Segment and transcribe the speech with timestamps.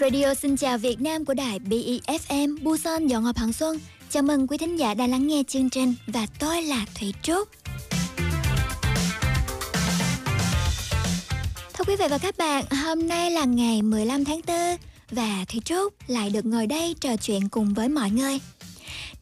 [0.00, 3.78] Radio xin chào Việt Nam của đài BEFM Busan dọn Ngọc Hằng Xuân.
[4.10, 7.48] Chào mừng quý thính giả đã lắng nghe chương trình và tôi là Thủy Trúc.
[11.74, 14.56] Thưa quý vị và các bạn, hôm nay là ngày 15 tháng 4
[15.10, 18.38] và Thủy Trúc lại được ngồi đây trò chuyện cùng với mọi người.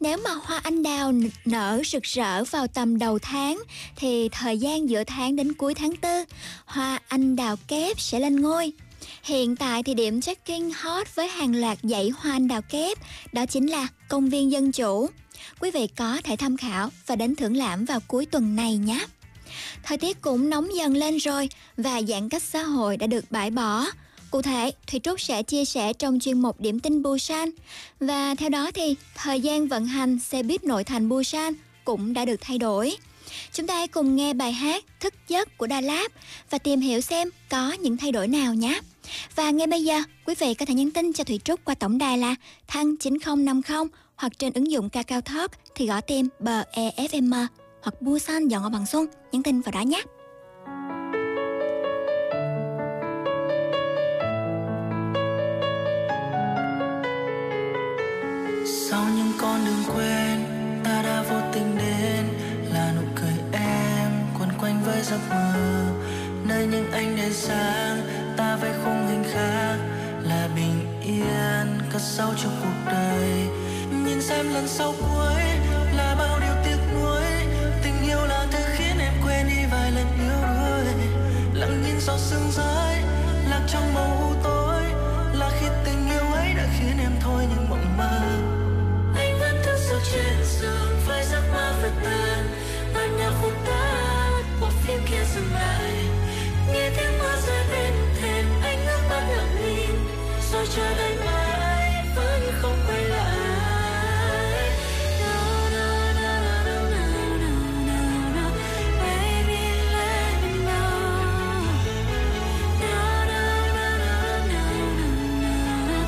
[0.00, 1.12] Nếu mà hoa anh đào
[1.44, 3.62] nở rực rỡ vào tầm đầu tháng
[3.96, 6.10] thì thời gian giữa tháng đến cuối tháng 4,
[6.66, 8.72] hoa anh đào kép sẽ lên ngôi.
[9.22, 12.98] Hiện tại thì điểm check-in hot với hàng loạt dãy hoa anh đào kép
[13.32, 15.08] đó chính là công viên Dân Chủ.
[15.60, 19.06] Quý vị có thể tham khảo và đến thưởng lãm vào cuối tuần này nhé.
[19.82, 23.50] Thời tiết cũng nóng dần lên rồi và giãn cách xã hội đã được bãi
[23.50, 23.86] bỏ.
[24.30, 27.50] Cụ thể, Thủy Trúc sẽ chia sẻ trong chuyên mục điểm tin Busan.
[28.00, 32.24] Và theo đó thì thời gian vận hành xe buýt nội thành Busan cũng đã
[32.24, 32.96] được thay đổi.
[33.52, 36.12] Chúng ta hãy cùng nghe bài hát Thức giấc của Đà Lạt
[36.50, 38.80] và tìm hiểu xem có những thay đổi nào nhé.
[39.36, 41.98] Và ngay bây giờ, quý vị có thể nhắn tin cho Thủy Trúc qua tổng
[41.98, 42.34] đài là
[42.66, 43.62] thăng 9050
[44.16, 47.46] hoặc trên ứng dụng Kakao Talk thì gõ tìm BEFM
[47.82, 50.02] hoặc Busan dọn ở bằng xuân, nhắn tin vào đó nhé.
[58.90, 60.44] sau những con đường quen
[60.84, 62.24] ta đã vô tình đến
[62.72, 65.54] là nụ cười em quấn quanh với giấc mơ
[66.48, 68.17] nơi những anh đèn sáng
[68.48, 69.76] ta vẽ khung hình khác
[70.22, 73.48] là bình yên, cất sâu trong cuộc đời.
[74.04, 75.42] Nhìn xem lần sau cuối
[75.96, 77.22] là bao điều tiếc nuối.
[77.82, 80.94] Tình yêu là thứ khiến em quên đi vài lần yêu đuối.
[81.54, 82.87] Lặng nhìn giọt sương rơi
[102.14, 103.38] vẫn không quay lại
[105.20, 107.50] No, no, no, no, no, no,
[107.86, 108.00] no,
[108.34, 108.50] no.
[109.00, 109.60] Baby,
[109.92, 110.90] let me know.
[112.80, 113.42] No, no,
[113.76, 114.14] no, no,
[114.48, 114.62] no,
[115.42, 115.52] no,
[115.88, 115.98] no.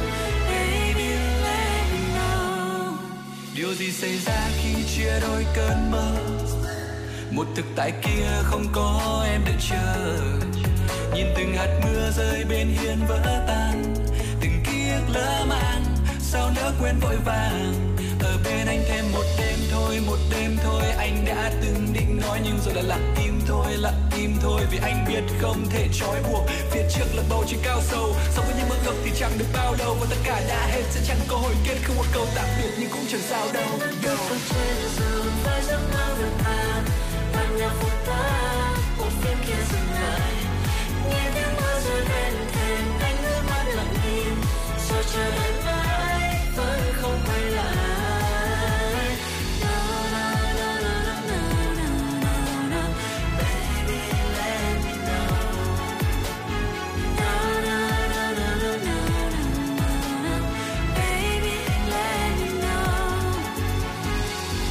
[0.48, 1.08] Baby,
[1.42, 2.92] let me know.
[3.56, 6.16] Điều gì xảy ra khi chia đôi cơn mơ
[7.30, 9.96] một thực tại kia không có em đợi chờ
[11.14, 13.99] nhìn từng hạt mưa rơi bên hiên vỡ tan
[15.14, 15.84] lỡ mang,
[16.20, 17.96] sao nỡ quên vội vàng?
[18.20, 20.82] Ở bên anh thêm một đêm thôi, một đêm thôi.
[20.98, 24.60] Anh đã từng định nói nhưng rồi là lặng im thôi, lặng im thôi.
[24.70, 28.14] Vì anh biết không thể trói buộc, phía trước là bầu trời cao sâu.
[28.34, 29.96] Sống với những mơ ngập thì chẳng được bao lâu.
[30.00, 32.70] Và tất cả đã hết sẽ chẳng có hồi kết, không một câu tạm biệt
[32.78, 33.78] nhưng cũng chẳng sao đâu.
[34.02, 34.16] Đâu
[35.44, 36.06] với giấc mơ
[39.22, 40.32] phim kia dừng lại.
[41.10, 42.04] Nghe tiếng mưa rơi
[45.00, 45.30] rồi chờ
[45.64, 47.76] mãi vẫn không quay lại
[49.62, 49.76] No,
[50.12, 51.88] no, no, no, no, no,
[52.22, 52.82] no, no.
[53.38, 54.00] Baby,
[54.36, 55.30] let me know.
[57.16, 57.32] No,
[57.66, 57.80] no,
[58.12, 59.52] no, no, no, no, no,
[60.24, 60.36] no.
[60.96, 61.56] Baby,
[61.90, 63.00] let me know.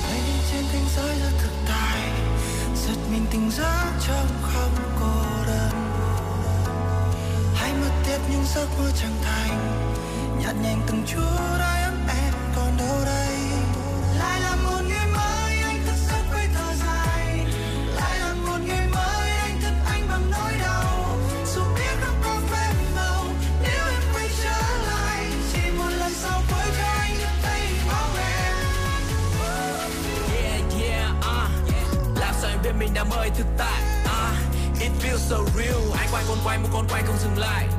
[0.09, 2.09] Đi trên thế giới rất thực tại
[2.75, 5.71] giật mình tỉnh giấc trong không cô đơn
[7.55, 9.78] hay mất tiếp những giấc mơ chẳng thành
[10.63, 13.37] nhanh từng chút ai ấm em còn đâu đây
[14.19, 17.45] lại là một ngày mới anh thức giấc với thở dài
[17.95, 21.17] lại là một ngày mới anh thức anh bằng nỗi đau
[21.55, 23.25] dù biết không có phép màu
[23.61, 28.09] nếu em quay trở lại chỉ một lần sau cuối cho anh được tay bảo
[28.17, 28.55] em
[30.43, 32.19] Yeah, yeah, uh.
[32.19, 34.81] Làm sao em biết mình đang mơ thực tại uh.
[34.81, 37.78] It feels so real Anh quay con quay một con quay không dừng lại.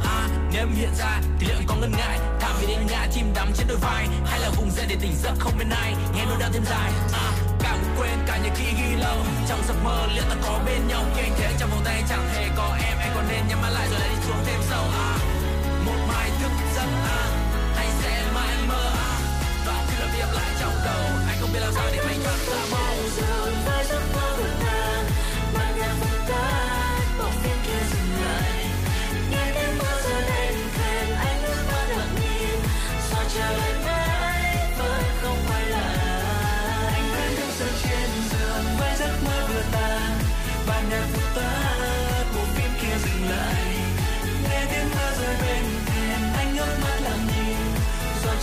[0.53, 2.19] Nếu em hiện ra thì liệu em có ngần ngại?
[2.41, 5.15] Thảm vì đến ngã chim đắm trên đôi vai Hay là vùng dậy để tỉnh
[5.23, 5.95] giấc không bên ai?
[6.15, 6.93] Nghe nỗi đau thêm dài.
[7.13, 9.17] À, Cả cũng quên cả những khi ghi lâu.
[9.49, 11.05] Trong giấc mơ liệu ta có bên nhau?
[11.17, 13.71] Khi anh thế trong vòng tay chẳng hề có em Anh còn nên nhắm mắt
[13.71, 14.85] lại rồi lại đi xuống thêm sâu.
[14.93, 15.19] À
[15.87, 17.23] Một mai thức giấc à
[17.77, 18.93] Hay sẽ mãi mơ.
[18.93, 19.67] Uh.
[19.67, 21.03] Đoạn khi là viết lại trong đầu.
[21.29, 23.60] Anh không biết làm sao để anh thoát ra mong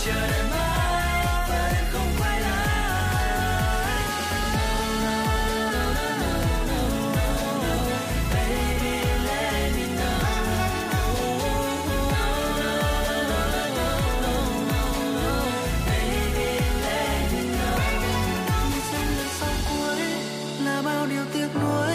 [0.04, 0.78] chờ đợi mãi
[19.40, 19.96] sau cuối
[20.64, 21.92] là bao điều tiếc nuối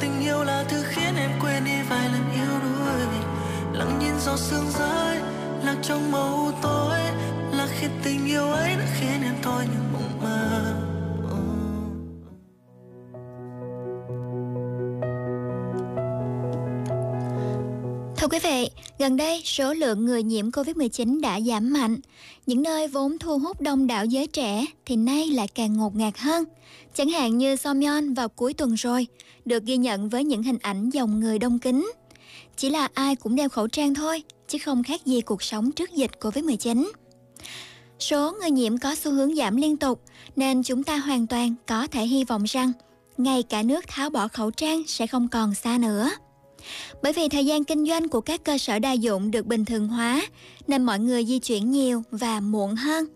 [0.00, 3.06] tình yêu là thứ khiến em quên đi vài lần yếu đuối
[3.72, 5.20] lặng nhìn giọt sương rơi,
[5.64, 6.99] lạc trong màu tối
[7.60, 10.76] là khi tình yêu ấy đã khiến em thôi những mộng mơ
[18.16, 21.96] Thưa quý vị, gần đây số lượng người nhiễm Covid-19 đã giảm mạnh.
[22.46, 26.18] Những nơi vốn thu hút đông đảo giới trẻ thì nay lại càng ngột ngạt
[26.18, 26.44] hơn.
[26.94, 29.06] Chẳng hạn như Somyeon vào cuối tuần rồi,
[29.44, 31.90] được ghi nhận với những hình ảnh dòng người đông kính.
[32.56, 35.90] Chỉ là ai cũng đeo khẩu trang thôi, chứ không khác gì cuộc sống trước
[35.94, 36.90] dịch Covid-19.
[37.98, 40.02] Số người nhiễm có xu hướng giảm liên tục,
[40.36, 42.72] nên chúng ta hoàn toàn có thể hy vọng rằng
[43.16, 46.10] ngày cả nước tháo bỏ khẩu trang sẽ không còn xa nữa.
[47.02, 49.88] Bởi vì thời gian kinh doanh của các cơ sở đa dụng được bình thường
[49.88, 50.26] hóa,
[50.66, 53.06] nên mọi người di chuyển nhiều và muộn hơn.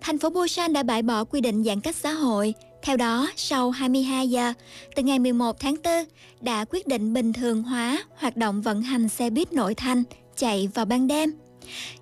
[0.00, 2.54] Thành phố Busan đã bãi bỏ quy định giãn cách xã hội.
[2.82, 4.52] Theo đó, sau 22 giờ,
[4.96, 6.04] từ ngày 11 tháng 4,
[6.40, 10.02] đã quyết định bình thường hóa hoạt động vận hành xe buýt nội thành
[10.36, 11.30] chạy vào ban đêm.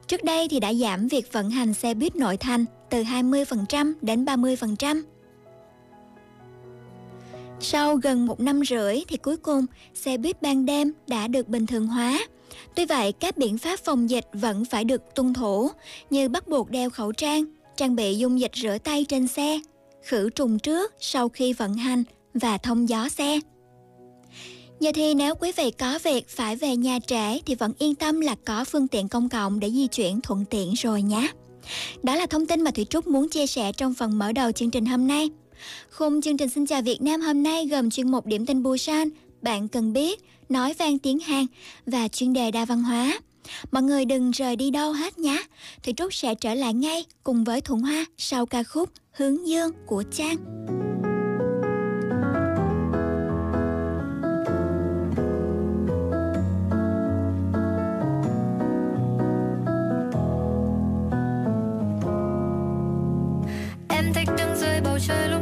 [0.07, 4.25] Trước đây thì đã giảm việc vận hành xe buýt nội thành từ 20% đến
[4.25, 5.03] 30%.
[7.61, 11.67] Sau gần một năm rưỡi thì cuối cùng xe buýt ban đêm đã được bình
[11.67, 12.27] thường hóa.
[12.75, 15.71] Tuy vậy, các biện pháp phòng dịch vẫn phải được tuân thủ
[16.11, 17.45] như bắt buộc đeo khẩu trang,
[17.77, 19.61] trang bị dung dịch rửa tay trên xe,
[20.03, 22.05] khử trùng trước sau khi vận hành
[22.35, 23.41] và thông gió xe.
[24.81, 28.21] Giờ thì nếu quý vị có việc phải về nhà trễ thì vẫn yên tâm
[28.21, 31.29] là có phương tiện công cộng để di chuyển thuận tiện rồi nhé.
[32.03, 34.71] Đó là thông tin mà Thủy Trúc muốn chia sẻ trong phần mở đầu chương
[34.71, 35.31] trình hôm nay.
[35.91, 39.09] Khung chương trình Xin chào Việt Nam hôm nay gồm chuyên mục điểm tin Busan,
[39.43, 41.47] bạn cần biết, nói vang tiếng Hàn
[41.87, 43.21] và chuyên đề đa văn hóa.
[43.73, 45.43] Mọi người đừng rời đi đâu hết nhé.
[45.83, 49.73] Thủy Trúc sẽ trở lại ngay cùng với Thuận Hoa sau ca khúc Hướng Dương
[49.87, 50.37] của Trang.
[64.37, 65.38] Trời lung linh ánh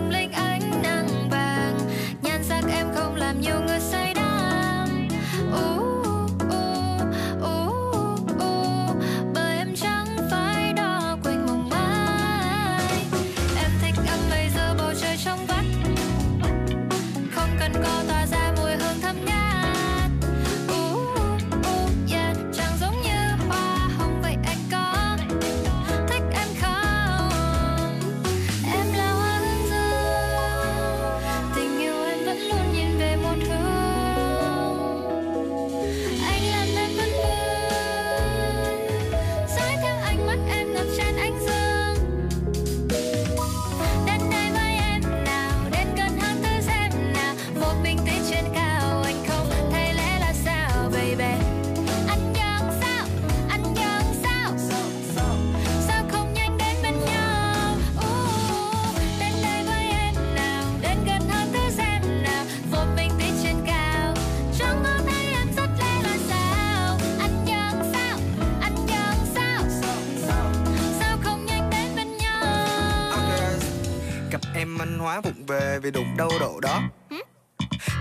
[74.66, 76.82] em anh hóa vụng về vì đụng đâu độ đó.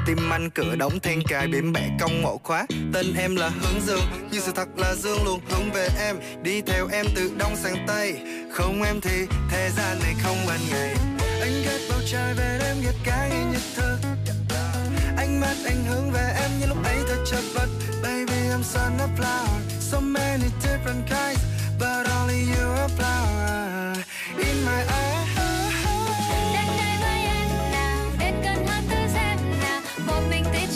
[0.05, 2.65] Tim anh cửa đóng then cài biển bẻ cong ngộ khóa.
[2.93, 6.15] Tên em là hướng dương Nhưng sự thật là dương luôn hướng về em.
[6.43, 8.17] Đi theo em từ đông sang tây
[8.51, 10.95] Không em thì thế gian này không ban ngày.
[11.41, 13.98] Anh ghét bầu trời về đêm ghét cái nhật thực
[15.17, 17.69] ánh mắt anh hướng về em như lúc ấy thật chật vật.
[18.03, 21.41] Baby, I'm sun a flower so many different kinds,
[21.79, 23.95] but only you a flower.
[24.38, 25.34] In my eyes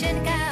[0.01, 0.49] mình tới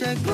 [0.00, 0.31] thành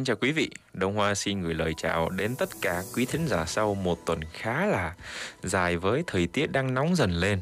[0.00, 3.26] Xin chào quý vị, Đông Hoa xin gửi lời chào đến tất cả quý thính
[3.28, 4.94] giả sau một tuần khá là
[5.42, 7.40] dài với thời tiết đang nóng dần lên.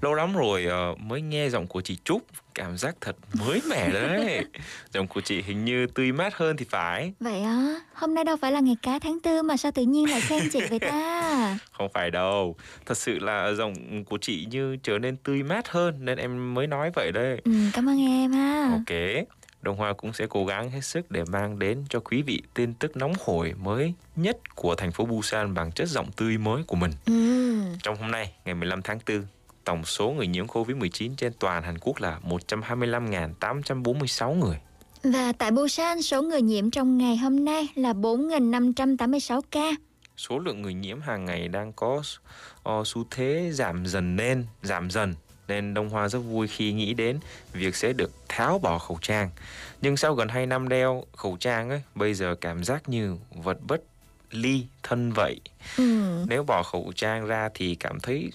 [0.00, 2.22] Lâu lắm rồi uh, mới nghe giọng của chị Trúc,
[2.54, 4.44] cảm giác thật mới mẻ đấy.
[4.92, 7.12] giọng của chị hình như tươi mát hơn thì phải.
[7.20, 10.10] Vậy á, hôm nay đâu phải là ngày cá tháng tư mà sao tự nhiên
[10.10, 11.58] lại khen chị vậy ta?
[11.72, 12.56] Không phải đâu,
[12.86, 16.66] thật sự là giọng của chị như trở nên tươi mát hơn nên em mới
[16.66, 17.40] nói vậy đây.
[17.44, 18.70] Ừ, cảm ơn em ha.
[18.72, 19.26] Ok.
[19.64, 22.74] Đông Hoa cũng sẽ cố gắng hết sức để mang đến cho quý vị tin
[22.74, 26.76] tức nóng hổi mới nhất của thành phố Busan bằng chất giọng tươi mới của
[26.76, 26.92] mình.
[27.06, 27.60] Ừ.
[27.82, 29.22] Trong hôm nay, ngày 15 tháng 4,
[29.64, 34.56] tổng số người nhiễm Covid-19 trên toàn Hàn Quốc là 125.846 người.
[35.02, 39.70] Và tại Busan, số người nhiễm trong ngày hôm nay là 4.586 ca.
[40.16, 42.02] Số lượng người nhiễm hàng ngày đang có
[42.68, 45.14] uh, xu thế giảm dần nên giảm dần
[45.48, 47.18] nên Đông Hoa rất vui khi nghĩ đến
[47.52, 49.30] việc sẽ được tháo bỏ khẩu trang.
[49.82, 53.58] Nhưng sau gần 2 năm đeo khẩu trang ấy, bây giờ cảm giác như vật
[53.66, 53.80] bất
[54.30, 55.40] ly thân vậy.
[55.76, 56.24] Ừ.
[56.28, 58.30] Nếu bỏ khẩu trang ra thì cảm thấy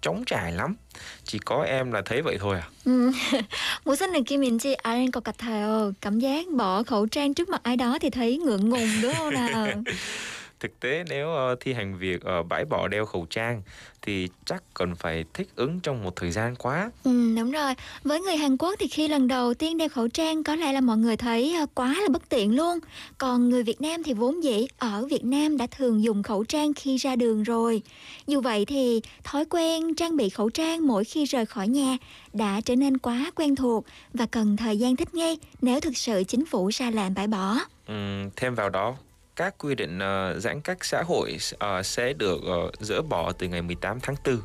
[0.00, 0.76] chống trải lắm.
[1.24, 2.68] Chỉ có em là thấy vậy thôi à?
[2.84, 3.12] Ừ.
[3.84, 7.48] Mùa sinh này Kim chị Aren có cạch thờ cảm giác bỏ khẩu trang trước
[7.48, 9.68] mặt ai đó thì thấy ngượng ngùng đúng không nào?
[10.60, 13.62] Thực tế nếu uh, thi hành việc uh, bãi bỏ đeo khẩu trang
[14.02, 16.90] thì chắc cần phải thích ứng trong một thời gian quá.
[17.04, 17.74] Ừ, đúng rồi.
[18.02, 20.80] Với người Hàn Quốc thì khi lần đầu tiên đeo khẩu trang có lẽ là
[20.80, 22.78] mọi người thấy ờ, quá là bất tiện luôn.
[23.18, 26.74] Còn người Việt Nam thì vốn dĩ ở Việt Nam đã thường dùng khẩu trang
[26.74, 27.82] khi ra đường rồi.
[28.26, 31.96] Dù vậy thì thói quen trang bị khẩu trang mỗi khi rời khỏi nhà
[32.32, 36.24] đã trở nên quá quen thuộc và cần thời gian thích nghi nếu thực sự
[36.28, 37.56] chính phủ ra lệnh bãi bỏ.
[37.86, 38.96] Ừm, thêm vào đó
[39.40, 43.48] các quy định uh, giãn cách xã hội uh, sẽ được uh, dỡ bỏ từ
[43.48, 44.38] ngày 18 tháng 4,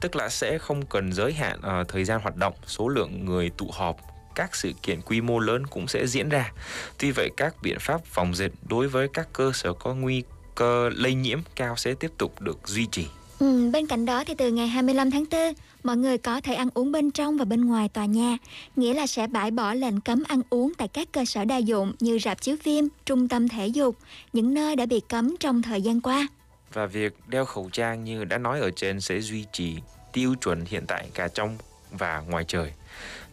[0.00, 3.50] tức là sẽ không cần giới hạn uh, thời gian hoạt động, số lượng người
[3.56, 3.96] tụ họp,
[4.34, 6.52] các sự kiện quy mô lớn cũng sẽ diễn ra.
[6.98, 10.22] Tuy vậy các biện pháp phòng dịch đối với các cơ sở có nguy
[10.54, 13.06] cơ lây nhiễm cao sẽ tiếp tục được duy trì.
[13.38, 16.68] Ừ, bên cạnh đó thì từ ngày 25 tháng 4, mọi người có thể ăn
[16.74, 18.38] uống bên trong và bên ngoài tòa nhà,
[18.76, 21.92] nghĩa là sẽ bãi bỏ lệnh cấm ăn uống tại các cơ sở đa dụng
[22.00, 23.96] như rạp chiếu phim, trung tâm thể dục,
[24.32, 26.28] những nơi đã bị cấm trong thời gian qua.
[26.72, 29.76] Và việc đeo khẩu trang như đã nói ở trên sẽ duy trì
[30.12, 31.56] tiêu chuẩn hiện tại cả trong
[31.90, 32.72] và ngoài trời.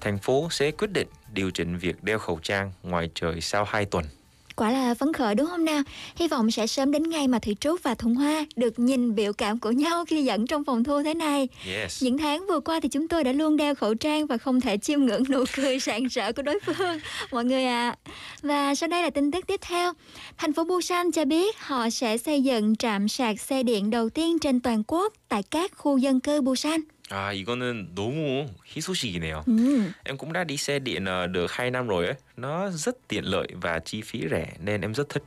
[0.01, 3.85] Thành phố sẽ quyết định điều chỉnh việc đeo khẩu trang ngoài trời sau 2
[3.85, 4.05] tuần.
[4.59, 5.81] Quả là phấn khởi đúng không nào?
[6.15, 9.33] Hy vọng sẽ sớm đến ngày mà Thủy Trúc và Thuận Hoa được nhìn biểu
[9.33, 11.47] cảm của nhau khi dẫn trong phòng thu thế này.
[11.67, 12.03] Yes.
[12.03, 14.77] Những tháng vừa qua thì chúng tôi đã luôn đeo khẩu trang và không thể
[14.77, 16.99] chiêm ngưỡng nụ cười rạng rỡ của đối phương,
[17.31, 17.95] mọi người ạ.
[18.41, 19.93] Và sau đây là tin tức tiếp theo.
[20.37, 24.39] Thành phố Busan cho biết họ sẽ xây dựng trạm sạc xe điện đầu tiên
[24.39, 26.81] trên toàn quốc tại các khu dân cư Busan.
[27.10, 29.42] À, 이거는 너무 희소식이네요.
[29.46, 29.80] Ừ.
[30.04, 32.14] Em cũng đã đi xe điện ờ, được 2 năm rồi ấy.
[32.36, 35.22] Nó rất tiện lợi và chi phí rẻ nên em rất thích.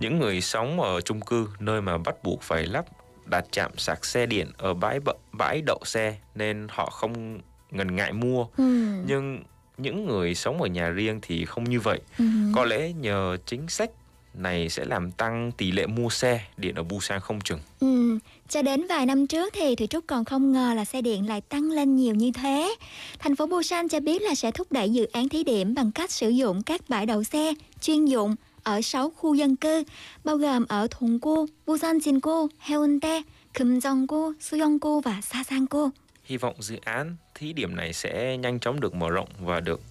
[0.00, 2.84] Những người sống ở chung cư nơi mà bắt buộc phải lắp
[3.26, 7.96] đặt trạm sạc xe điện ở bãi bợ- bãi đậu xe nên họ không ngần
[7.96, 8.46] ngại mua.
[8.56, 8.64] Ừ.
[9.06, 9.42] Nhưng
[9.78, 12.00] những người sống ở nhà riêng thì không như vậy.
[12.18, 12.24] Ừ.
[12.54, 13.90] Có lẽ nhờ chính sách
[14.34, 17.60] này sẽ làm tăng tỷ lệ mua xe điện ở Busan không chừng.
[17.80, 18.18] Ừ,
[18.49, 21.41] cho đến vài năm trước thì Thủy Trúc còn không ngờ là xe điện lại
[21.41, 22.75] tăng lên nhiều như thế.
[23.19, 26.11] Thành phố Busan cho biết là sẽ thúc đẩy dự án thí điểm bằng cách
[26.11, 29.83] sử dụng các bãi đậu xe chuyên dụng ở 6 khu dân cư,
[30.23, 33.21] bao gồm ở Thonggu, Busan Jingu, Haeundae,
[33.53, 35.89] Kumjonggu, Suyeonggu và Sasangu.
[36.23, 39.81] Hy vọng dự án thí điểm này sẽ nhanh chóng được mở rộng và được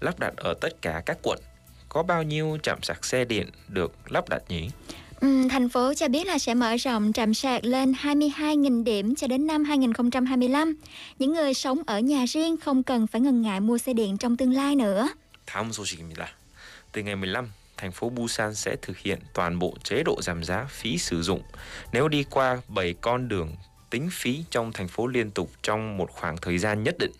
[0.00, 1.38] lắp đặt ở tất cả các quận.
[1.88, 4.68] Có bao nhiêu trạm sạc xe điện được lắp đặt nhỉ?
[5.21, 9.27] Ừ, thành phố cho biết là sẽ mở rộng trạm sạc lên 22.000 điểm cho
[9.27, 10.75] đến năm 2025.
[11.19, 14.37] Những người sống ở nhà riêng không cần phải ngần ngại mua xe điện trong
[14.37, 15.09] tương lai nữa.
[15.53, 16.25] 다음 소식입니다.
[16.91, 20.65] Từ ngày 15, thành phố Busan sẽ thực hiện toàn bộ chế độ giảm giá
[20.69, 21.41] phí sử dụng
[21.93, 23.55] nếu đi qua 7 con đường
[23.89, 27.11] tính phí trong thành phố liên tục trong một khoảng thời gian nhất định.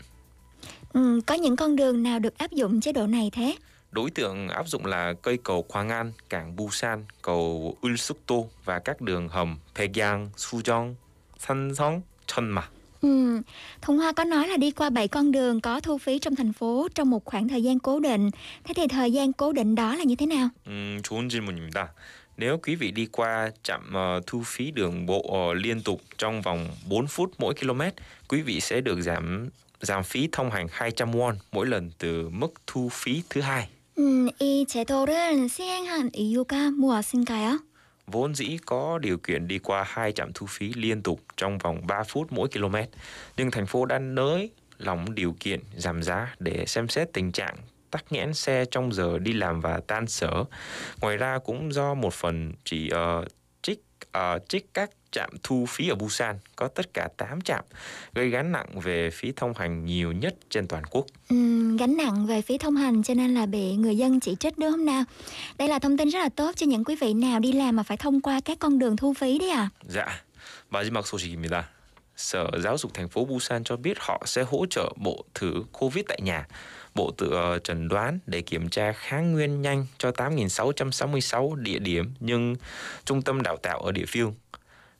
[0.93, 3.55] Ừ, có những con đường nào được áp dụng chế độ này thế?
[3.93, 8.35] Đối tượng áp dụng là cây cầu Quang An, cảng Busan, cầu Ulsukto
[8.65, 10.93] và các đường hầm Paegyang, Sujong,
[11.39, 12.69] Sansong, Chonma.
[13.01, 13.41] Ừ,
[13.81, 16.53] Thuận Hoa có nói là đi qua 7 con đường có thu phí trong thành
[16.53, 18.29] phố trong một khoảng thời gian cố định.
[18.63, 20.49] Thế thì thời gian cố định đó là như thế nào?
[20.67, 21.93] 음, 좋은 질문입니다.
[22.37, 26.41] Nếu quý vị đi qua trạm ờ, thu phí đường bộ ờ, liên tục trong
[26.41, 27.81] vòng 4 phút mỗi km,
[28.27, 29.49] quý vị sẽ được giảm
[29.81, 33.69] giảm phí thông hành 200 won mỗi lần từ mức thu phí thứ hai.
[33.97, 37.59] 음, 이 제도를 시행한 이유가 무엇인가요?
[38.07, 41.87] Vốn dĩ có điều kiện đi qua hai trạm thu phí liên tục trong vòng
[41.87, 42.75] 3 phút mỗi km,
[43.37, 47.55] nhưng thành phố đã nới lỏng điều kiện giảm giá để xem xét tình trạng
[47.91, 50.43] tắc nghẽn xe trong giờ đi làm và tan sở.
[51.01, 53.35] Ngoài ra cũng do một phần chỉ uh, trích
[54.17, 57.63] uh, trích các trạm thu phí ở Busan có tất cả 8 trạm
[58.13, 61.05] gây gánh nặng về phí thông hành nhiều nhất trên toàn quốc.
[61.29, 61.35] Ừ,
[61.77, 64.71] gánh nặng về phí thông hành cho nên là bị người dân chỉ trích đúng
[64.71, 65.03] không nào?
[65.57, 67.83] Đây là thông tin rất là tốt cho những quý vị nào đi làm mà
[67.83, 69.69] phải thông qua các con đường thu phí đấy à.
[69.87, 70.21] Dạ,
[70.69, 71.63] 마지막 소식입니다.
[72.19, 76.05] Sở Giáo dục thành phố Busan cho biết họ sẽ hỗ trợ bộ thử COVID
[76.07, 76.47] tại nhà,
[76.94, 82.14] bộ tự uh, chẩn đoán để kiểm tra kháng nguyên nhanh cho 8.666 địa điểm
[82.20, 82.56] nhưng
[83.04, 84.34] trung tâm đào tạo ở địa phương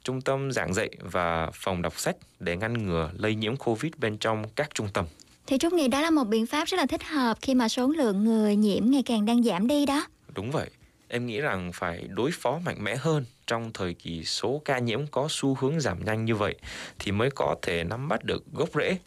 [0.05, 4.19] trung tâm giảng dạy và phòng đọc sách để ngăn ngừa lây nhiễm Covid bên
[4.19, 5.07] trong các trung tâm.
[5.47, 7.89] Thì Trúc nghĩ đó là một biện pháp rất là thích hợp khi mà số
[7.89, 10.07] lượng người nhiễm ngày càng đang giảm đi đó.
[10.35, 10.71] Đúng vậy.
[11.09, 15.07] Em nghĩ rằng phải đối phó mạnh mẽ hơn trong thời kỳ số ca nhiễm
[15.07, 16.55] có xu hướng giảm nhanh như vậy
[16.99, 18.99] thì mới có thể nắm bắt được gốc rễ.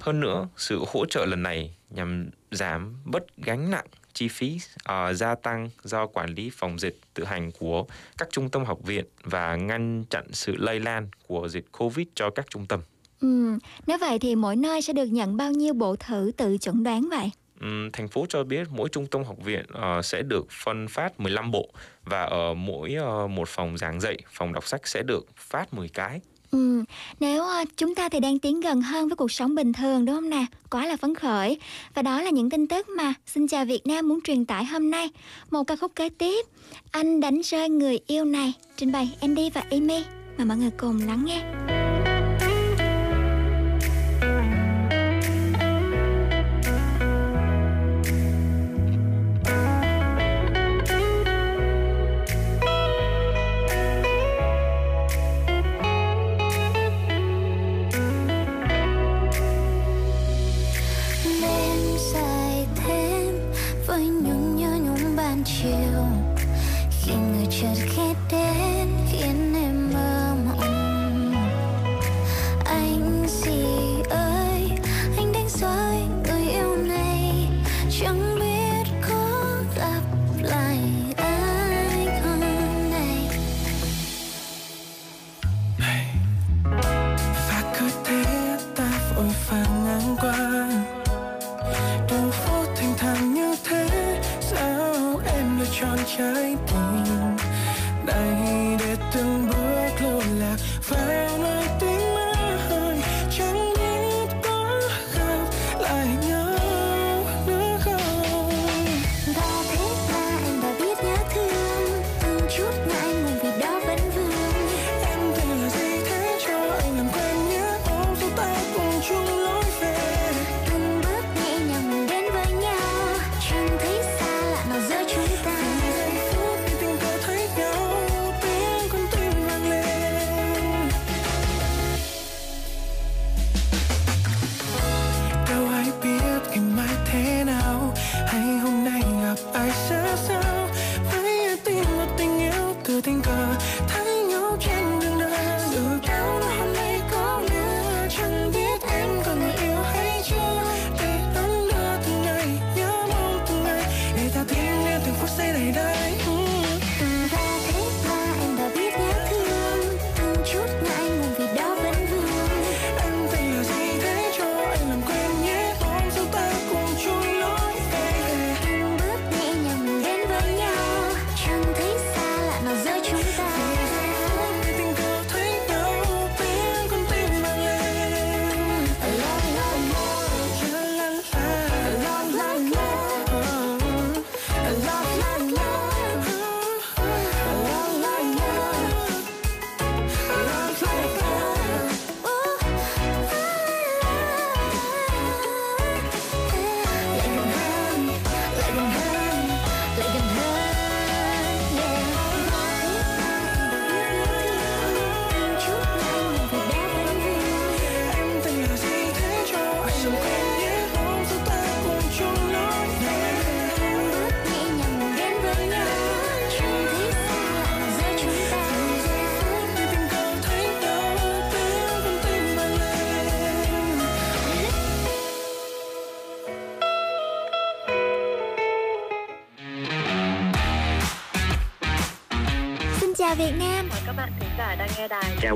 [0.00, 4.58] Hơn nữa, sự hỗ trợ lần này nhằm giảm bớt gánh nặng chi phí
[4.90, 7.84] uh, gia tăng do quản lý phòng dịch tự hành của
[8.18, 12.30] các trung tâm học viện và ngăn chặn sự lây lan của dịch Covid cho
[12.30, 12.80] các trung tâm.
[13.20, 16.84] Ừ, nếu vậy thì mỗi nơi sẽ được nhận bao nhiêu bộ thử tự chuẩn
[16.84, 17.30] đoán vậy?
[17.60, 19.64] Um, thành phố cho biết mỗi trung tâm học viện
[19.98, 21.68] uh, sẽ được phân phát 15 bộ
[22.04, 25.88] và ở mỗi uh, một phòng giảng dạy, phòng đọc sách sẽ được phát 10
[25.88, 26.20] cái.
[26.54, 26.84] Ừ,
[27.20, 30.14] nếu ờ, chúng ta thì đang tiến gần hơn với cuộc sống bình thường đúng
[30.14, 30.46] không nè?
[30.70, 31.58] Quá là phấn khởi.
[31.94, 34.90] Và đó là những tin tức mà Xin chào Việt Nam muốn truyền tải hôm
[34.90, 35.08] nay.
[35.50, 36.46] Một ca khúc kế tiếp,
[36.90, 40.04] Anh đánh rơi người yêu này, trình bày Andy và Amy.
[40.38, 41.83] Mà mọi người cùng lắng nghe.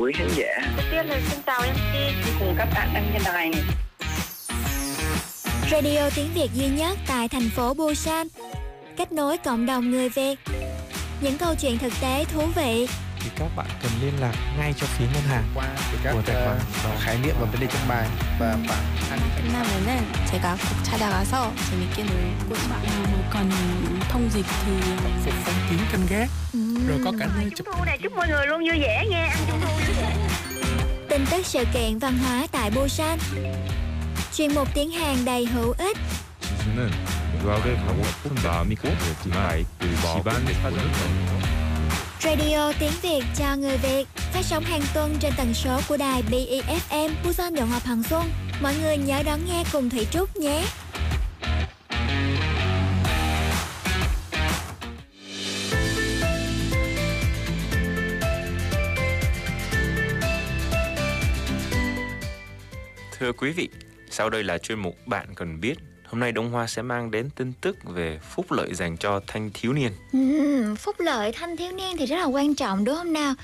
[0.08, 3.52] quý khán giả Trước tiên là xin chào MC Cùng các bạn đang nghe đài
[5.72, 8.28] Radio tiếng Việt duy nhất tại thành phố Busan
[8.98, 10.39] Kết nối cộng đồng người Việt
[11.22, 12.88] Những câu chuyện thực tế thú vị
[13.24, 15.68] thì các bạn cần liên lạc ngay cho phía ngân hàng qua
[16.04, 18.08] các của tài khoản uh, khái niệm và vấn đề trong bài
[18.39, 19.88] và khoảng hai 끝나면은
[20.32, 22.88] 제가 꼭 찾아가서 재밌게 놀고 싶어요.
[23.12, 23.50] 뭐 còn
[24.10, 24.74] thông dịch thì
[25.24, 26.30] phục phong kiến canh gác
[26.88, 29.26] rồi có cả nơi chụp Trung thu này chúc mọi người luôn vui vẻ nha
[29.26, 30.16] ăn trung thu vui vẻ
[31.10, 33.20] Tin tức sự kiện văn hóa tại Busan
[34.34, 35.98] Chuyên mục tiếng Hàn đầy hữu ích
[36.63, 36.89] 지수는
[37.44, 40.89] 유학을 가고 싶은 마음이 급했지만 그 집안의 사정이
[42.22, 46.24] Radio tiếng Việt cho người Việt phát sóng hàng tuần trên tần số của đài
[46.32, 48.30] BEFM Busan Đồng Hòa Hoàng Xuân.
[48.62, 50.66] Mọi người nhớ đón nghe cùng Thủy Trúc nhé.
[63.19, 63.69] Thưa quý vị,
[64.11, 65.75] sau đây là chuyên mục Bạn cần biết.
[66.07, 69.51] Hôm nay Đông Hoa sẽ mang đến tin tức về phúc lợi dành cho thanh
[69.55, 69.93] thiếu niên.
[70.13, 73.35] Ừm, phúc lợi thanh thiếu niên thì rất là quan trọng đúng không nào?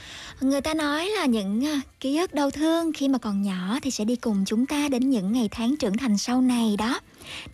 [0.41, 3.91] Người ta nói là những à, ký ức đau thương khi mà còn nhỏ thì
[3.91, 7.01] sẽ đi cùng chúng ta đến những ngày tháng trưởng thành sau này đó.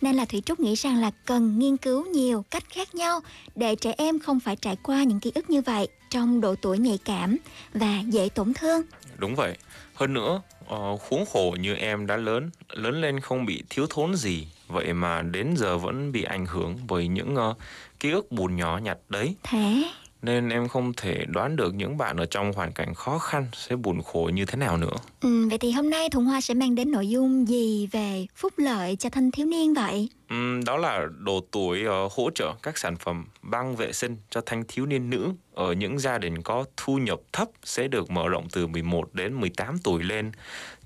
[0.01, 3.19] Nên là Thủy Trúc nghĩ rằng là cần nghiên cứu nhiều cách khác nhau
[3.55, 6.77] để trẻ em không phải trải qua những ký ức như vậy trong độ tuổi
[6.77, 7.37] nhạy cảm
[7.73, 8.81] và dễ tổn thương.
[9.17, 9.57] Đúng vậy.
[9.93, 14.15] Hơn nữa, ờ, khốn khổ như em đã lớn, lớn lên không bị thiếu thốn
[14.15, 17.53] gì, vậy mà đến giờ vẫn bị ảnh hưởng bởi những ờ,
[17.99, 19.35] ký ức buồn nhỏ nhặt đấy.
[19.43, 19.83] Thế
[20.21, 23.75] Nên em không thể đoán được những bạn ở trong hoàn cảnh khó khăn sẽ
[23.75, 24.95] buồn khổ như thế nào nữa.
[25.21, 28.53] ừ, vậy thì hôm nay Thuận Hoa sẽ mang đến nội dung gì về phúc
[28.57, 30.09] lợi cho thanh thiếu niên vậy?
[30.31, 34.41] Ừm, đó là độ tuổi ờ, hỗ trợ các sản phẩm băng vệ sinh cho
[34.45, 38.27] thanh thiếu niên nữ ở những gia đình có thu nhập thấp sẽ được mở
[38.27, 40.31] rộng từ 11 đến 18 tuổi lên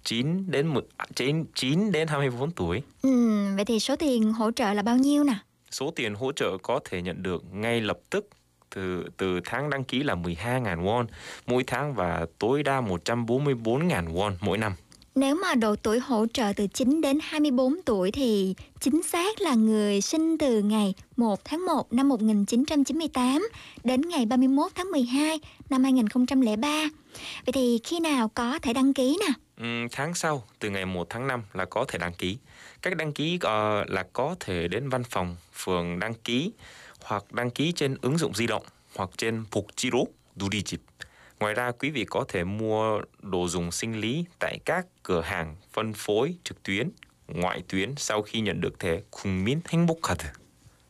[0.04, 2.82] 9 đến 10, à, 9, 9 đến 24 tuổi.
[3.02, 3.10] Ừ,
[3.56, 5.36] vậy thì số tiền hỗ trợ là bao nhiêu nè?
[5.72, 8.30] Số tiền hỗ trợ có thể nhận được ngay lập tức
[8.76, 11.06] từ từ tháng đăng ký là 12.000 won
[11.48, 14.74] mỗi tháng và tối đa 144.000 won mỗi năm.
[15.16, 19.54] Nếu mà độ tuổi hỗ trợ từ 9 đến 24 tuổi thì chính xác là
[19.54, 23.50] người sinh từ ngày 1 tháng 1 năm 1998
[23.84, 26.90] đến ngày 31 tháng 12 năm 2003.
[27.46, 29.34] Vậy thì khi nào có thể đăng ký nè?
[29.58, 32.38] Ừ, tháng sau, từ ngày 1 tháng 5 là có thể đăng ký.
[32.82, 33.42] Cách đăng ký uh,
[33.90, 36.52] là có thể đến văn phòng, phường đăng ký
[37.04, 38.64] hoặc đăng ký trên ứng dụng di động
[38.96, 40.82] hoặc trên phục chi rú, đu đi chịp.
[41.45, 45.57] Ngoài ra, quý vị có thể mua đồ dùng sinh lý tại các cửa hàng
[45.73, 46.91] phân phối trực tuyến,
[47.29, 50.25] ngoại tuyến sau khi nhận được thẻ 국민 행복카드.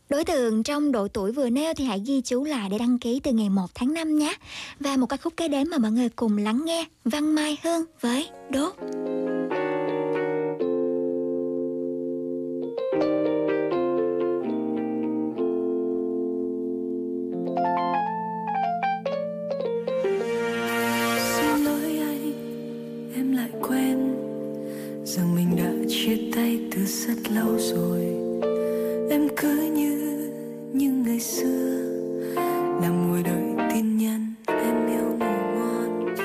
[0.08, 3.20] Đối tượng trong độ tuổi vừa nêu thì hãy ghi chú lại để đăng ký
[3.22, 4.34] từ ngày 1 tháng 5 nhé.
[4.80, 7.84] Và một ca khúc kế đến mà mọi người cùng lắng nghe Văn Mai Hương
[8.00, 8.74] với Đốt.
[26.85, 28.01] Rất lâu rồi.
[29.09, 30.29] Em cứ như
[30.73, 31.81] như ngày xưa.
[32.81, 36.15] Nằm ngồi đợi tin nhắn, em yêu ngủ ngon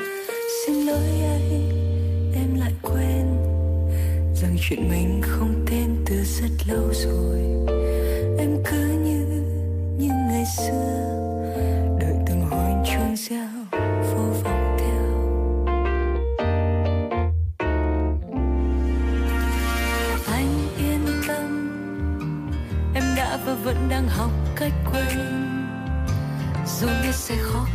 [0.65, 1.69] xin lỗi anh,
[2.35, 3.25] em lại quên
[4.41, 7.39] rằng chuyện mình không tên từ rất lâu rồi.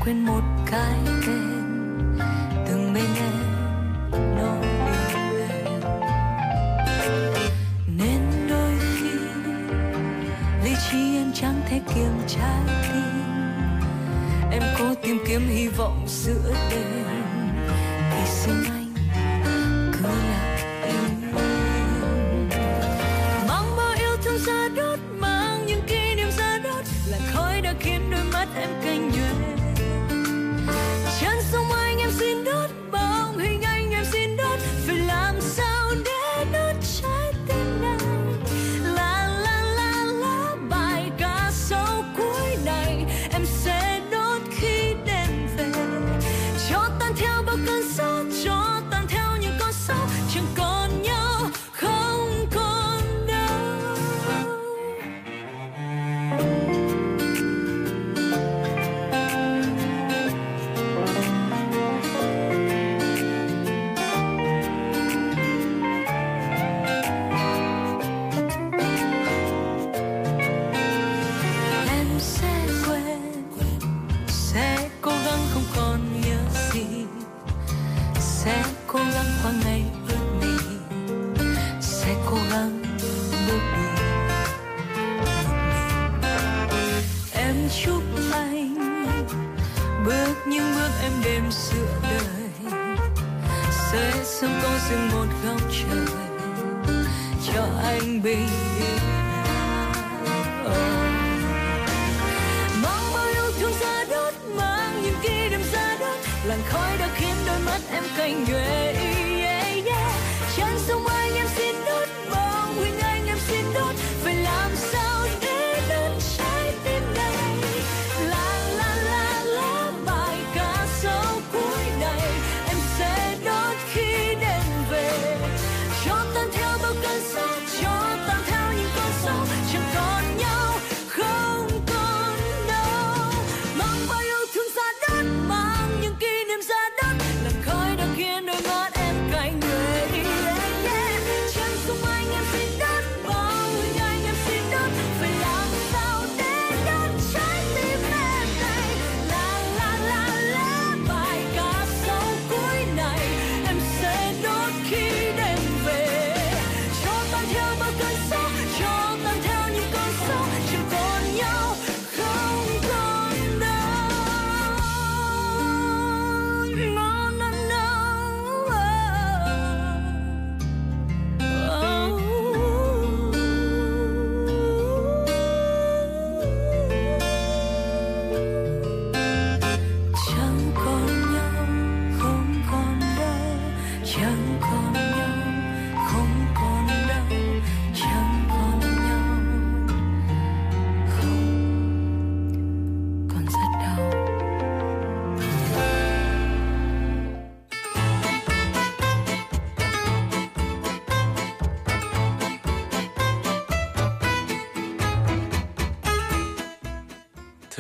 [0.07, 2.19] Quên một cái tên
[2.67, 3.33] từng bên em
[4.37, 4.67] nói
[5.09, 5.81] yêu em.
[7.99, 9.11] Nên đôi khi,
[10.65, 13.23] lý trí em chẳng thể kiềm trái tim.
[14.53, 17.06] Em cố tìm kiếm hy vọng giữa đêm.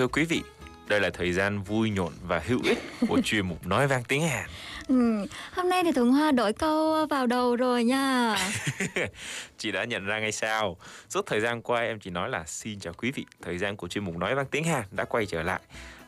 [0.06, 0.42] Thưa quý vị,
[0.88, 4.22] đây là thời gian vui nhộn và hữu ích của chuyên mục Nói vang tiếng
[4.28, 4.48] Hàn.
[4.88, 8.36] Ừ, hôm nay thì Thuận Hoa đổi câu vào đầu rồi nha.
[9.58, 10.76] chị đã nhận ra ngay sao?
[11.08, 13.26] Suốt thời gian qua em chỉ nói là xin chào quý vị.
[13.42, 15.60] Thời gian của chuyên mục Nói vang tiếng Hàn đã quay trở lại.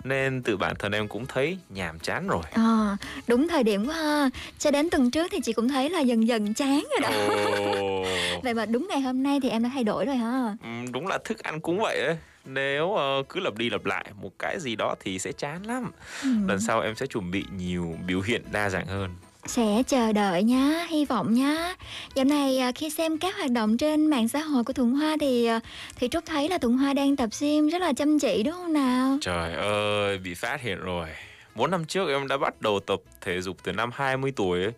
[0.05, 2.43] Nên tự bản thân em cũng thấy nhàm chán rồi.
[2.53, 4.31] À, đúng thời điểm quá ha.
[4.59, 7.35] Cho đến tuần trước thì chị cũng thấy là dần dần chán rồi đó.
[7.79, 8.05] Ồ,
[8.43, 10.57] Vậy mà đúng ngày hôm nay thì em đã thay đổi rồi ha.
[10.63, 12.17] ừm, đúng là thức ăn cũng vậy ấy.
[12.49, 15.91] Nếu ờ, cứ lặp đi lặp lại một cái gì đó thì sẽ chán lắm.
[16.23, 16.29] Ừ.
[16.49, 19.11] Lần sau em sẽ chuẩn bị nhiều biểu hiện đa dạng hơn.
[19.47, 21.75] Sẽ chờ đợi nhá, hy vọng nhá.
[22.15, 25.17] Dạo này à, khi xem các hoạt động trên mạng xã hội của Thuận Hoa
[25.21, 25.61] thì à,
[25.97, 28.73] thì Trúc thấy là Thuận Hoa đang tập gym rất là chăm chỉ đúng không
[28.73, 29.19] nào?
[29.21, 31.09] Trời ơi, bị phát hiện rồi.
[31.55, 34.73] Bốn năm trước em đã bắt đầu tập thể dục từ năm 20 tuổi ấy.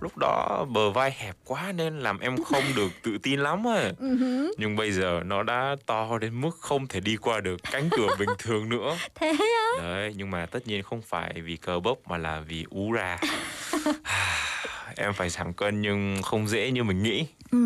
[0.00, 3.92] Lúc đó bờ vai hẹp quá nên làm em không được tự tin lắm ấy.
[3.98, 4.16] Ừ
[4.58, 8.08] Nhưng bây giờ nó đã to đến mức không thể đi qua được cánh cửa
[8.18, 8.96] bình thường nữa.
[9.14, 9.82] Thế á?
[9.82, 13.18] Đấy, nhưng mà tất nhiên không phải vì cơ bắp mà là vì ú ra.
[14.96, 17.26] em phải giảm cân nhưng không dễ như mình nghĩ.
[17.50, 17.58] Ừ,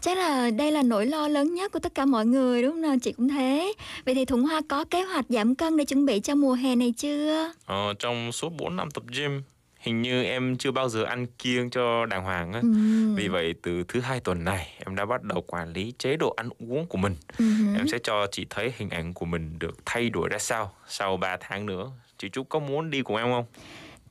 [0.00, 3.00] chắc là đây là nỗi lo lớn nhất của tất cả mọi người đúng không?
[3.00, 3.72] Chị cũng thế.
[4.04, 6.76] Vậy thì Thuận Hoa có kế hoạch giảm cân để chuẩn bị cho mùa hè
[6.76, 7.52] này chưa?
[7.66, 9.42] Ờ, trong suốt 4 năm tập gym,
[9.78, 12.60] hình như em chưa bao giờ ăn kiêng cho đàng hoàng á.
[12.62, 12.68] Ừ.
[13.16, 16.34] Vì vậy từ thứ hai tuần này em đã bắt đầu quản lý chế độ
[16.36, 17.16] ăn uống của mình.
[17.38, 17.44] Ừ.
[17.76, 21.16] Em sẽ cho chị thấy hình ảnh của mình được thay đổi ra sao sau
[21.16, 21.90] 3 tháng nữa.
[22.18, 23.44] Chị Trúc có muốn đi cùng em không?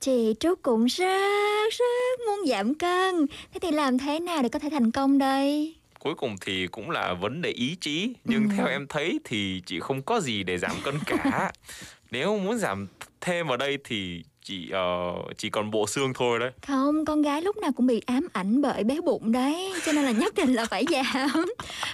[0.03, 3.27] Chị Trúc cũng rất rất muốn giảm cân.
[3.53, 5.75] Thế thì làm thế nào để có thể thành công đây?
[5.99, 9.79] Cuối cùng thì cũng là vấn đề ý chí Nhưng theo em thấy thì chị
[9.79, 11.51] không có gì để giảm cân cả
[12.11, 12.87] Nếu muốn giảm
[13.21, 16.51] thêm ở đây thì chị ờ, chỉ còn bộ xương thôi đấy.
[16.67, 20.05] Không, con gái lúc nào cũng bị ám ảnh bởi béo bụng đấy Cho nên
[20.05, 21.45] là nhất định là phải giảm.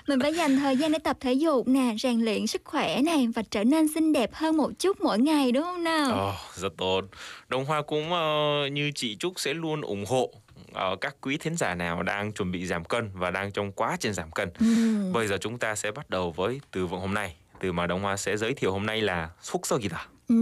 [0.07, 3.27] Mình phải dành thời gian để tập thể dục nè Rèn luyện sức khỏe này
[3.35, 6.11] Và trở nên xinh đẹp hơn một chút mỗi ngày đúng không nào?
[6.11, 7.01] Ờ, rất tốt.
[7.47, 10.33] Đồng Hoa cũng ờ, như chị Trúc sẽ luôn ủng hộ
[10.73, 13.97] ờ, các quý thính giả nào đang chuẩn bị giảm cân và đang trong quá
[13.99, 14.49] trình giảm cân.
[14.59, 14.65] Ừ.
[15.13, 17.35] Bây giờ chúng ta sẽ bắt đầu với từ vựng hôm nay.
[17.61, 19.89] Từ mà Đồng Hoa sẽ giới thiệu hôm nay là xúc sơ gì
[20.28, 20.34] Ừ,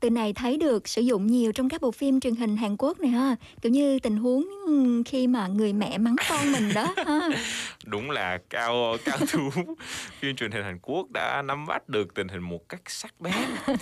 [0.00, 3.00] từ này thấy được sử dụng nhiều trong các bộ phim truyền hình Hàn Quốc
[3.00, 6.94] này ha Kiểu như tình huống ừ, khi mà người mẹ mắng con mình đó
[6.96, 7.28] ha
[7.84, 9.50] Đúng là cao cao thú
[10.20, 13.34] phim truyền hình Hàn Quốc đã nắm bắt được tình hình một cách sắc bén.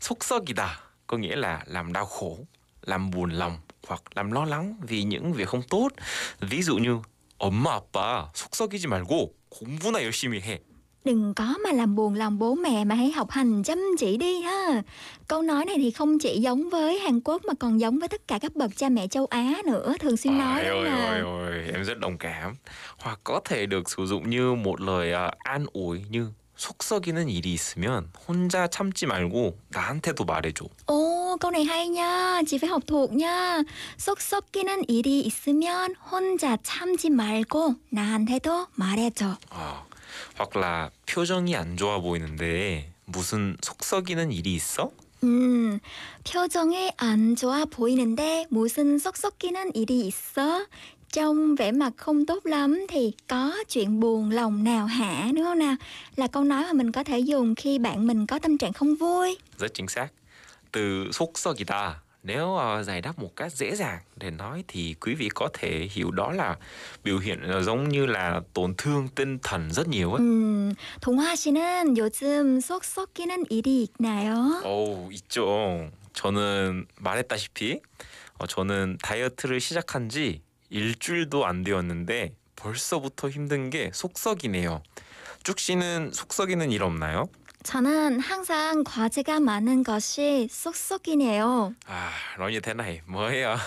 [0.00, 0.66] 속썩이다
[1.06, 2.38] có nghĩa là làm đau khổ,
[2.82, 3.56] làm buồn lòng
[3.88, 5.88] hoặc làm lo lắng vì những việc không tốt.
[6.40, 7.00] Ví dụ như
[7.38, 10.60] 엄마 아빠 속썩이지 말고 공부나 열심히 해.
[11.04, 14.40] Đừng có mà làm buồn lòng bố mẹ mà hãy học hành chăm chỉ đi
[14.40, 14.82] ha.
[15.28, 18.28] Câu nói này thì không chỉ giống với Hàn Quốc mà còn giống với tất
[18.28, 21.22] cả các bậc cha mẹ châu Á nữa, thường xuyên nói Ôi đó ôi là
[21.24, 22.56] ôi ôi, em rất đồng cảm.
[22.98, 26.26] Hoặc có thể được sử dụng như một lời à, an ủi như
[26.60, 30.66] 속썩이는 일이 있으면 혼자 참지 말고 나한테도 말해줘.
[30.86, 32.42] Ồ, Ồ, câu này hay nha.
[32.46, 33.62] Chị phải học thuộc nha.
[33.98, 39.36] 속 썩기는 일이 있으면 혼자 참지 말고 나한테도 말해줘.
[39.50, 39.86] 어,
[40.35, 44.91] hoặc là 표정이 안 좋아 보이는데 무슨 속 썩이는 일이 있어?
[45.23, 45.79] 음,
[46.23, 50.65] 표정이 안 좋아 보이는데 무슨 속 썩기는 일이 있어?
[51.11, 55.59] Trông vẻ mặt không tốt lắm thì có chuyện buồn lòng nào hả đúng không
[55.59, 55.75] nào?
[56.15, 58.95] Là câu nói mà mình có thể dùng khi bạn mình có tâm trạng không
[58.95, 59.37] vui.
[59.57, 60.07] Rất chính xác.
[60.71, 61.91] Từ 속 썩이다
[62.25, 65.87] nếu uh, giải đáp một cách dễ dàng để nói thì quý vị có thể
[65.91, 66.55] hiểu đó là
[67.03, 70.19] biểu hiện uh, giống như là tổn thương tinh thần rất nhiều ấy.
[70.19, 74.61] 음, 동화 씨는 요즘 속 썩기는 일이 있나요?
[74.63, 75.89] 오 있죠.
[76.13, 77.79] 저는 말했다시피
[78.37, 84.81] 어, 저는 다이어트를 시작한 지 일주일도 안 되었는데 벌써부터 힘든 게 속썩이네요.
[85.43, 87.29] 쭉 씨는 속썩이는 일 없나요?
[87.64, 91.74] 저는 항상 과제가 많은 것이 속 썩이네요.
[91.86, 93.60] À, nói như thế này mới uh,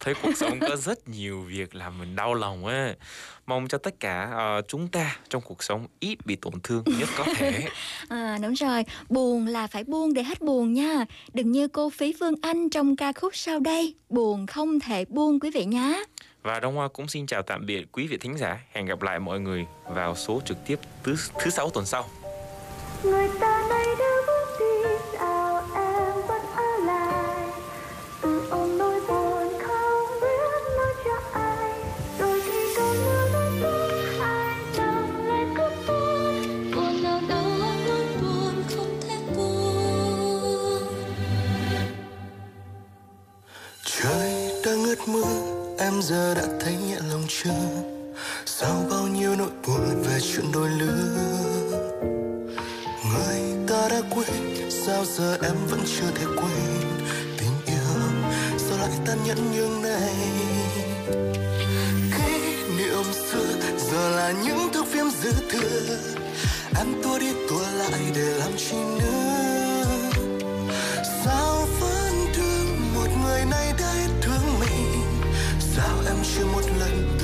[0.00, 2.94] thấy cuộc sống có rất nhiều việc làm mình đau lòng á.
[3.46, 7.08] Mong cho tất cả uh, chúng ta trong cuộc sống ít bị tổn thương nhất
[7.18, 7.68] có thể.
[8.08, 11.04] À, đúng rồi, buồn là phải buông để hết buồn nha.
[11.32, 15.40] Đừng như cô Phí Phương Anh trong ca khúc sau đây, buồn không thể buông
[15.40, 16.04] quý vị nhé.
[16.42, 18.58] Và Đông Hoa cũng xin chào tạm biệt quý vị thính giả.
[18.72, 22.08] Hẹn gặp lại mọi người vào số trực tiếp thứ thứ sáu tuần sau.
[23.03, 27.47] người ta nay đã bước đi, sao em vẫn ở lại?
[28.21, 31.71] Tự ôm nỗi buồn không biết nói cho ai.
[32.19, 37.41] Rồi khi cơn mưa rơi xuống ai dòng lại cứ buồn buồn nào đó,
[37.87, 40.83] nỗi buồn không thể buông.
[43.85, 47.49] Trời đang ngất mưa, Em giờ đã thấy nhẹ lòng chưa?
[48.45, 51.72] Sau bao nhiêu nỗi buồn về chuyện đôi lứa?
[54.15, 54.71] Quên.
[54.85, 57.99] Sao giờ em vẫn chưa thể quên Tình yêu?
[58.57, 60.13] Sao lại tan nhẫn như này?
[62.17, 63.53] Kỷ niệm xưa
[63.91, 65.97] Giờ là những thước phim dư thừa.
[66.77, 69.85] Em tua đi tua lại để làm chi nữa?
[71.25, 75.03] Sao vẫn thương một người này đã thương mình?
[75.59, 77.17] Sao em chưa một lần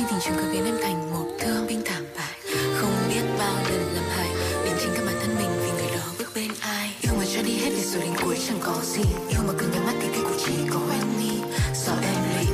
[0.00, 2.38] khi tình trường cứ biến em thành một thương binh thảm bại
[2.74, 4.28] Không biết bao lần làm hại
[4.64, 6.90] đến chính cả bản thân mình vì người đó bước bên ai.
[7.00, 9.02] Yêu mà cho đi hết để rồi đến cuối chẳng có gì.
[9.28, 11.34] Yêu mà cứ nhắm mắt thì kết cục chỉ có em đi
[11.74, 12.46] Do em lì,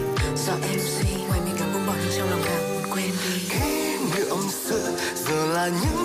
[0.47, 1.09] do em suy.
[1.29, 3.49] Ngoài mình càng buông bỏ nhưng trong lòng càng muốn quên đi.
[3.49, 5.96] Kỷ niệm xưa Giờ là những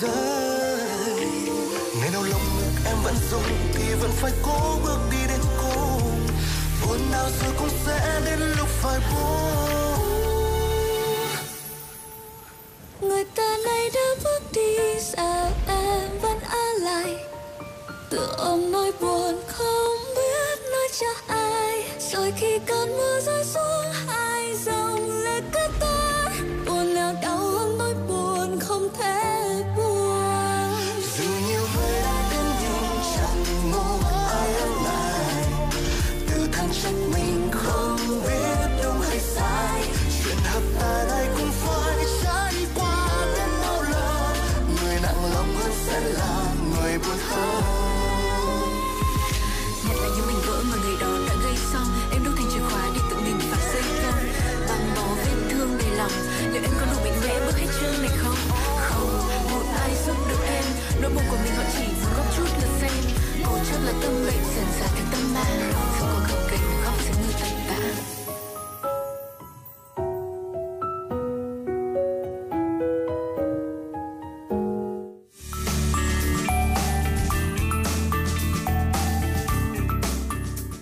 [0.00, 0.10] chẳng
[2.00, 3.42] Ngày nào lòng ngực em vẫn rung
[3.74, 6.26] Thì vẫn phải cố bước đi đến cùng.
[6.86, 9.82] Buồn nào rồi cũng sẽ đến lúc phải buông
[13.00, 17.16] người ta nay đã bước đi, sao em vẫn ở lại?
[18.10, 21.84] Tự ôm nỗi buồn không biết nói cho ai.
[22.12, 23.91] Rồi khi cơn mưa rơi xuống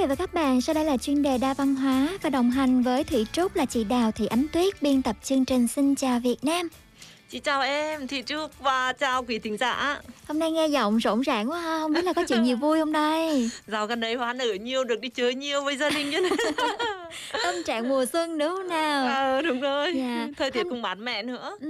[0.00, 2.82] vị và các bạn, sau đây là chuyên đề đa văn hóa và đồng hành
[2.82, 6.20] với Thủy Trúc là chị Đào Thị Ánh Tuyết, biên tập chương trình Xin chào
[6.20, 6.68] Việt Nam.
[7.30, 10.00] Chị chào em, Thị Trúc và chào quý thính giả.
[10.28, 12.78] Hôm nay nghe giọng rộn ràng quá ha, không biết là có chuyện gì vui
[12.78, 13.50] không đây?
[13.66, 16.28] Dạo gần đây hoa nở nhiều, được đi chơi nhiều với gia đình chứ
[17.44, 19.06] Tâm trạng mùa xuân đúng không nào?
[19.06, 20.28] Ờ, đúng rồi, Dạ.
[20.36, 21.56] thời tiết cũng mát mẻ nữa.
[21.60, 21.66] Ừ,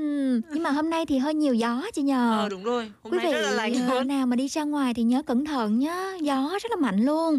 [0.52, 2.36] nhưng mà hôm nay thì hơi nhiều gió chị nhờ.
[2.38, 4.08] Ờ, đúng rồi, hôm Quý nay vị rất là lạnh ờ, luôn.
[4.08, 7.38] nào mà đi ra ngoài thì nhớ cẩn thận nhá, gió rất là mạnh luôn.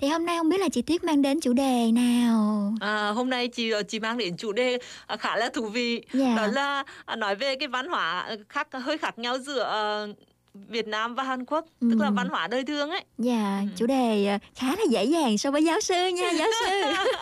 [0.00, 2.72] Thì hôm nay không biết là chị Tuyết mang đến chủ đề nào?
[2.80, 6.34] À, hôm nay chị chị mang đến chủ đề à, khá là thú vị Dạ.
[6.36, 10.08] đó là à, nói về cái văn hóa à, khác hơi khác nhau giữa ờ,
[10.54, 12.12] Việt Nam và Hàn Quốc tức là Ừ.
[12.16, 15.64] văn hóa đời thường ấy Dạ, chủ đề ờ, khá là dễ dàng so với
[15.64, 16.66] giáo sư nha, giáo sư.
[16.70, 17.04] À,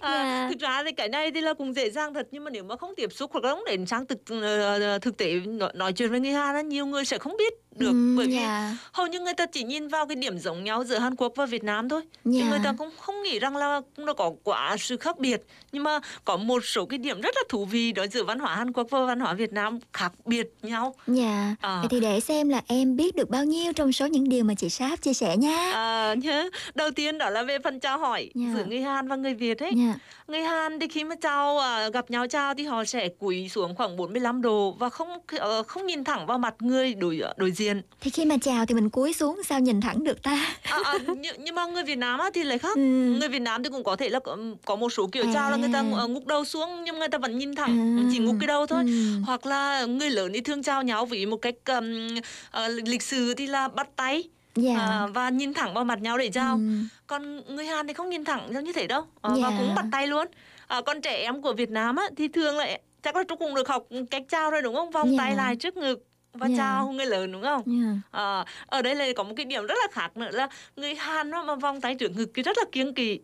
[0.02, 0.46] Dạ.
[0.50, 2.76] thực ra thì cái này thì là cũng dễ dàng thật nhưng mà nếu mà
[2.76, 6.10] không tiếp xúc hoặc là không đến sang thực ờ, thực tế nói, nói chuyện
[6.10, 8.76] với người Hàn nhiều người sẽ không biết được Ừ, bởi vì dạ.
[8.92, 11.46] hầu như người ta chỉ nhìn vào cái điểm giống nhau giữa Hàn Quốc và
[11.46, 12.50] Việt Nam thôi thì Dạ.
[12.50, 16.00] người ta cũng không nghĩ rằng là nó có quá sự khác biệt nhưng mà
[16.24, 18.86] có một số cái điểm rất là thú vị đó giữa văn hóa Hàn Quốc
[18.90, 21.78] và văn hóa Việt Nam khác biệt nhau Dạ, À.
[21.80, 24.54] vậy thì để xem là em biết được bao nhiêu trong số những điều mà
[24.54, 25.72] chị Sáp chia sẻ nha.
[25.74, 28.46] À, nhớ đầu tiên đó là về phần chào hỏi Dạ.
[28.56, 29.94] giữa người Hàn và người Việt ấy Dạ.
[30.28, 33.74] người Hàn thì khi mà chào à, gặp nhau chào thì họ sẽ cúi xuống
[33.76, 35.08] khoảng 45 độ và không
[35.38, 37.67] ờ, không nhìn thẳng vào mặt người đối đối diện
[38.00, 40.46] Thì khi mà chào thì mình cúi xuống sao nhìn thẳng được ta?
[40.62, 42.80] à, à, nhưng, nhưng mà người Việt Nam á thì lại khác Ừ.
[43.20, 45.56] người Việt Nam thì cũng có thể là có, có một số kiểu chào là
[45.56, 46.02] người ta À.
[46.08, 48.08] ngúc đầu xuống nhưng người ta vẫn nhìn thẳng À.
[48.12, 49.20] chỉ ngúc cái đầu thôi Ừ.
[49.26, 52.08] hoặc là người lớn thì thường chào nhau với một cách um,
[52.50, 54.24] ờ, lịch sử thì là bắt tay
[54.56, 54.74] Dạ.
[54.78, 56.60] à, và nhìn thẳng vào mặt nhau để chào Ừ.
[57.06, 59.56] còn người Hàn thì không nhìn thẳng giống như thế đâu Ờ, và Dạ.
[59.58, 60.26] cũng bắt tay luôn
[60.66, 63.54] à, còn trẻ em của Việt Nam á thì thường là chắc là Trúc cũng
[63.54, 65.18] được học cách chào rồi đúng không vòng Dạ.
[65.18, 66.04] tay lại trước ngực
[66.38, 66.54] và Dạ.
[66.56, 68.00] chào người lớn đúng không Dạ.
[68.20, 71.30] à, ở đây là có một cái điểm rất là khác nữa là người Hàn
[71.30, 73.20] mà vòng tay trước ngực thì rất là kiêng kỵ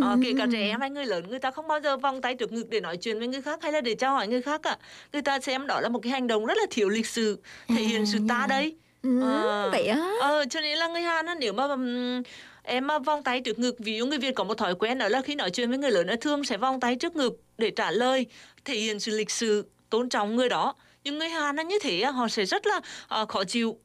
[0.00, 0.48] Ờ, kể cả Ừ.
[0.52, 2.80] trẻ em hay người lớn người ta không bao giờ vòng tay trước ngực để
[2.80, 4.76] nói chuyện với người khác hay là để chào hỏi người khác cả
[5.12, 7.38] người ta xem đó là một cái hành động rất là thiếu lịch sự
[7.68, 9.68] thể hiện sự ta đây Ừ, Ờ.
[9.72, 10.10] vậy á.
[10.20, 11.66] Ờ, cho nên là người Hàn á, nếu mà
[12.62, 15.08] em mà vòng tay trước ngực ví dụ người Việt có một thói quen đó
[15.08, 17.70] là khi nói chuyện với người lớn á, thường sẽ vòng tay trước ngực để
[17.70, 18.26] trả lời
[18.64, 20.74] thể hiện sự lịch sự tôn trọng người đó
[21.04, 23.76] nhưng người Hàn như thế họ sẽ rất là ờ, khó chịu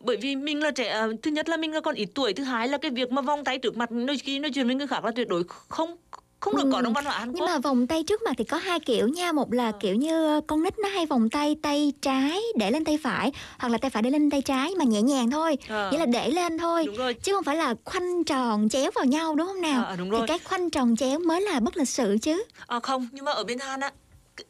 [0.00, 2.44] bởi vì mình là trẻ ờ, thứ nhất là mình là còn ít tuổi thứ
[2.44, 4.86] hai là cái việc mà vòng tay trước mặt đôi khi nói chuyện với người
[4.86, 5.96] khác là tuyệt đối không
[6.40, 6.82] không được có Ừ.
[6.84, 9.08] trong văn hóa Hàn Nhưng Quốc mà vòng tay trước mặt thì có hai kiểu
[9.08, 9.72] nha Một là Ờ.
[9.80, 13.68] kiểu như con nít nó hay vòng tay tay trái để lên tay phải Hoặc
[13.68, 15.90] là tay phải để lên tay trái mà nhẹ nhàng thôi Ờ.
[15.92, 16.86] Nghĩa là để lên thôi
[17.22, 20.16] Chứ không phải là khoanh tròn chéo vào nhau đúng không nào Ờ, đúng Thì
[20.16, 20.26] rồi.
[20.28, 23.44] cái khoanh tròn chéo mới là bất lịch sự chứ À, không nhưng mà ở
[23.44, 23.90] bên Hàn á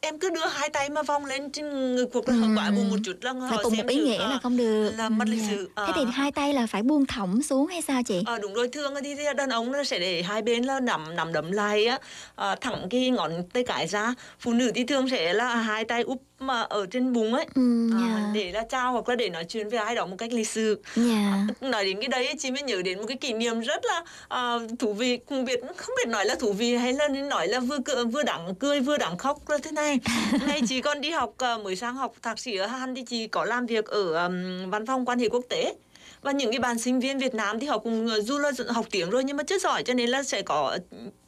[0.01, 2.47] em cứ đưa hai tay mà vòng lên trên ngực hoặc là Ừ.
[2.57, 4.57] quả bụng một chút là họ cùng một xem ý sự, nghĩa à, là không
[4.57, 5.47] được là mất lịch Dạ.
[5.49, 5.69] sự.
[5.75, 6.11] Thế thì À.
[6.13, 9.15] hai tay là phải buông thõng xuống hay sao chị Ờ đúng rồi thường thì,
[9.15, 11.99] thì đàn ông nó sẽ để hai bên là nắm nắm đấm lại á
[12.35, 16.01] à, thẳng cái ngón tay cái ra phụ nữ thì thường sẽ là hai tay
[16.01, 17.45] úp mà ở trên bụng ấy.
[17.55, 18.31] Ừ, à, dạ.
[18.33, 20.81] để là chào hoặc là để nói chuyện với ai đó một cách lịch sự.
[20.95, 21.47] Dạ.
[21.61, 24.03] Nói đến cái đấy ấy, chị mới nhớ đến một cái kỷ niệm rất là
[24.27, 25.19] à, thú vị.
[25.29, 28.55] Không biết không biết nói là thú vị hay là nói là vừa vừa đáng
[28.55, 29.99] cười vừa đáng khóc là thế này.
[30.47, 33.27] Ngày chị còn đi học à, mới sang học thạc sĩ ở Hàn thì chị
[33.27, 35.73] có làm việc ở ừm, văn phòng quan hệ quốc tế.
[36.21, 38.85] Và những cái bạn sinh viên Việt Nam thì họ cũng ờ, dù là học
[38.91, 40.77] tiếng rồi nhưng mà chưa giỏi cho nên là sẽ có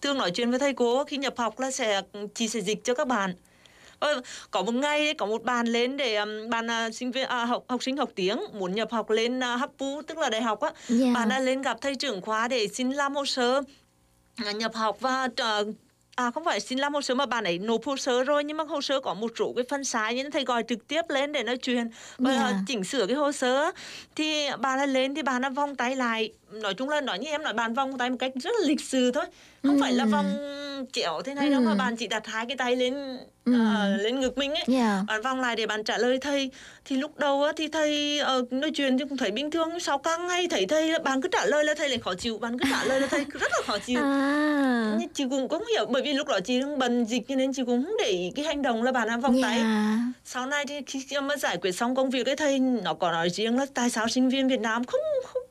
[0.01, 2.01] thường nói chuyện với thầy cô khi nhập học là sẽ
[2.35, 3.33] chị sẽ dịch cho các bạn
[4.51, 7.63] có một ngày có một bạn lên để um, bạn à, sinh viên à, học
[7.69, 10.71] học sinh học tiếng muốn nhập học lên uh, Happu tức là đại học á
[10.87, 11.07] Dạ.
[11.13, 13.61] bạn đã lên gặp thầy trưởng khóa để xin làm hồ sơ
[14.35, 15.23] à, nhập học và
[15.61, 15.67] uh,
[16.15, 18.57] À không phải xin làm hồ sơ mà bạn ấy nộp hồ sơ rồi nhưng
[18.57, 21.31] mà hồ sơ có một số cái phần sai nên thầy gọi trực tiếp lên
[21.31, 22.53] để nói chuyện và Dạ.
[22.67, 23.71] chỉnh sửa cái hồ sơ
[24.15, 27.29] thì bạn ấy lên thì bạn ấy vòng tay lại nói chung là nói như
[27.29, 29.25] em nói bạn vòng tay một cách rất là lịch sự thôi
[29.63, 30.25] không phải là vòng
[30.93, 31.75] chéo thế này đâu mà Ừ.
[31.77, 33.53] bạn chỉ đặt hai cái tay lên Ừ.
[33.75, 35.01] ờ, lên ngực mình ấy Dạ.
[35.07, 36.51] bạn vòng lại để bạn trả lời thầy
[36.85, 39.97] thì lúc đầu á, thì thầy ờ, nói chuyện thì cũng thấy bình thường sau
[39.97, 42.65] càng ngày thấy thầy bạn cứ trả lời là thầy lại khó chịu bạn cứ
[42.71, 44.95] trả lời là thầy rất là khó chịu À.
[44.99, 47.53] nhưng chị cũng không hiểu bởi vì lúc đó chị đang bận dịch cho nên
[47.53, 49.97] chị cũng không để ý cái hành động là bạn đang vòng tay Dạ.
[50.25, 53.29] sau này thì khi mà giải quyết xong công việc ấy thầy nó có nói
[53.29, 55.41] riêng là tại sao sinh viên Việt Nam không không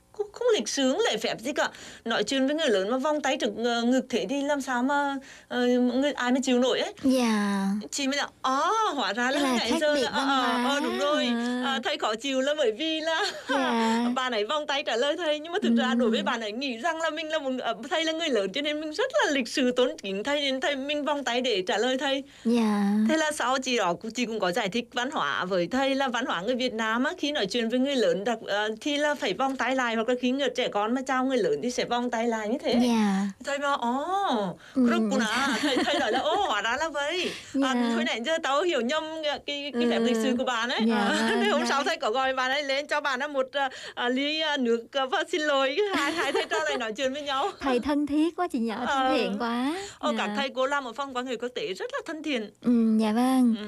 [0.40, 1.68] không, lịch sướng lễ phép gì cả
[2.04, 4.82] nói chuyện với người lớn mà vòng tay trực ờ, ngực thế thì làm sao
[4.82, 5.16] mà
[5.48, 7.66] ờ, người ai mà chịu nổi ấy Dạ.
[7.90, 8.58] chị mới nói à
[8.94, 10.64] hóa ra là Là ngày giờ là ờ, hóa.
[10.70, 11.62] ờ, đúng rồi À.
[11.66, 14.04] à, thầy khó chịu là bởi vì là Dạ.
[14.14, 16.52] bạn ấy vòng tay trả lời thầy nhưng mà thực ra đối với bạn ấy
[16.52, 19.10] nghĩ rằng là mình là một ờ, thầy là người lớn cho nên mình rất
[19.24, 22.22] là lịch sự tôn kính thầy nên thầy mình vòng tay để trả lời thầy
[22.44, 22.92] Dạ.
[23.08, 26.08] thế là sau chị đó chị cũng có giải thích văn hóa với thầy là
[26.08, 28.96] văn hóa người Việt Nam á khi nói chuyện với người lớn đặc ờ, thì
[28.96, 31.60] là phải vòng tay lại hoặc là khi người trẻ con mà chào người lớn
[31.62, 33.26] thì sẽ vòng tay lại như thế Dạ.
[33.44, 34.82] thầy bảo ồ Ừ.
[34.86, 37.90] group của nó thầy thầy nói là ồ hóa ra là vậy à, Dạ.
[37.94, 40.04] hồi nãy giờ tao hiểu nhầm cái cái, cái phép Ừ.
[40.04, 41.66] lịch sử của bạn ấy Dạ, à, hôm dạ.
[41.68, 44.56] sau thầy có gọi bạn ấy lên cho bạn ấy một à, à, ly à,
[44.56, 47.80] nước à, và xin lỗi hai hai thầy trò lại nói chuyện với nhau Thầy
[47.80, 49.14] thân thiết quá chị nhỏ thân Ờ.
[49.16, 49.74] thiện quá.
[49.98, 50.26] Ồ, Dạ.
[50.26, 52.98] các thầy cô làm ở phòng quan hệ quốc tế rất là thân thiện Ừ,
[53.00, 53.54] dạ vâng.
[53.58, 53.64] Ừ.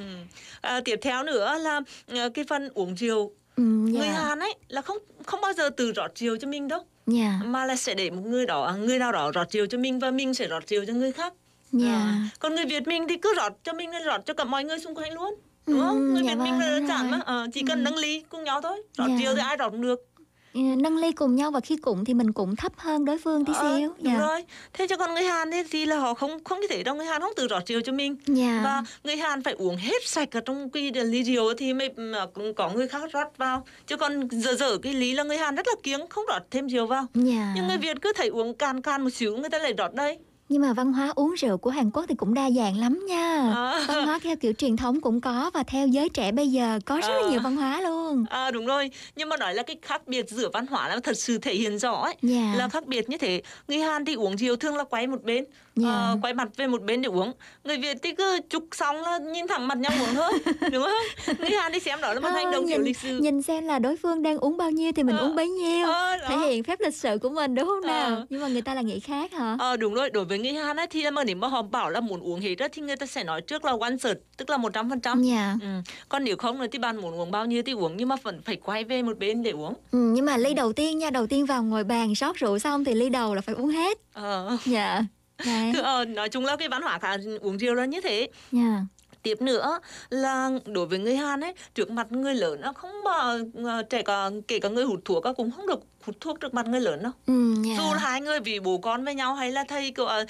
[0.60, 1.80] À, tiếp theo nữa là
[2.14, 4.12] à, cái phần uống rượu Ừ, người dạ.
[4.12, 6.80] Hàn ấy là không không bao giờ tự rót rượu cho mình đâu.
[7.07, 7.40] Dạ.
[7.44, 10.11] mà là sẽ để một người đó người nào đó rót rượu cho mình và
[10.11, 11.32] mình sẽ rót rượu cho người khác.
[11.72, 11.88] Dạ.
[11.92, 14.64] À, còn người Việt mình thì cứ rót cho mình nên rót cho cả mọi
[14.64, 15.34] người xung quanh luôn.
[15.66, 16.14] Đúng Ừ, không?
[16.14, 18.22] Người dạ Việt mình vâng, là đúng đơn giản mà Ờ, chỉ cần nâng ly
[18.28, 18.82] cùng nhau thôi.
[18.98, 19.16] Rót Dạ.
[19.24, 19.98] rượu thì ai rót cũng được.
[20.00, 20.11] Ừ,
[20.55, 23.53] Nâng ly cùng nhau và khi cụng thì mình cũng thấp hơn đối phương tí
[23.57, 23.88] Ờ, xíu.
[23.88, 24.18] đúng Dạ.
[24.18, 26.94] rồi thế cho còn người Hàn ấy thì là họ không không như thế đâu
[26.94, 28.61] người Hàn không tự rót rượu cho mình Dạ.
[28.64, 31.88] và người Hàn phải uống hết sạch ở trong cái ly rượu thì mới
[32.34, 35.55] cũng có người khác rót vào chứ còn dở dở cái lý là người Hàn
[35.55, 37.53] rất là kiêng không rót thêm rượu vào Dạ.
[37.57, 40.18] nhưng người Việt cứ thấy uống can can một xíu người ta lại rót đây
[40.53, 43.53] Nhưng mà văn hóa uống rượu của Hàn Quốc thì cũng đa dạng lắm nha.
[43.55, 43.84] À.
[43.88, 46.96] Văn hóa theo kiểu truyền thống cũng có và theo giới trẻ bây giờ có
[47.00, 47.30] rất là À.
[47.30, 48.24] nhiều văn hóa luôn.
[48.30, 51.16] À đúng rồi, nhưng mà nói là cái khác biệt giữa văn hóa là thật
[51.18, 52.14] sự thể hiện rõ ấy.
[52.22, 52.55] Dạ.
[52.59, 53.42] Là khác biệt như thế.
[53.68, 55.44] Người Hàn thì uống rượu thường là quay một bên,
[55.77, 55.89] Dạ.
[55.89, 57.33] ờ, quay mặt về một bên để uống.
[57.64, 60.33] Người Việt thì cứ chúc xong là nhìn thẳng mặt nhau uống thôi,
[60.73, 61.37] đúng không?
[61.39, 63.18] Người Hàn thì xem đó là một Ờ, hành động kiểu nhìn, lịch sử.
[63.18, 65.27] nhìn xem là đối phương đang uống bao nhiêu thì mình Ờ.
[65.27, 65.87] uống bấy nhiêu.
[65.87, 66.27] Ờ, đó.
[66.29, 68.05] Thể hiện phép lịch sự của mình đúng không nào?
[68.07, 68.27] Ờ.
[68.31, 69.57] Nhưng mà người ta là nghĩ khác hả?
[69.59, 72.01] Ờ đúng rồi, đối với người Hàn ấy thì mà nếu mà họ bảo là
[72.01, 74.57] muốn uống hết á, thì người ta sẽ nói trước là one third, tức là
[74.57, 75.23] 100%.
[75.23, 75.55] Dạ.
[75.62, 75.68] Ừ.
[76.09, 78.57] Còn nếu không thì bạn muốn uống bao nhiêu thì uống nhưng mà vẫn phải
[78.57, 79.75] quay về một bên để uống.
[79.93, 82.85] Ừ, nhưng mà ly đầu tiên nha, đầu tiên vào ngồi bàn rót rượu xong
[82.85, 83.99] thì ly đầu là phải uống hết.
[84.12, 84.57] Ờ.
[84.64, 85.03] Dạ.
[85.47, 85.72] Đấy.
[85.82, 88.28] Ờ, nói chung là cái văn hóa cả uống rượu là như thế.
[88.53, 88.80] Dạ.
[89.22, 89.78] tiếp nữa
[90.11, 94.03] là đối với người Hàn ấy trước mặt người lớn nó không mà ờ, trẻ
[94.03, 97.03] cả kể cả người hút thuốc cũng không được hút thuốc trước mặt người lớn
[97.03, 97.74] đâu Ừ, dạ.
[97.78, 100.24] dù là hai người vì bố con với nhau hay là thầy kiểu, ờ,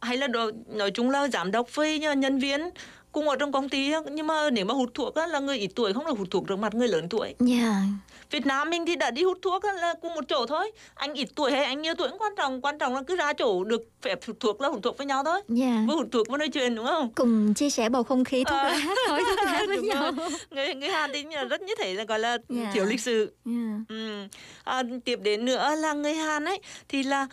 [0.00, 2.60] hay là đồ, nói chung là giám đốc với nhân viên
[3.16, 5.70] cùng ở trong công ty nhưng mà nếu mà hút thuốc á, là người ít
[5.74, 7.82] tuổi không được hút thuốc trước mặt người lớn tuổi Dạ.
[8.30, 11.14] Việt Nam mình thì đã đi hút thuốc á, là cùng một chỗ thôi anh
[11.14, 13.64] ít tuổi hay anh nhiều tuổi không quan trọng quan trọng là cứ ra chỗ
[13.64, 15.84] được phép hút thuốc là hút thuốc với nhau thôi Dạ.
[15.88, 18.58] vừa hút thuốc vừa nói chuyện đúng không Cùng chia sẻ bầu không khí thuốc
[18.58, 18.68] Ờ.
[18.68, 20.12] lá, khói thuốc lá với Đúng nhau.
[20.16, 20.28] rồi.
[20.50, 22.70] người người Hàn thì là rất như thế là gọi là Dạ.
[22.74, 23.52] thiếu lịch sự Dạ.
[23.88, 24.26] ừ.
[24.64, 27.26] à, tiếp đến nữa là người Hàn ấy thì là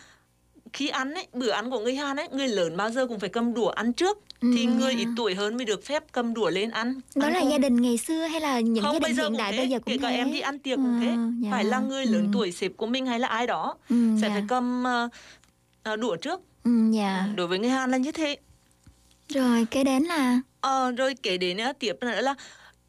[0.73, 3.29] khi ăn ấy bữa ăn của người Hàn ấy người lớn bao giờ cũng phải
[3.29, 4.17] cầm đũa ăn trước
[4.55, 4.71] thì Ừ.
[4.71, 7.51] người ít tuổi hơn mới được phép cầm đũa lên ăn Đó ăn là cùng.
[7.51, 9.51] gia đình ngày xưa hay là những không gia bây đình giờ hiện cũng đại
[9.51, 10.15] thế bây giờ kể cũng cả thế?
[10.15, 11.51] em đi ăn tiệc cũng thế Ờ, dạ.
[11.51, 12.29] phải là người lớn Ừ.
[12.33, 14.33] tuổi sếp của mình hay là ai đó Ừ, sẽ dạ.
[14.33, 14.83] phải cầm
[15.83, 17.27] ờ, đũa trước Ừ, dạ.
[17.35, 18.37] đối với người Hàn là như thế
[19.29, 22.35] Rồi kế đến là Ờ, rồi kể đến nữa, tiếp nữa là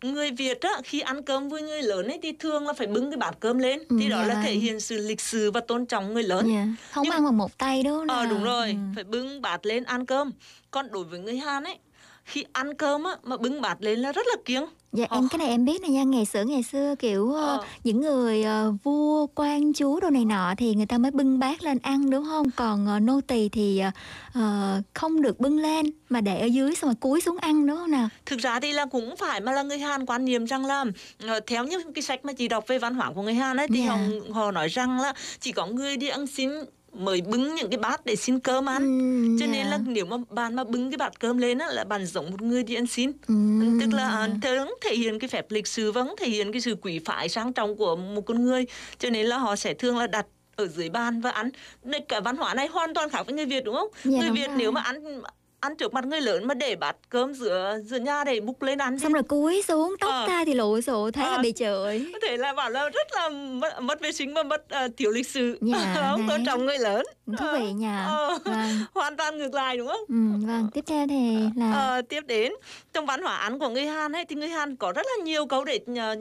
[0.02, 3.10] người Việt á khi ăn cơm với người lớn ấy thì thường là phải bưng
[3.10, 4.42] cái bát cơm lên Ừ, thì đó dạ là vâng.
[4.44, 6.66] thể hiện sự lịch sự và tôn trọng người lớn dạ.
[6.90, 8.08] không Nhưng- ăn bằng một tay đúng không?
[8.08, 8.76] ờ đúng rồi Ừ.
[8.94, 10.30] phải bưng bát lên ăn cơm
[10.74, 11.78] còn đối với người Hàn ấy
[12.24, 15.28] khi ăn cơm á mà bưng bát lên là rất là kiêng Dạ Họ em
[15.28, 17.64] cái này em biết này nha ngày xưa ngày xưa kiểu ờ, Ờ.
[17.84, 21.62] những người ờ, vua quan chúa đồ này nọ thì người ta mới bưng bát
[21.62, 23.90] lên ăn đúng không còn ờ, nô tỳ thì ờ,
[24.34, 27.76] ờ, không được bưng lên mà để ở dưới xong rồi cúi xuống ăn đúng
[27.76, 30.66] không nào thực ra thì là cũng phải mà là người Hàn quan niệm rằng
[30.66, 30.84] là
[31.26, 33.66] ờ, theo như cái sách mà chị đọc về văn hóa của người Hàn ấy
[33.68, 33.88] thì Dạ.
[33.88, 33.98] họ,
[34.32, 36.50] họ nói rằng là chỉ có người đi ăn xin
[36.94, 39.70] mới bưng những cái bát để xin cơm ăn Ừm, cho nên dạ.
[39.70, 42.42] là nếu mà bạn mà bưng cái bát cơm lên á là bạn giống một
[42.42, 44.34] người đi ăn xin Ừm, tức là à, dạ.
[44.42, 47.52] thường thể hiện cái phép lịch sử vẫn thể hiện cái sự quý phái sang
[47.52, 48.64] trọng của một con người
[48.98, 50.26] cho nên là họ sẽ thường là đặt
[50.56, 51.50] ở dưới bàn và ăn
[51.84, 54.28] Nên cả văn hóa này hoàn toàn khác với người Việt đúng không Dạ, người
[54.28, 54.56] đúng Việt rồi.
[54.58, 55.20] nếu mà ăn
[55.64, 58.78] ăn trước mặt người lớn mà để bát cơm giữa giữa nhà để bục lên
[58.78, 60.24] ăn xong rồi cúi xuống tóc Ờ.
[60.28, 61.42] ta thì lộ sộ thế là Ờ.
[61.42, 64.64] bị chửi có thể là bảo là rất là mất, mất vệ sinh và mất
[64.84, 65.58] uh, thiếu lịch sự.
[65.60, 67.06] Dạ, không tôn trọng người lớn.
[67.38, 68.04] Thú vị nha.
[68.08, 68.68] Ờ, vâng.
[68.94, 70.00] Hoàn toàn ngược lại đúng không?
[70.08, 70.68] Ừ, vâng.
[70.74, 72.52] Tiếp theo thì là Ờ, tiếp đến.
[72.92, 75.46] Trong văn hóa ăn của người Hàn ấy thì người Hàn có rất là nhiều
[75.46, 76.14] câu để là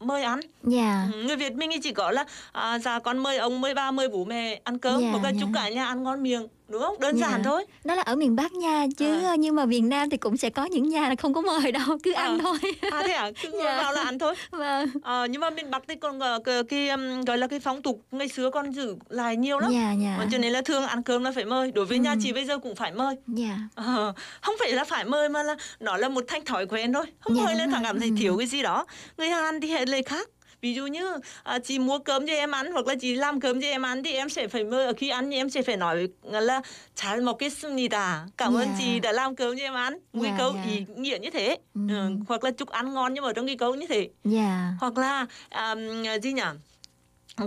[0.00, 0.40] mời ăn.
[0.62, 1.06] Dạ.
[1.12, 3.90] Ừ, người Việt mình thì chỉ có là à, dạ con mời ông mời ba
[3.90, 5.00] mời bố mẹ ăn cơm.
[5.00, 5.38] Dạ, hoặc là dạ.
[5.40, 7.00] chúc cả nhà ăn ngon miệng đúng không?
[7.00, 7.30] Đơn Dạ.
[7.30, 7.64] giản thôi.
[7.84, 9.34] Đó là ở miền Bắc nha chứ Ờ.
[9.38, 11.98] nhưng mà miền Nam thì cũng sẽ có những nhà là không có mời đâu
[12.02, 12.42] cứ ăn Ờ.
[12.42, 12.58] thôi.
[12.90, 13.30] À thế à?
[13.42, 13.76] Cứ Dạ.
[13.82, 14.34] vào là ăn thôi.
[14.50, 14.88] Vâng.
[15.02, 16.88] Ờ, nhưng mà miền Bắc thì còn cái, cái
[17.26, 19.72] gọi là cái phong tục ngày xưa còn giữ lại nhiều lắm.
[19.72, 20.16] Dạ dạ.
[20.18, 22.02] Ờ, cho nên là thường ăn cơm là phải mời đối với Ừ.
[22.02, 23.16] nhà chị bây giờ cũng phải mời.
[23.26, 23.58] Dạ.
[23.74, 27.06] Ờ, không phải là phải mời mà là nó là một thành thói quen thôi.
[27.20, 28.14] Không Dạ, mời lên thằng cảm thấy Ừ.
[28.18, 28.86] thiếu cái gì đó.
[29.18, 30.28] Người Hàn thì hệ lệ khác
[30.63, 33.61] ví dụ như à, chị mua cơm cho em ăn hoặc là chị làm cơm
[33.61, 36.07] cho em ăn thì em sẽ phải mời khi ăn thì em sẽ phải nói
[36.23, 36.61] là
[36.95, 38.75] 잘 먹겠습니다 cảm ơn Dạ.
[38.77, 40.63] chị đã làm cơm cho em ăn một cái Dạ, câu dạ.
[40.63, 41.81] ý nghĩa như thế Ừ.
[41.89, 44.97] Ừ, hoặc là chúc ăn ngon nhưng mà trong cái câu như thế dạ hoặc
[44.97, 45.75] là à,
[46.23, 46.41] gì nhỉ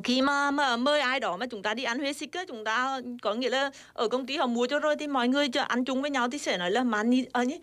[0.04, 2.64] khi mà, mà mời ai đó mà chúng ta đi ăn huế xích á chúng
[2.64, 5.62] ta có nghĩa là ở công ty họ mua cho rồi thì mọi người cho
[5.62, 7.58] ăn chung với nhau thì sẽ nói là mani ở nhỉ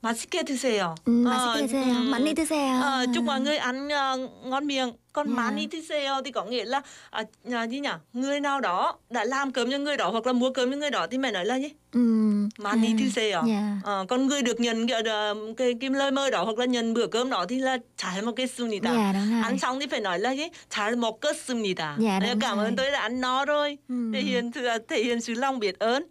[0.00, 0.94] 맛있게 드세요.
[1.06, 1.94] Ừ, 맛있게 드세요.
[2.10, 2.80] 많이 드세요.
[2.82, 4.92] Ờ, chúc mọi người ăn ờ, ngon miệng.
[5.12, 5.34] còn dạ.
[5.34, 7.88] manitise thì sale thì có nghĩa là à, à, gì nhỉ?
[8.12, 10.90] Người nào đó đã làm cơm cho người đó hoặc là mua cơm cho người
[10.90, 11.68] đó thì mẹ nói là gì?
[11.92, 13.38] Ừ, um, manitise dạ.
[13.38, 13.42] à?
[13.46, 13.52] Dạ.
[13.52, 13.84] Yeah.
[13.84, 16.64] Ờ, à còn người được nhận ờ, cái, cái, cái lời mời đó hoặc là
[16.64, 19.86] nhận bữa cơm đó thì là trả một cái sum gì yeah, ăn xong thì
[19.86, 20.44] phải nói là gì?
[20.70, 23.78] Trả một cái sum gì yeah, ờ, cảm ơn tôi đã ăn no rồi.
[23.88, 23.94] Ừ.
[24.14, 26.02] Thể hiện à, thể hiện sự lòng biết ơn.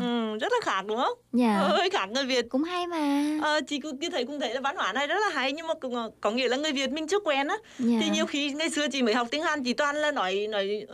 [0.00, 1.40] Ừ, rất là khác đúng không?
[1.40, 1.70] Yeah.
[1.70, 2.46] hơi khác người việt.
[2.48, 3.30] Cũng hay mà.
[3.42, 5.74] À, chị cứ thấy cũng thấy là văn hóa này rất là hay nhưng mà
[6.20, 7.56] có nghĩa là người việt mình chưa quen á.
[7.78, 10.46] Thì nhiều nhiều khi ngày xưa chị mới học tiếng Hàn chị toàn là nói
[10.50, 10.86] nói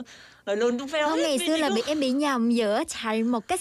[0.47, 1.09] nói lồn tung phèo.
[1.09, 3.61] Không, ngày xưa là bị em bị nhầm giữa chạy một cách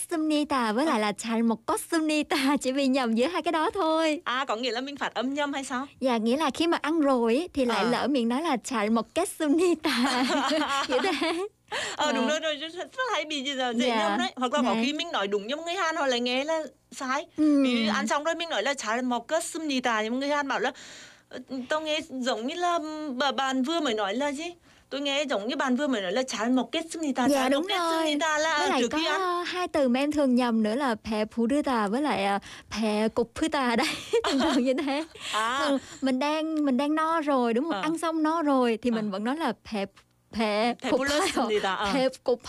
[0.50, 1.02] tà với lại ờ.
[1.02, 1.82] là chạy một cốt
[2.30, 4.22] tà chỉ bị nhầm giữa hai cái đó thôi.
[4.24, 5.88] À có nghĩa là mình phát âm nhầm hay sao?
[6.00, 7.90] Dạ nghĩa là khi mà ăn rồi thì lại à.
[7.90, 9.30] lỡ miệng nói là chạy một cách
[9.84, 10.26] tà
[11.96, 12.40] ờ à, đúng dạ.
[12.40, 14.00] rồi rồi rất, rất hay bị gì giờ dễ yeah.
[14.00, 14.82] nhầm đấy hoặc là có dạ.
[14.84, 17.64] khi mình nói đúng nhưng người Hàn họ lại nghe là sai ừ.
[17.64, 20.30] vì ăn xong rồi mình nói là chả một cái xâm nhì tà nhưng người
[20.30, 20.72] Hàn bảo là
[21.29, 21.39] "Ờ,
[21.69, 22.79] tao nghe giống như là
[23.17, 24.45] bà bạn vừa mới nói là gì?
[24.91, 27.29] Tôi nghe giống như bạn vừa mới nói là 잘 먹겠습니다.
[27.29, 27.79] Dạ, 잘 đúng rồi.
[27.79, 29.45] 먹겠습니다 là với lại trước có khi ăn.
[29.45, 32.39] hai từ mà em thường nhầm nữa là pè phụ đưa tà với lại à,
[32.71, 33.87] pè cục phư tà đấy
[34.25, 37.81] thường thường như thế À, Thường mình đang mình đang no rồi đúng không Ờ.
[37.83, 39.11] ăn xong no rồi thì mình Ờ.
[39.12, 39.87] vẫn nói là pè
[40.33, 41.75] pè 배 cục 불렀습니다.
[41.75, 41.93] Ờ.
[41.95, 42.41] pè cục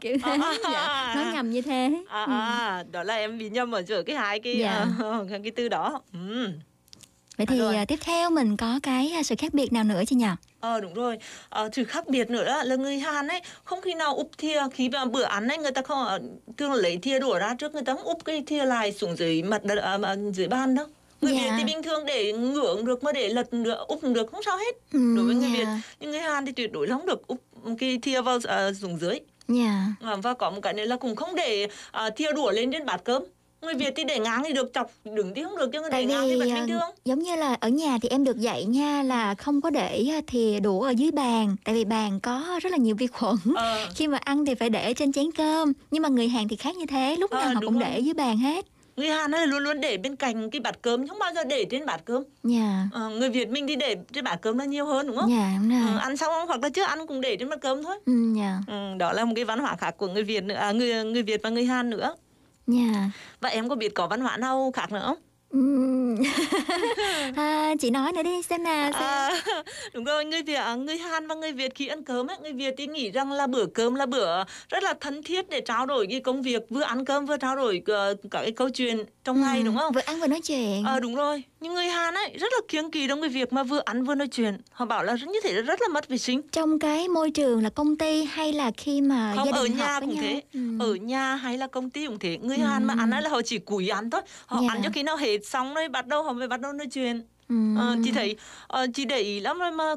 [0.00, 1.14] kiểu thế À, à, dạ, à.
[1.16, 2.32] nó nhầm như thế À, Ừ.
[2.32, 4.86] à, đó là em bị nhầm ở giữa cái hai cái Dạ.
[4.98, 6.00] ờ, cái từ đó.
[6.12, 6.48] Ừ.
[7.37, 10.15] vậy thì à, tiếp theo mình có cái à, sự khác biệt nào nữa chị
[10.15, 10.25] nhỉ
[10.59, 11.17] Ờ đúng rồi,
[11.49, 14.89] ờ, sự khác biệt nữa là người Hàn ấy không khi nào úp thìa khi
[14.89, 16.19] mà bữa ăn ấy người ta không ờ,
[16.57, 19.43] thường lấy thìa đũa ra trước người ta không úp cái thìa lại xuống dưới
[19.43, 19.97] mặt đất à,
[20.33, 20.85] dưới bàn đâu.
[21.21, 21.41] Người Dạ.
[21.41, 24.57] Việt thì bình thường để ngưỡng được mà để lật được úp được không sao
[24.57, 24.75] hết.
[24.93, 25.65] ừ, Đối với người dạ, Việt,
[25.99, 27.41] nhưng người Hàn thì tuyệt đối không được úp
[27.79, 28.43] cái thìa vào uh,
[28.81, 29.19] xuống dưới.
[29.47, 31.67] dạ À, và có một cái nữa là cũng không để
[32.07, 33.23] uh, thìa đũa lên trên bát cơm.
[33.61, 35.95] Người Việt thì để ngang thì được chọc đứng thì không được chứ người để
[35.95, 36.89] tại ngang thì vẫn à, bình thường.
[37.05, 40.21] giống như là ở nhà thì em được dạy nha là không có để à,
[40.27, 43.87] thìa đũa ở dưới bàn tại vì bàn có rất là nhiều vi khuẩn Ờ.
[43.95, 46.75] khi mà ăn thì phải để trên chén cơm nhưng mà người Hàn thì khác
[46.75, 47.83] như thế lúc nào Ờ, họ cũng rồi.
[47.89, 51.07] để dưới bàn hết Người Hàn ấy luôn luôn để bên cạnh cái bát cơm
[51.07, 52.23] không bao giờ để trên bát cơm.
[52.43, 55.29] dạ Ờ, người Việt mình thì để trên bát cơm là nhiều hơn đúng không?
[55.29, 57.83] dạ đúng rồi Ừ, ăn xong hoặc là chưa ăn cũng để trên bát cơm
[57.83, 57.95] thôi.
[58.05, 60.71] ừ, dạ Ừ, đó là một cái văn hóa khác của người Việt nữa, à,
[60.71, 62.15] người người Việt và người Hàn nữa.
[62.67, 63.09] Dạ
[63.41, 65.17] Và em có biết có văn hóa nào khác nữa không?
[67.35, 69.01] À, chị nói nữa đi xem nào xem.
[69.01, 69.29] À,
[69.93, 72.53] đúng rồi, người Việt, à, người Hàn và người Việt khi ăn cơm ấy, người
[72.53, 75.85] Việt thì nghĩ rằng là bữa cơm là bữa rất là thân thiết để trao
[75.85, 79.03] đổi cái công việc, vừa ăn cơm vừa trao đổi ờ, cả cái câu chuyện
[79.23, 79.93] trong ngày Ừ, đúng không?
[79.93, 82.91] vừa ăn vừa nói chuyện Ờ đúng rồi, nhưng người Hàn ấy rất là kiêng
[82.91, 84.57] kỳ trong cái việc mà vừa ăn vừa nói chuyện.
[84.71, 86.41] Họ bảo là như thế là rất là mất vệ sinh.
[86.51, 89.77] trong cái môi trường là công ty hay là khi mà không gia ở đình
[89.77, 90.59] nhà họp với cũng nhau thế Ừ.
[90.79, 93.41] ở nhà hay là công ty cũng thế người Hàn mà ăn ấy là họ
[93.41, 94.67] chỉ cúi ăn thôi họ Dạ.
[94.73, 97.21] ăn cho khi nào hết xong rồi bắt đầu họ mới bắt đầu nói chuyện
[97.49, 97.55] Ừ.
[97.77, 98.35] ờ, chị thấy
[98.67, 99.93] ờ, chị để ý lắm rồi mà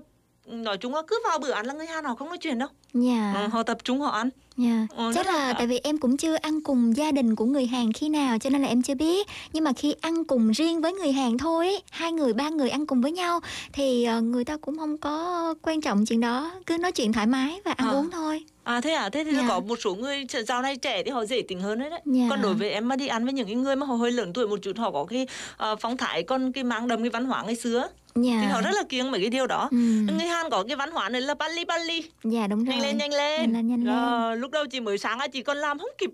[0.51, 2.69] nói chung là cứ vào bữa ăn là người Hàn họ không nói chuyện đâu
[2.95, 4.87] dạ Ờ, họ tập trung họ ăn Dạ.
[4.97, 7.67] Ờ, Chắc là là- tại vì em cũng chưa ăn cùng gia đình của người
[7.67, 9.27] Hàn khi nào cho nên là em chưa biết.
[9.53, 12.71] Nhưng mà khi ăn cùng riêng với người Hàn thôi, ấy, hai người ba người
[12.71, 13.41] ăn cùng với nhau
[13.73, 17.27] thì ờ, người ta cũng không có quan trọng chuyện đó, cứ nói chuyện thoải
[17.27, 17.95] mái và ăn Ờ.
[17.99, 18.45] uống thôi.
[18.65, 19.45] À thế à, thế thì Dạ.
[19.49, 22.01] có một số người dạo này trẻ thì họ dễ tính hơn đấy đấy.
[22.05, 22.27] Dạ.
[22.31, 24.33] Còn đối với em mà đi ăn với những cái người mà họ hơi lớn
[24.33, 25.27] tuổi một chút, họ có cái
[25.57, 28.39] ờ, phong thái còn cái mang đậm cái văn hóa ngày xưa Dạ.
[28.41, 29.69] thì họ rất là kiêng mấy cái điều đó.
[29.71, 29.77] Ừ.
[30.17, 32.03] Người Hàn có cái văn hóa này là bali bali.
[32.25, 32.75] Dạ đúng rồi.
[32.77, 33.95] Nhanh lên nhanh lên Nhanh lên, nhanh lên.
[33.97, 36.11] Ờ, lúc đầu chị mới sáng á chị còn làm không kịp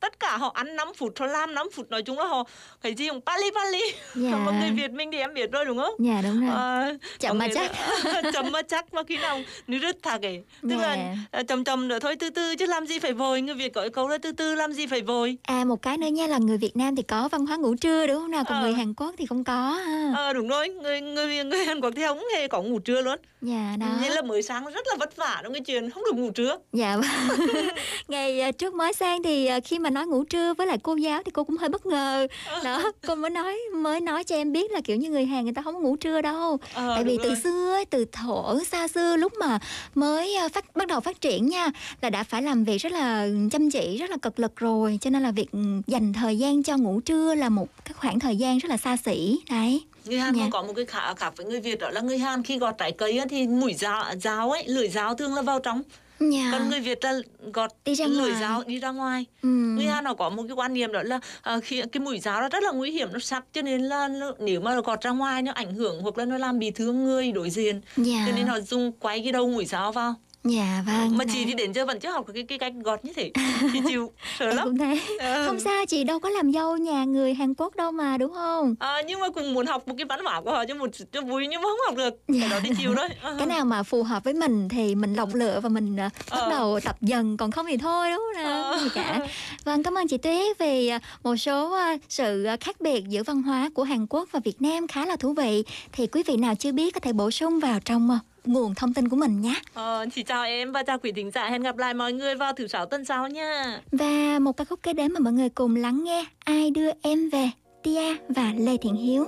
[0.00, 2.44] tất cả họ ăn 5 phút họ làm 5 phút nói chung là họ
[2.82, 3.82] phải gì cũng pali pali
[4.14, 4.36] Dạ.
[4.36, 6.50] mà người Việt mình thì em biết rồi đúng không Dạ đúng rồi.
[6.54, 7.72] Ờ, Chậm mà chắc.
[8.32, 10.76] chậm mà chắc mà khi nào nước rứt thà kể tức Dạ.
[10.76, 13.72] là ờ, chậm chậm nữa thôi từ từ chứ làm gì phải vội người Việt
[13.74, 16.26] có cái câu là từ từ làm gì phải vội À một cái nữa nha
[16.26, 18.62] là người Việt Nam thì có văn hóa ngủ trưa đúng không nào còn Ờ.
[18.62, 20.12] người Hàn Quốc thì không có ha.
[20.16, 23.16] Ờ đúng rồi người người người Hàn Quốc thì không hề có ngủ trưa luôn
[23.40, 23.86] Dạ đó.
[24.02, 26.58] nên là mới sáng rất là vất vả trong cái chuyện không được ngủ trưa
[26.72, 26.96] Dạ.
[28.08, 30.96] Ngày à, trước mới sang thì à, khi mà nói ngủ trưa với lại cô
[30.96, 32.26] giáo thì cô cũng hơi bất ngờ.
[32.64, 35.54] Đó, cô mới nói mới nói cho em biết là kiểu như người Hàn người
[35.54, 36.58] ta không ngủ trưa đâu.
[36.74, 37.36] Ờ, Tại vì từ rồi.
[37.44, 39.58] xưa từ thổ xa xưa lúc mà
[39.94, 41.70] mới à, phát bắt đầu phát triển nha
[42.00, 44.98] là đã phải làm việc rất là chăm chỉ, rất là cực lực rồi.
[45.00, 45.48] Cho nên là việc
[45.86, 48.96] dành thời gian cho ngủ trưa là một cái khoảng thời gian rất là xa
[48.96, 49.40] xỉ.
[49.50, 49.82] Đấy.
[50.04, 50.40] Người Hàn Dạ.
[50.42, 52.74] còn có một cái khác, khác với người Việt đó là người Hàn khi gọt
[52.78, 55.82] trái cây thì mũi dao, dao ấy, lưỡi dao thường là vào trong.
[56.20, 56.48] Dạ.
[56.52, 57.18] Còn người Việt là
[57.52, 59.26] gọt Đi ra lưỡi dao đi ra ngoài.
[59.42, 59.48] Ừ.
[59.48, 62.40] Người Hàn họ có một cái quan niệm đó là à, khi cái mũi dao
[62.40, 65.10] nó rất là nguy hiểm, nó sắc cho nên là nó, nếu mà gọt ra
[65.10, 67.80] ngoài nó ảnh hưởng hoặc là nó làm bị thương người đối diện.
[67.96, 68.24] Dạ.
[68.26, 70.14] Cho nên họ dùng quay cái đầu mũi dao vào.
[70.48, 71.16] Dạ vâng.
[71.18, 71.44] Mà chị đấy.
[71.46, 73.30] thì đến giờ vẫn chưa học cái, cái cách gọt như thế.
[73.72, 74.64] Chị chịu, sợ lắm.
[74.64, 75.00] cũng thế.
[75.18, 75.46] Ờ.
[75.46, 78.74] Không sao chị đâu có làm dâu nhà người Hàn Quốc đâu mà đúng không?
[78.78, 81.20] À, nhưng mà cũng muốn học một cái văn hóa của họ cho một cho
[81.22, 82.38] vui nhưng mà không học được.
[82.40, 83.08] Cái đó thì chịu thôi.
[83.22, 83.34] Ờ.
[83.38, 86.48] Cái nào mà phù hợp với mình thì mình lọc lựa và mình à, bắt
[86.50, 88.72] đầu tập dần còn không thì thôi đúng không nào?
[88.72, 89.20] Không gì cả.
[89.64, 93.22] Vâng cảm ơn chị Tuyết vì à, một số à, sự à, khác biệt giữa
[93.22, 95.62] văn hóa của Hàn Quốc và Việt Nam khá là thú vị.
[95.92, 98.18] Thì quý vị nào chưa biết có thể bổ sung vào trong à,
[98.48, 99.54] nguồn thông tin của mình nhé.
[99.74, 101.48] Ờ, chị chào em và chào quý thính giả.
[101.50, 103.80] Hẹn gặp lại mọi người vào thứ sáu tuần sau nha.
[103.92, 107.30] Và một ca khúc kế đến mà mọi người cùng lắng nghe Ai đưa em
[107.30, 107.50] về
[107.82, 109.26] Tia và Lê Thiện Hiếu.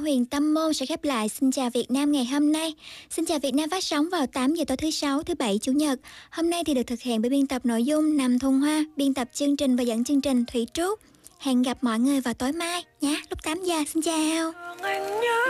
[0.00, 2.74] Huyền Tâm Môn sẽ khép lại Xin chào Việt Nam ngày hôm nay.
[3.10, 5.72] Xin chào Việt Nam phát sóng vào 8 giờ tối thứ sáu, thứ bảy, chủ
[5.72, 6.00] nhật.
[6.30, 9.14] Hôm nay thì được thực hiện bởi biên tập nội dung Nằm Thôn Hoa, biên
[9.14, 11.00] tập chương trình và dẫn chương trình Thủy Trúc.
[11.38, 13.76] Hẹn gặp mọi người vào tối mai nhé, lúc 8 giờ.
[13.94, 14.52] Xin chào.
[14.82, 15.46] Anh nhớ,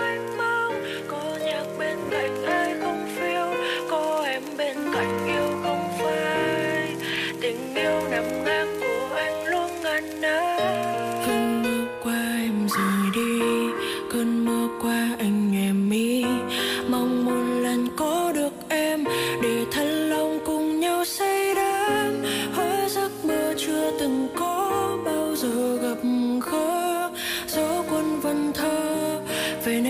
[0.00, 0.74] anh mong,
[1.08, 3.54] có nhạc bên cạnh ai không phiêu,
[3.90, 5.23] có em bên cạnh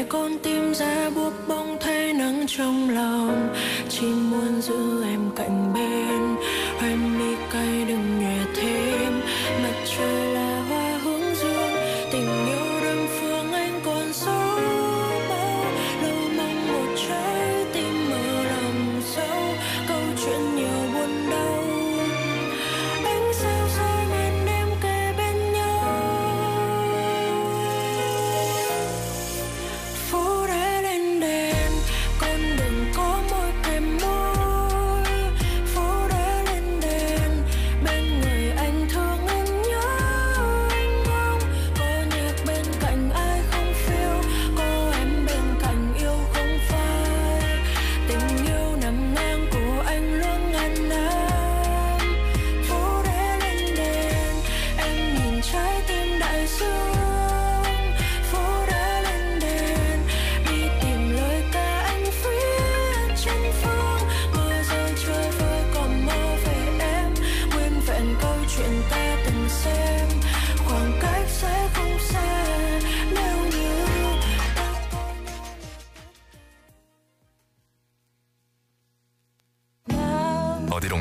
[0.08, 3.54] con tim ra buốt bóng thấy nắng trong lòng.
[3.88, 6.33] Chỉ muốn giữ em cạnh bên.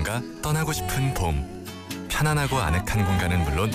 [0.02, 1.64] 어디론가 떠나고 싶은 봄.
[2.08, 3.70] 편안하고 아늑한 공간은 물론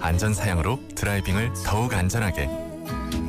[0.00, 2.46] 안전 사양으로 드라이빙을 더욱 안전하게.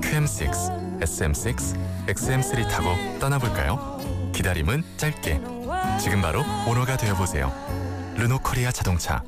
[0.02, 4.32] QM6, SM6, XM3 타고 떠나볼까요?
[4.34, 5.40] 기다림은 짧게.
[6.02, 7.50] 지금 바로 오너가 되어보세요.
[8.18, 9.24] 르노 코리아 자동차.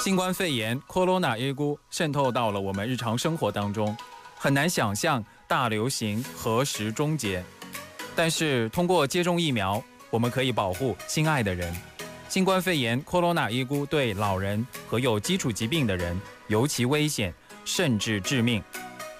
[0.00, 3.96] 新冠肺炎 （Corona 1菇）渗透到了我们日常生活当中，
[4.36, 7.42] 很难想象大流行何时终结。
[8.18, 11.74] 但是通过接种疫苗，我们可以保护心爱的人。
[12.28, 17.32] 新冠肺炎 （Corona 1菇）对老人和有基础疾病的人尤其危险，
[17.64, 18.62] 甚至致命。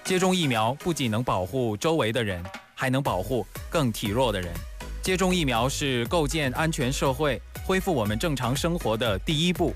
[0.03, 2.43] 接种疫苗不仅能保护周围的人，
[2.73, 4.53] 还能保护更体弱的人。
[5.01, 9.73] 接种疫苗是构建安全社会、恢复我们正常生活的第一步。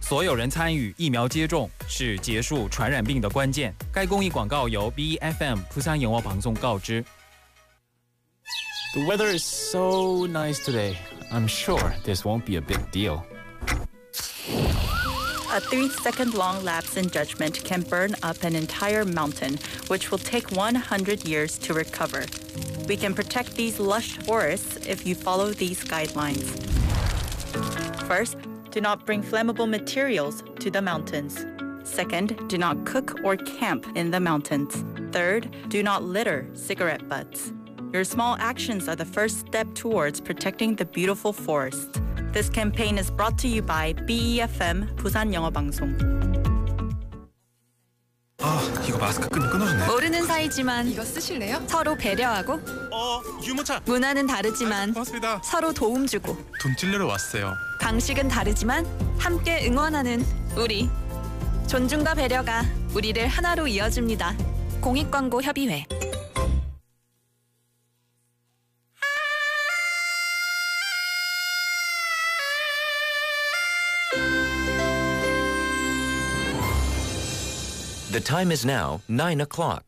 [0.00, 3.74] 所有人参与疫苗接种是结束传染病的关键。
[3.92, 7.04] 该公益广告由 BFM 釜山영어방송告知。
[8.95, 10.97] The weather is so nice today.
[11.29, 13.25] I'm sure this won't be a big deal.
[15.51, 20.17] A three second long lapse in judgment can burn up an entire mountain, which will
[20.17, 22.23] take 100 years to recover.
[22.87, 26.47] We can protect these lush forests if you follow these guidelines.
[28.07, 28.37] First,
[28.71, 31.45] do not bring flammable materials to the mountains.
[31.83, 34.85] Second, do not cook or camp in the mountains.
[35.11, 37.51] Third, do not litter cigarette butts.
[37.95, 42.01] Your small actions are the first step towards protecting the beautiful forest.
[42.33, 45.95] This campaign is brought to you by BEFM 부산 영어 방송.
[48.41, 51.63] 아 이거 마스크 끈이 끊어졌네 모르는 사이지만 이거 쓰실래요?
[51.67, 52.59] 서로 배려하고
[52.91, 58.85] 어 유모차 문화는 다르지만 고맙습니다 서로 도움 주고 돈 찔러러 왔어요 방식은 다르지만
[59.17, 60.21] 함께 응원하는
[60.57, 60.89] 우리
[61.67, 64.35] 존중과 배려가 우리를 하나로 이어줍니다.
[64.81, 65.85] 공익광고 협의회
[78.15, 79.81] The time is now 9 o'clock.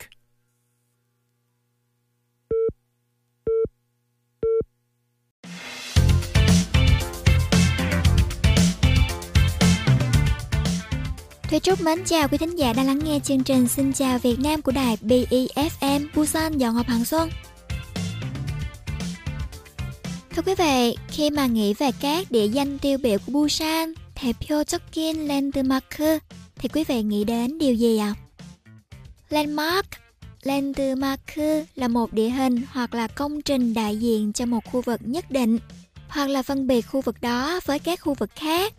[11.49, 14.39] Thúy Trúc mến chào quý thính giả đang lắng nghe chương trình Xin chào Việt
[14.39, 17.29] Nam của đài BEFM Busan Dọn Ngọc Hằng Xuân.
[20.29, 25.27] Thưa quý vị, khi mà nghĩ về các địa danh tiêu biểu của Busan, Taepyeokjeokkin
[25.27, 26.19] lên từ Makư,
[26.59, 28.13] thì quý vị nghĩ đến điều gì ạ?
[28.15, 28.19] À?
[29.29, 29.87] Landmark
[30.43, 31.21] Landmark
[31.75, 35.31] là một địa hình hoặc là công trình đại diện cho một khu vực nhất
[35.31, 35.59] định
[36.07, 38.73] hoặc là phân biệt khu vực đó với các khu vực khác.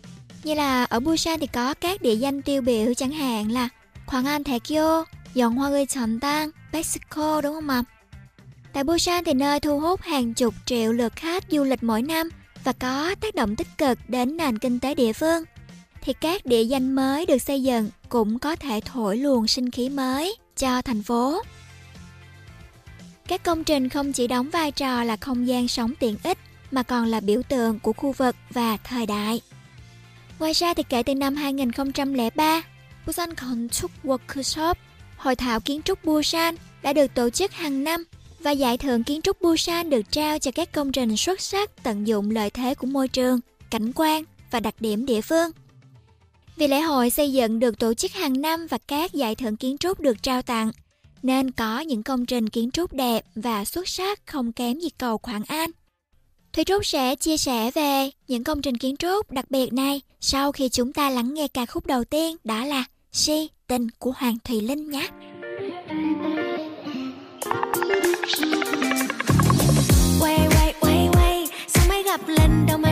[0.44, 3.68] Như là ở Busan thì có các địa danh tiêu biểu chẳng hạn là
[4.06, 5.04] Hoàng An Taekyo,
[5.34, 7.82] Dòng Hoa Gây Trần Tăng, Mexico đúng không ạ?
[8.72, 12.28] Tại Busan thì nơi thu hút hàng chục triệu lượt khách du lịch mỗi năm
[12.64, 15.44] và có tác động tích cực đến nền kinh tế địa phương
[16.02, 19.88] thì các địa danh mới được xây dựng cũng có thể thổi luồng sinh khí
[19.88, 21.42] mới cho thành phố.
[23.28, 26.38] Các công trình không chỉ đóng vai trò là không gian sống tiện ích
[26.70, 29.40] mà còn là biểu tượng của khu vực và thời đại.
[30.38, 32.62] Ngoài ra thì kể từ năm 2003,
[33.06, 34.74] Busan Construct Workshop,
[35.16, 38.04] hội thảo kiến trúc Busan đã được tổ chức hàng năm
[38.40, 42.06] và giải thưởng kiến trúc Busan được trao cho các công trình xuất sắc tận
[42.06, 43.40] dụng lợi thế của môi trường,
[43.70, 45.50] cảnh quan và đặc điểm địa phương.
[46.58, 49.78] Vì lễ hội xây dựng được tổ chức hàng năm và các giải thưởng kiến
[49.78, 50.70] trúc được trao tặng,
[51.22, 55.18] nên có những công trình kiến trúc đẹp và xuất sắc không kém gì cầu
[55.18, 55.70] Quảng An.
[56.52, 60.52] Thủy Trúc sẽ chia sẻ về những công trình kiến trúc đặc biệt này sau
[60.52, 64.36] khi chúng ta lắng nghe ca khúc đầu tiên đó là Si Tình của Hoàng
[64.44, 65.08] Thùy Linh nhé.
[70.20, 72.87] quay quay quay quay sao mới gặp lần đầu mà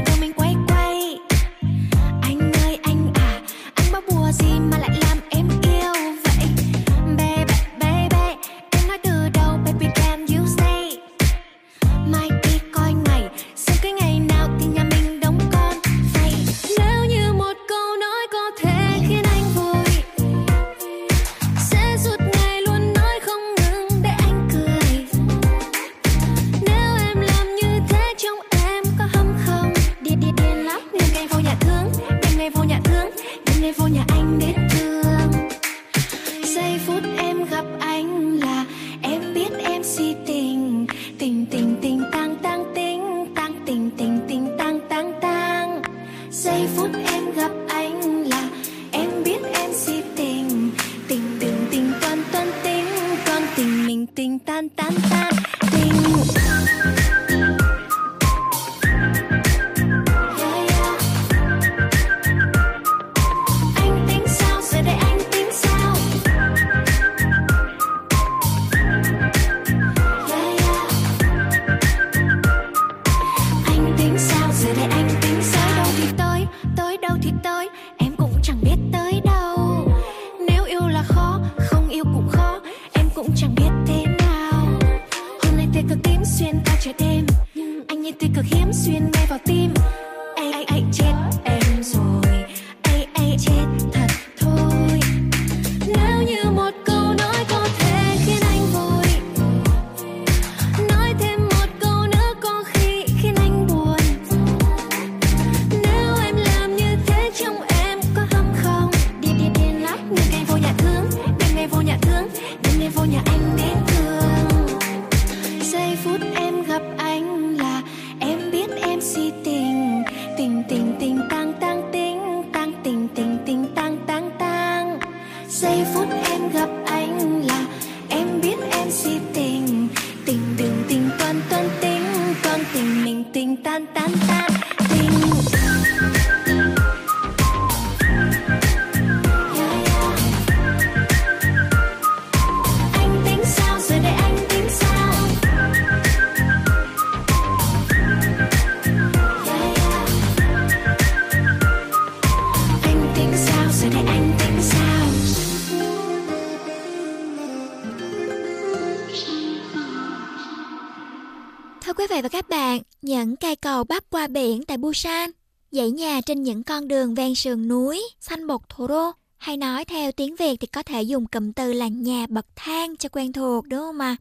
[164.26, 165.30] cầu biển tại Busan,
[165.70, 169.84] dãy nhà trên những con đường ven sườn núi, xanh bột thủ đô, hay nói
[169.84, 173.32] theo tiếng Việt thì có thể dùng cụm từ là nhà bậc thang cho quen
[173.32, 174.16] thuộc đúng không ạ?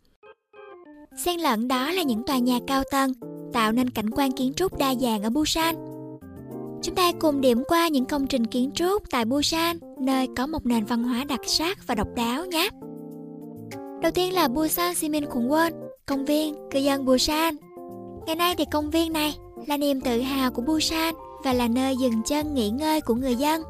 [1.18, 3.14] Xen lẫn đó là những tòa nhà cao tầng,
[3.53, 5.76] tạo nên cảnh quan kiến trúc đa dạng ở Busan.
[6.84, 10.66] Chúng ta cùng điểm qua những công trình kiến trúc tại Busan, nơi có một
[10.66, 12.70] nền văn hóa đặc sắc và độc đáo nhé.
[14.01, 15.72] Đầu tiên là Busan Simin Kungwon,
[16.06, 17.56] công viên cư dân Busan.
[18.26, 19.36] Ngày nay thì công viên này
[19.68, 23.36] là niềm tự hào của Busan và là nơi dừng chân nghỉ ngơi của người
[23.36, 23.64] dân.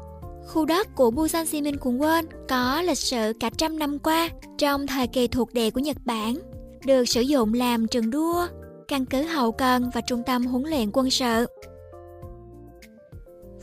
[0.46, 4.28] Khu đất của Busan Simin Kwon có lịch sử cả trăm năm qua
[4.58, 6.36] trong thời kỳ thuộc địa của Nhật Bản,
[6.84, 8.46] được sử dụng làm trường đua,
[8.88, 11.46] căn cứ hậu cần và trung tâm huấn luyện quân sự.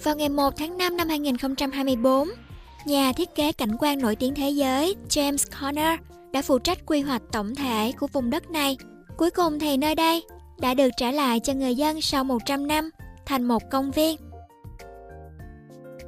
[0.04, 2.30] Vào ngày 1 tháng 5 năm 2024,
[2.86, 6.00] nhà thiết kế cảnh quan nổi tiếng thế giới James Conner
[6.32, 8.78] đã phụ trách quy hoạch tổng thể của vùng đất này.
[9.18, 10.24] Cuối cùng thì nơi đây
[10.60, 12.90] đã được trả lại cho người dân sau 100 năm
[13.26, 14.18] thành một công viên.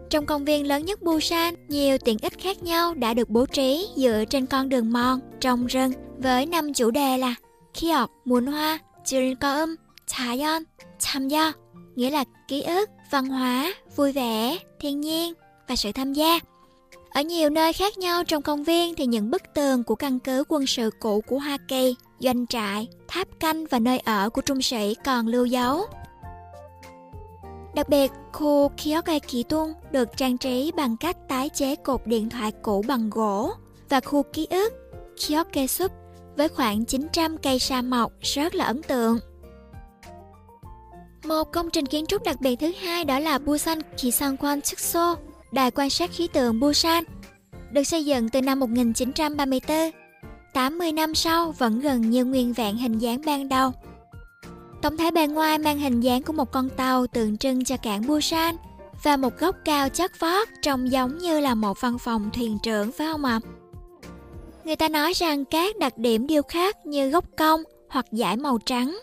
[0.10, 3.88] Trong công viên lớn nhất Busan, nhiều tiện ích khác nhau đã được bố trí
[3.96, 7.36] dựa trên con đường mòn trong rừng với năm chủ đề là
[7.82, 9.76] Kiok, Muốn Hoa, Jirinkoum,
[10.08, 10.64] Chayon,
[11.00, 11.52] Chamyo,
[11.96, 15.34] nghĩa là ký ức, văn hóa, vui vẻ, thiên nhiên
[15.68, 16.40] và sự tham gia.
[17.10, 20.44] Ở nhiều nơi khác nhau trong công viên thì những bức tường của căn cứ
[20.48, 24.62] quân sự cũ của Hoa Kỳ, doanh trại, tháp canh và nơi ở của trung
[24.62, 25.86] sĩ còn lưu dấu.
[27.76, 32.52] Đặc biệt, khu Kyokai Kitung được trang trí bằng cách tái chế cột điện thoại
[32.62, 33.52] cũ bằng gỗ
[33.90, 34.74] và khu ký ức
[35.18, 35.92] Kyokai Sup
[36.38, 39.20] với khoảng 900 cây sa mộc rất là ấn tượng.
[41.26, 45.16] Một công trình kiến trúc đặc biệt thứ hai đó là Busan Kisangwan Chukso,
[45.52, 47.04] Đài quan sát khí tượng Busan,
[47.72, 50.05] được xây dựng từ năm 1934.
[50.56, 53.72] 80 năm sau vẫn gần như nguyên vẹn hình dáng ban đầu.
[54.82, 58.08] Tổng thể bề ngoài mang hình dáng của một con tàu tượng trưng cho cảng
[58.08, 58.56] Busan
[59.04, 62.92] và một góc cao chất vót trông giống như là một văn phòng thuyền trưởng,
[62.92, 63.40] phải không ạ?
[64.64, 68.58] Người ta nói rằng các đặc điểm điêu khắc như gốc cong hoặc dải màu
[68.66, 68.98] trắng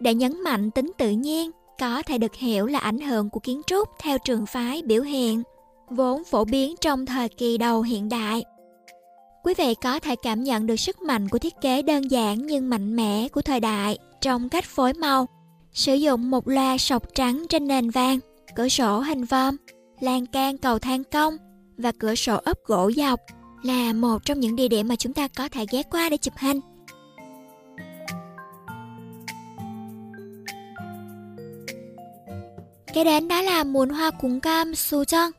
[0.00, 3.60] để nhấn mạnh tính tự nhiên có thể được hiểu là ảnh hưởng của kiến
[3.66, 5.42] trúc theo trường phái biểu hiện
[5.90, 8.44] vốn phổ biến trong thời kỳ đầu hiện đại.
[9.42, 12.70] Quý vị có thể cảm nhận được sức mạnh của thiết kế đơn giản nhưng
[12.70, 15.26] mạnh mẽ của thời đại trong cách phối màu,
[15.72, 18.18] sử dụng một loa sọc trắng trên nền vàng,
[18.56, 19.56] cửa sổ hình vòm,
[20.00, 21.36] lan can cầu thang cong
[21.76, 23.20] và cửa sổ ốp gỗ dọc
[23.62, 26.34] là một trong những địa điểm mà chúng ta có thể ghé qua để chụp
[26.36, 26.60] hình.
[32.94, 35.30] Kế đến đó là muôn hoa cúng cam Sujong,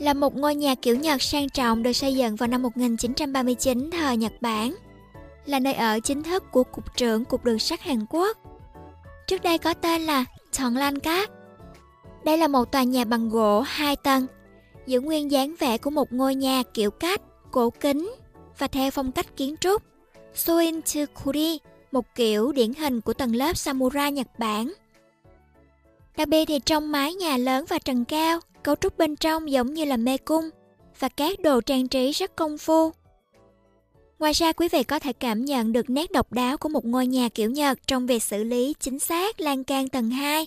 [0.00, 4.16] là một ngôi nhà kiểu Nhật sang trọng được xây dựng vào năm 1939 thời
[4.16, 4.74] Nhật Bản,
[5.46, 8.36] là nơi ở chính thức của Cục trưởng Cục Đường sắt Hàn Quốc.
[9.26, 11.30] Trước đây có tên là Chọn Lan Cát.
[12.24, 14.26] Đây là một tòa nhà bằng gỗ hai tầng,
[14.86, 17.20] giữ nguyên dáng vẻ của một ngôi nhà kiểu cách,
[17.50, 18.14] cổ kính
[18.58, 19.82] và theo phong cách kiến trúc
[20.34, 21.58] Soin Tsukuri,
[21.92, 24.72] một kiểu điển hình của tầng lớp samurai Nhật Bản.
[26.16, 29.74] Đặc biệt thì trong mái nhà lớn và trần cao, cấu trúc bên trong giống
[29.74, 30.50] như là mê cung
[30.98, 32.90] và các đồ trang trí rất công phu.
[34.18, 37.06] Ngoài ra quý vị có thể cảm nhận được nét độc đáo của một ngôi
[37.06, 40.46] nhà kiểu Nhật trong việc xử lý chính xác lan can tầng 2,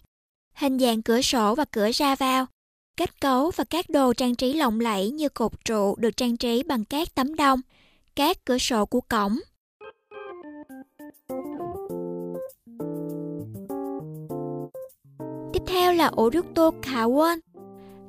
[0.53, 2.45] hình dạng cửa sổ và cửa ra vào,
[2.97, 6.63] kết cấu và các đồ trang trí lộng lẫy như cột trụ được trang trí
[6.63, 7.61] bằng các tấm đông,
[8.15, 9.39] các cửa sổ của cổng.
[15.53, 17.39] Tiếp theo là Oryuto Kawon,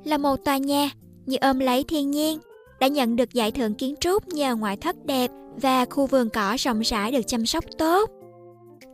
[0.05, 0.89] là một tòa nhà
[1.25, 2.39] như ôm lấy thiên nhiên,
[2.79, 6.55] đã nhận được giải thưởng kiến trúc nhờ ngoại thất đẹp và khu vườn cỏ
[6.59, 8.09] rộng rãi được chăm sóc tốt.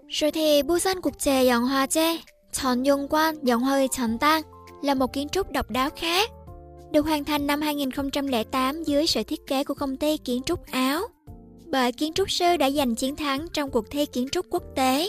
[0.07, 2.17] Rồi thì Busan Quốc tế Yonghwaje,
[2.51, 4.43] Chọn Dung Quan Yonghwae Chọn Tang
[4.81, 6.29] là một kiến trúc độc đáo khác,
[6.91, 11.01] được hoàn thành năm 2008 dưới sự thiết kế của công ty kiến trúc Áo.
[11.65, 15.07] Bởi kiến trúc sư đã giành chiến thắng trong cuộc thi kiến trúc quốc tế.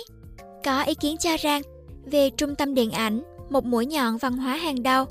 [0.65, 1.63] Có ý kiến cho rằng,
[2.05, 5.05] về trung tâm điện ảnh, một mũi nhọn văn hóa hàng đầu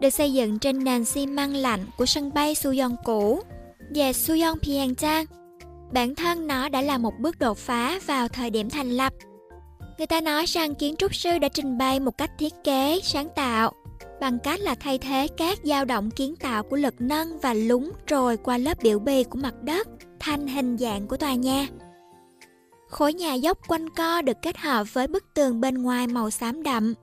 [0.00, 3.40] được xây dựng trên nền xi măng lạnh của sân bay Suyon cũ
[3.94, 5.26] và Suyon Pyeongchang.
[5.92, 9.12] Bản thân nó đã là một bước đột phá vào thời điểm thành lập.
[9.98, 13.28] Người ta nói rằng kiến trúc sư đã trình bày một cách thiết kế, sáng
[13.36, 13.72] tạo
[14.20, 17.90] bằng cách là thay thế các dao động kiến tạo của lực nâng và lúng
[18.06, 19.88] trồi qua lớp biểu bì của mặt đất
[20.20, 21.66] thành hình dạng của tòa nhà.
[22.88, 26.62] Khối nhà dốc quanh co được kết hợp với bức tường bên ngoài màu xám
[26.62, 26.94] đậm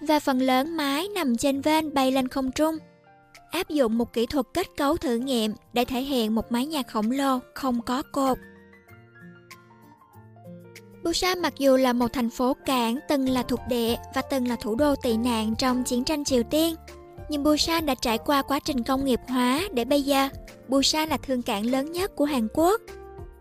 [0.00, 2.78] và phần lớn mái nằm trên vên bay lên không trung.
[3.50, 6.82] Áp dụng một kỹ thuật kết cấu thử nghiệm để thể hiện một mái nhà
[6.82, 8.38] khổng lồ không có cột.
[11.04, 14.56] Busan mặc dù là một thành phố cảng từng là thuộc địa và từng là
[14.56, 16.74] thủ đô tị nạn trong chiến tranh Triều Tiên,
[17.28, 20.28] nhưng Busan đã trải qua quá trình công nghiệp hóa để bây giờ
[20.68, 22.80] Busan là thương cảng lớn nhất của Hàn Quốc,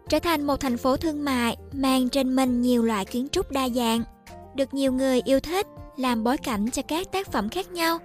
[0.09, 3.69] trở thành một thành phố thương mại mang trên mình nhiều loại kiến trúc đa
[3.69, 4.03] dạng,
[4.55, 5.67] được nhiều người yêu thích
[5.99, 7.97] làm bối cảnh cho các tác phẩm khác nhau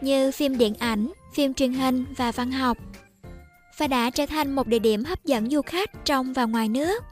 [0.00, 2.78] như phim điện ảnh, phim truyền hình và văn học
[3.78, 7.04] và đã trở thành một địa điểm hấp dẫn du khách trong và ngoài nước.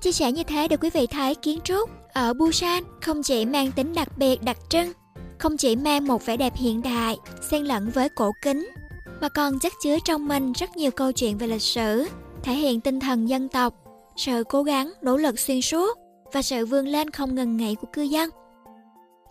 [0.00, 3.72] Chia sẻ như thế để quý vị thấy kiến trúc ở Busan không chỉ mang
[3.72, 4.92] tính đặc biệt đặc trưng,
[5.38, 7.16] không chỉ mang một vẻ đẹp hiện đại,
[7.50, 8.70] xen lẫn với cổ kính,
[9.20, 12.08] mà còn chất chứa trong mình rất nhiều câu chuyện về lịch sử,
[12.42, 13.74] thể hiện tinh thần dân tộc,
[14.16, 15.98] sự cố gắng, nỗ lực xuyên suốt
[16.32, 18.30] và sự vươn lên không ngừng nghỉ của cư dân.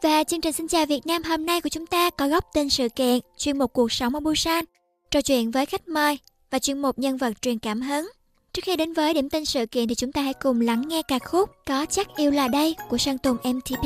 [0.02, 2.70] Và chương trình Xin chào Việt Nam hôm nay của chúng ta có góc tên
[2.70, 4.66] sự kiện chuyên mục cuộc sống ở Busan,
[5.12, 6.20] trò chuyện với khách mời
[6.52, 8.10] và chuyên mục nhân vật truyền cảm hứng.
[8.54, 11.02] Trước khi đến với điểm tin sự kiện thì chúng ta hãy cùng lắng nghe
[11.02, 13.86] ca khúc Có chắc yêu là đây của Sơn Tùng MTP.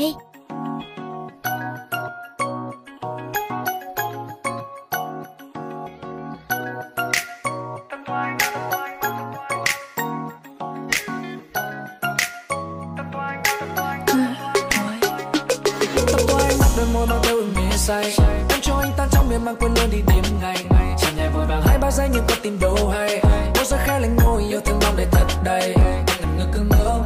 [17.92, 18.14] Say.
[18.50, 20.66] Em cho anh tan trong miền mang quên luôn đi đêm ngày.
[21.02, 23.22] Chẳng nhẹ vội vàng hai ba giây nhưng có tìm đâu hay.
[23.56, 25.76] Môi ra khẽ lạnh môi, yêu thương mong để thật đầy.
[26.20, 27.00] Ngần ngừ cứ ngỡ.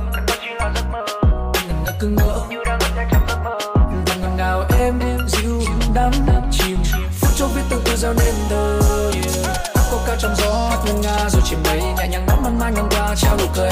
[1.67, 2.39] Ngần ngừ cứ ngỡ.
[4.05, 5.61] Và ngần ngào em dịu
[5.93, 6.11] đắm
[6.51, 6.77] chìm.
[7.19, 8.79] Phút chốc viết từng từ giao nên thơ
[9.91, 12.71] câu ca trong gió hát ngân nga, rồi chìm mây nhẹ nhàng nắm man mai
[12.71, 13.69] ngang qua, trao nụ cười.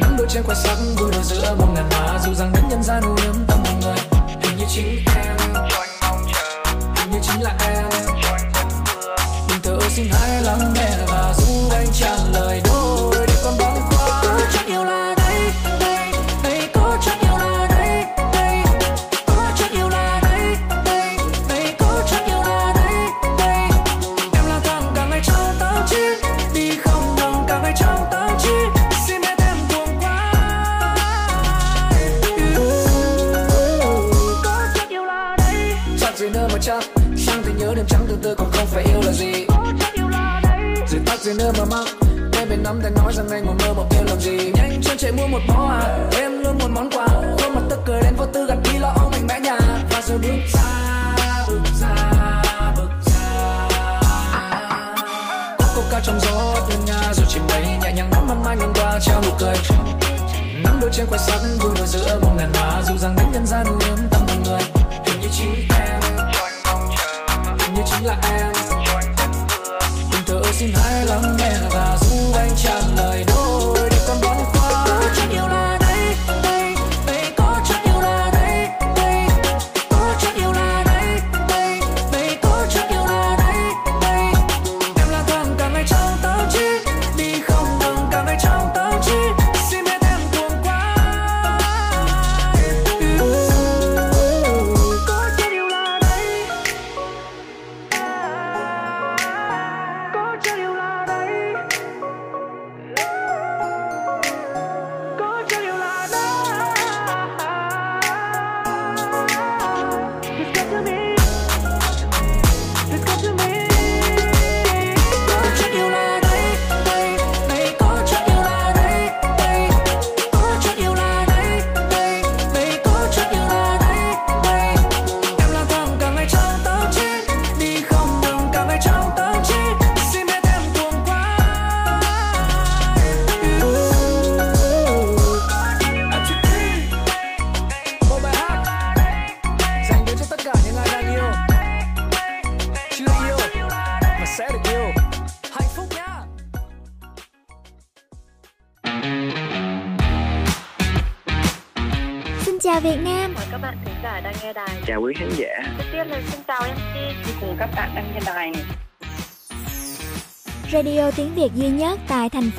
[0.00, 2.82] Nắm đôi trên qua sắc, vui đôi giữa một ngàn hoa dù rằng đến nhân
[2.82, 3.98] gian u ấm tâm một người,
[4.42, 5.05] hình như chính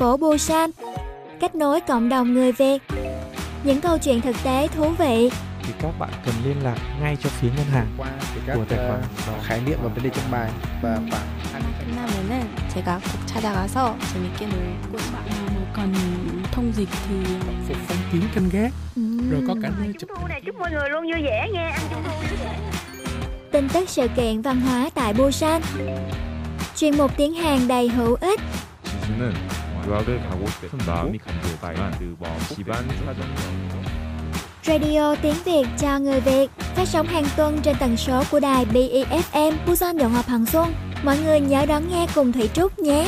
[0.07, 0.69] phố Busan.
[1.39, 2.81] Kết nối cộng đồng người Việt.
[3.63, 5.29] Những câu chuyện thực tế thú vị.
[5.63, 8.65] thì các bạn cần liên lạc ngay cho phía ngân hàng qua thì các của
[8.69, 10.49] tài khoản ờ, khái niệm và vấn đề trong bài
[10.81, 11.27] và bạn
[11.79, 15.23] 끝나면은 제가 꼭 찾아가서 재밌게 놀고 싶어요.
[15.55, 15.93] Mà cần
[16.51, 17.15] thông dịch thì
[17.67, 18.71] phục phong kiến canh gác
[19.31, 21.69] rồi có cả nơi chụp Trung thu này chúc mọi người luôn vui vẻ nha,
[21.69, 22.59] ăn trung thu vui vẻ.
[23.51, 25.61] Tin tức sự kiện văn hóa tại Busan.
[26.75, 28.39] chuyên mục tiếng Hàn đầy hữu ích.
[29.87, 31.91] 지수는 유학을 가고 싶은 마음이 간절했지만
[32.55, 33.33] 집안 사정이
[34.65, 38.65] Radio tiếng Việt cho người Việt phát sóng hàng tuần trên tần số của đài
[38.65, 40.73] BEFM Busan Dọn Ngọc Hằng Xuân.
[41.03, 43.07] Mọi người nhớ đón nghe cùng Thủy Trúc nhé.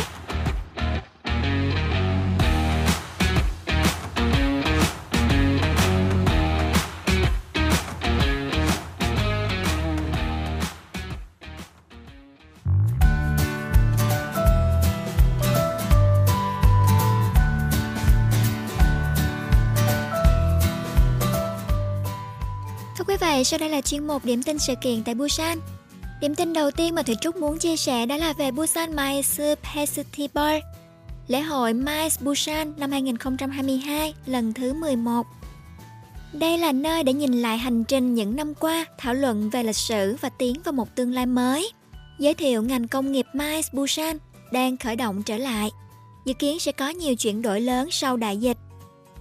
[23.50, 25.58] Sau đây là chuyên mục điểm tin sự kiện tại Busan.
[26.20, 29.54] Điểm tin đầu tiên mà Thủy Trúc muốn chia sẻ đó là về Busan Mice
[29.74, 30.60] Festival,
[31.28, 35.26] lễ hội Mice Busan năm 2022 lần thứ 11.
[36.32, 39.76] Đây là nơi để nhìn lại hành trình những năm qua, thảo luận về lịch
[39.76, 41.72] sử và tiến vào một tương lai mới.
[42.18, 44.18] Giới thiệu ngành công nghiệp Mice Busan
[44.52, 45.70] đang khởi động trở lại.
[46.26, 48.58] Dự kiến sẽ có nhiều chuyển đổi lớn sau đại dịch.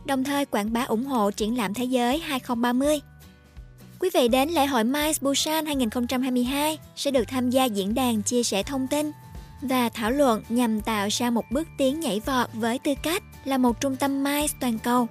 [0.05, 2.99] Đồng thời quảng bá ủng hộ triển lãm thế giới 2030.
[3.99, 8.43] Quý vị đến lễ hội Mice Busan 2022 sẽ được tham gia diễn đàn chia
[8.43, 9.11] sẻ thông tin
[9.61, 13.57] và thảo luận nhằm tạo ra một bước tiến nhảy vọt với tư cách là
[13.57, 15.07] một trung tâm Mice toàn cầu.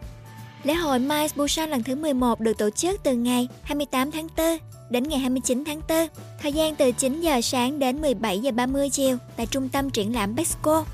[0.65, 4.59] Lễ hội Mice Busan lần thứ 11 được tổ chức từ ngày 28 tháng 4
[4.91, 6.09] đến ngày 29 tháng 4,
[6.43, 10.15] thời gian từ 9 giờ sáng đến 17 giờ 30 chiều tại trung tâm triển
[10.15, 10.85] lãm Besco.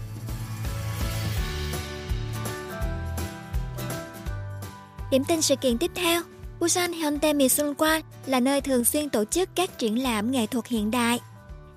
[5.11, 6.23] Điểm tin sự kiện tiếp theo
[6.65, 10.91] Busan Hyundai Misunquan là nơi thường xuyên tổ chức các triển lãm nghệ thuật hiện
[10.91, 11.21] đại.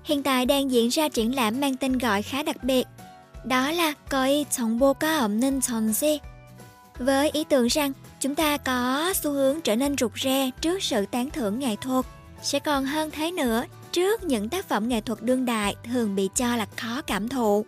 [0.04, 2.86] Hiện tại đang diễn ra triển lãm mang tên gọi khá đặc biệt,
[3.44, 6.18] đó là Koi Chongboka Omnin Chonji.
[6.98, 11.06] Với ý tưởng rằng chúng ta có xu hướng trở nên rụt rè trước sự
[11.06, 12.06] tán thưởng nghệ thuật,
[12.42, 16.28] sẽ còn hơn thế nữa trước những tác phẩm nghệ thuật đương đại thường bị
[16.34, 17.66] cho là khó cảm thụ.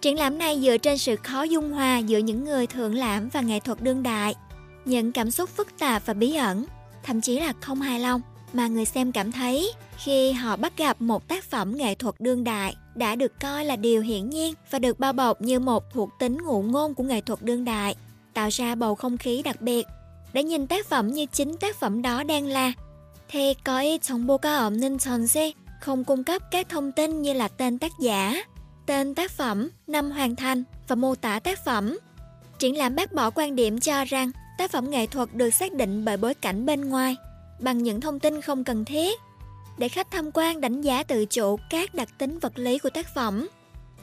[0.00, 3.40] Triển lãm này dựa trên sự khó dung hòa giữa những người thượng lãm và
[3.40, 4.34] nghệ thuật đương đại–
[4.85, 6.65] những cảm xúc phức tạp và bí ẩn,
[7.03, 8.21] thậm chí là không hài lòng
[8.53, 12.43] mà người xem cảm thấy khi họ bắt gặp một tác phẩm nghệ thuật đương
[12.43, 16.09] đại đã được coi là điều hiển nhiên và được bao bọc như một thuộc
[16.19, 17.95] tính ngụ ngôn của nghệ thuật đương đại,
[18.33, 19.87] tạo ra bầu không khí đặc biệt.
[20.33, 22.73] Để nhìn tác phẩm như chính tác phẩm đó đang là
[23.29, 27.91] thì có 정보가 없는 전시 không cung cấp các thông tin như là tên tác
[27.99, 28.43] giả,
[28.85, 31.97] tên tác phẩm, năm hoàn thành và mô tả tác phẩm.
[32.59, 36.04] Triển lãm bác bỏ quan điểm cho rằng tác phẩm nghệ thuật được xác định
[36.04, 37.16] bởi bối cảnh bên ngoài
[37.60, 39.20] bằng những thông tin không cần thiết
[39.78, 43.14] để khách tham quan đánh giá tự chủ các đặc tính vật lý của tác
[43.14, 43.48] phẩm.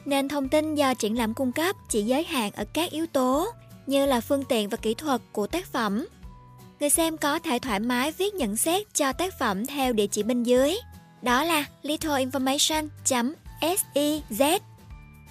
[0.04, 3.46] Nên thông tin do triển lãm cung cấp chỉ giới hạn ở các yếu tố
[3.86, 6.06] như là phương tiện và kỹ thuật của tác phẩm.
[6.80, 10.22] Người xem có thể thoải mái viết nhận xét cho tác phẩm theo địa chỉ
[10.22, 10.76] bên dưới.
[11.22, 14.58] Đó là littleinformation.siz.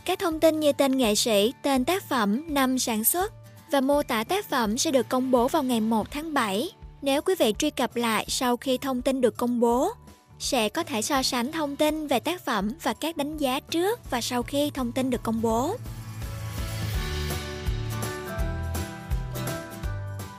[0.05, 3.33] Các thông tin như tên nghệ sĩ, tên tác phẩm, năm sản xuất
[3.71, 6.69] và mô tả tác phẩm sẽ được công bố vào ngày 1 tháng 7.
[7.01, 9.91] Nếu quý vị truy cập lại sau khi thông tin được công bố,
[10.39, 14.11] sẽ có thể so sánh thông tin về tác phẩm và các đánh giá trước
[14.11, 15.75] và sau khi thông tin được công bố.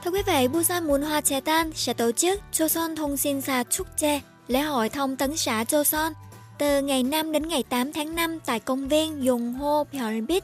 [0.03, 4.61] Thưa quý vị, Busan Mùn Hoa Trẻ Chetan sẽ tổ chức Choson Thongsinsa Chukje, lễ
[4.61, 6.13] hội thông tấn xã Choson,
[6.57, 10.43] từ ngày 5 đến ngày 8 tháng 5 tại công viên Yongho Pyeolbit,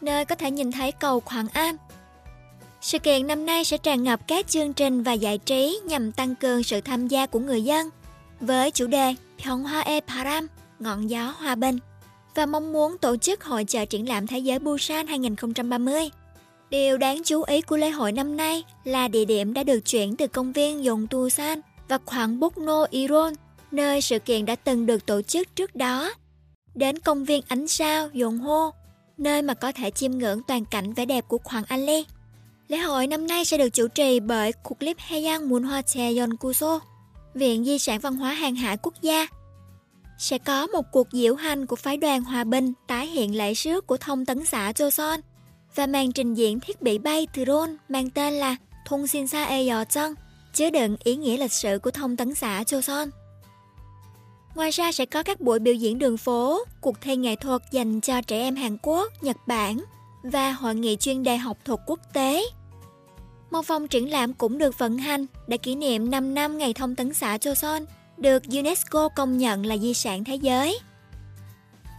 [0.00, 1.76] nơi có thể nhìn thấy cầu khoảng An.
[2.80, 6.34] Sự kiện năm nay sẽ tràn ngập các chương trình và giải trí nhằm tăng
[6.34, 7.90] cường sự tham gia của người dân
[8.40, 10.46] với chủ đề Pyeonghwa e Param,
[10.78, 11.78] ngọn gió hòa bình
[12.34, 16.10] và mong muốn tổ chức hội chợ triển lãm thế giới Busan 2030.
[16.70, 20.16] Điều đáng chú ý của lễ hội năm nay là địa điểm đã được chuyển
[20.16, 23.34] từ công viên Yongtusan và khoảng Bukno Iron,
[23.70, 26.12] nơi sự kiện đã từng được tổ chức trước đó,
[26.74, 28.70] đến công viên ánh sao Yongho,
[29.16, 32.04] nơi mà có thể chiêm ngưỡng toàn cảnh vẻ đẹp của Hoàng Ali.
[32.68, 36.80] Lễ hội năm nay sẽ được chủ trì bởi cuộc Clip Heyang Munhwa Cheonkuso,
[37.34, 39.26] Viện Di sản Văn hóa Hàng hải Quốc gia.
[40.18, 43.86] Sẽ có một cuộc diễu hành của phái đoàn Hòa Bình tái hiện lễ sước
[43.86, 45.20] của thông tấn xã Joseon
[45.74, 49.68] và màn trình diễn thiết bị bay drone mang tên là Thung Sin Sa E
[49.68, 50.14] Yo Chân,
[50.54, 53.08] chứa đựng ý nghĩa lịch sử của thông tấn xã Joseon.
[54.54, 58.00] Ngoài ra sẽ có các buổi biểu diễn đường phố, cuộc thi nghệ thuật dành
[58.00, 59.84] cho trẻ em Hàn Quốc, Nhật Bản
[60.22, 62.44] và hội nghị chuyên đề học thuật quốc tế.
[63.50, 66.94] Một phòng triển lãm cũng được vận hành để kỷ niệm 5 năm ngày thông
[66.94, 67.84] tấn xã Joseon,
[68.16, 70.78] được UNESCO công nhận là di sản thế giới.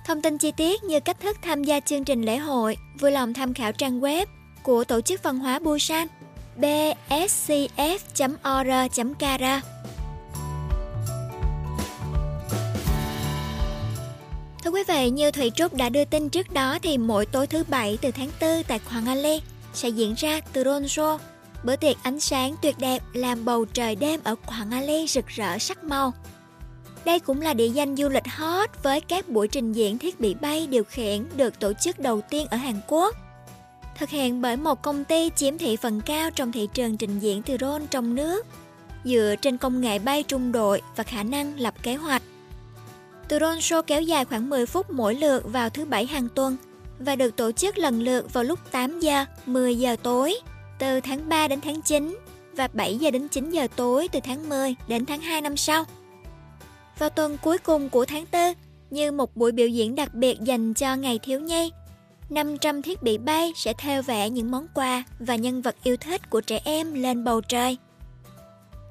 [0.05, 3.34] Thông tin chi tiết như cách thức tham gia chương trình lễ hội vui lòng
[3.34, 4.26] tham khảo trang web
[4.63, 6.07] của Tổ chức Văn hóa Busan
[6.57, 7.84] bscf.or.kr.
[14.63, 17.63] Thưa quý vị, như Thủy Trúc đã đưa tin trước đó thì mỗi tối thứ
[17.67, 19.41] bảy từ tháng 4 tại Hoàng Ali
[19.73, 21.17] sẽ diễn ra Drone Show,
[21.64, 25.57] bữa tiệc ánh sáng tuyệt đẹp làm bầu trời đêm ở Quảng Ali rực rỡ
[25.57, 26.14] sắc màu.
[27.06, 30.34] Đây cũng là địa danh du lịch hot với các buổi trình diễn thiết bị
[30.34, 33.15] bay điều khiển được tổ chức đầu tiên ở Hàn Quốc.
[33.98, 37.41] Thực hiện bởi một công ty chiếm thị phần cao trong thị trường trình diễn
[37.48, 38.45] drone trong nước,
[39.03, 42.22] dựa trên công nghệ bay trung đội và khả năng lập kế hoạch.
[43.30, 46.57] Drone show kéo dài khoảng 10 phút mỗi lượt vào thứ bảy hàng tuần
[46.99, 50.40] và được tổ chức lần lượt vào lúc 8 giờ, 10 giờ tối
[50.80, 52.18] từ tháng 3 đến tháng 9
[52.53, 55.85] và 7 giờ đến 9 giờ tối từ tháng 10 đến tháng 2 năm sau.
[56.99, 58.41] Vào tuần cuối cùng của tháng 4,
[58.89, 61.72] như một buổi biểu diễn đặc biệt dành cho ngày thiếu nhi,
[62.30, 66.30] 500 thiết bị bay sẽ theo vẽ những món quà và nhân vật yêu thích
[66.30, 67.77] của trẻ em lên bầu trời.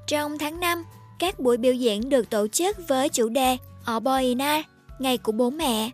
[0.07, 0.83] Trong tháng 5,
[1.19, 3.57] các buổi biểu diễn được tổ chức với chủ đề
[3.95, 4.63] Oboina,
[4.99, 5.89] ngày của bố mẹ,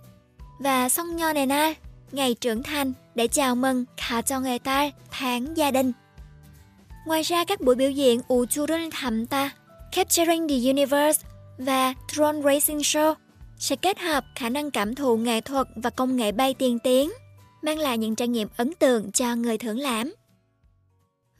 [0.60, 1.74] và Song Nho Nena,
[2.12, 3.86] ngày trưởng thành để chào mừng
[4.26, 5.92] chào người ta, tháng gia đình.
[7.06, 9.50] Ngoài ra các buổi biểu diễn U-turn, Thẩm Thamta,
[9.92, 11.28] Capturing the Universe
[11.58, 13.16] và Drone Racing Show
[13.58, 17.12] sẽ kết hợp khả năng cảm thụ nghệ thuật và công nghệ bay tiên tiến,
[17.62, 20.14] mang lại những trải nghiệm ấn tượng cho người thưởng lãm.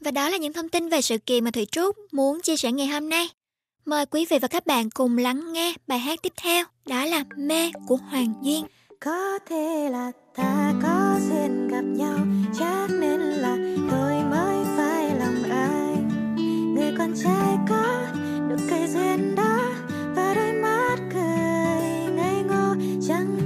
[0.00, 2.72] Và đó là những thông tin về sự kiện mà Thủy Trúc muốn chia sẻ
[2.72, 3.28] ngày hôm nay.
[3.84, 7.24] Mời quý vị và các bạn cùng lắng nghe bài hát tiếp theo, đó là
[7.36, 8.64] Mê của Hoàng Duyên.
[9.00, 12.18] Có thể là ta có duyên gặp nhau,
[12.58, 13.56] chắc nên là
[13.90, 16.08] tôi mới phải lòng anh.
[16.74, 18.06] Người con trai có
[18.48, 19.58] được cây duyên đó
[20.16, 22.74] và đôi mắt cười ngây ngô
[23.08, 23.45] chẳng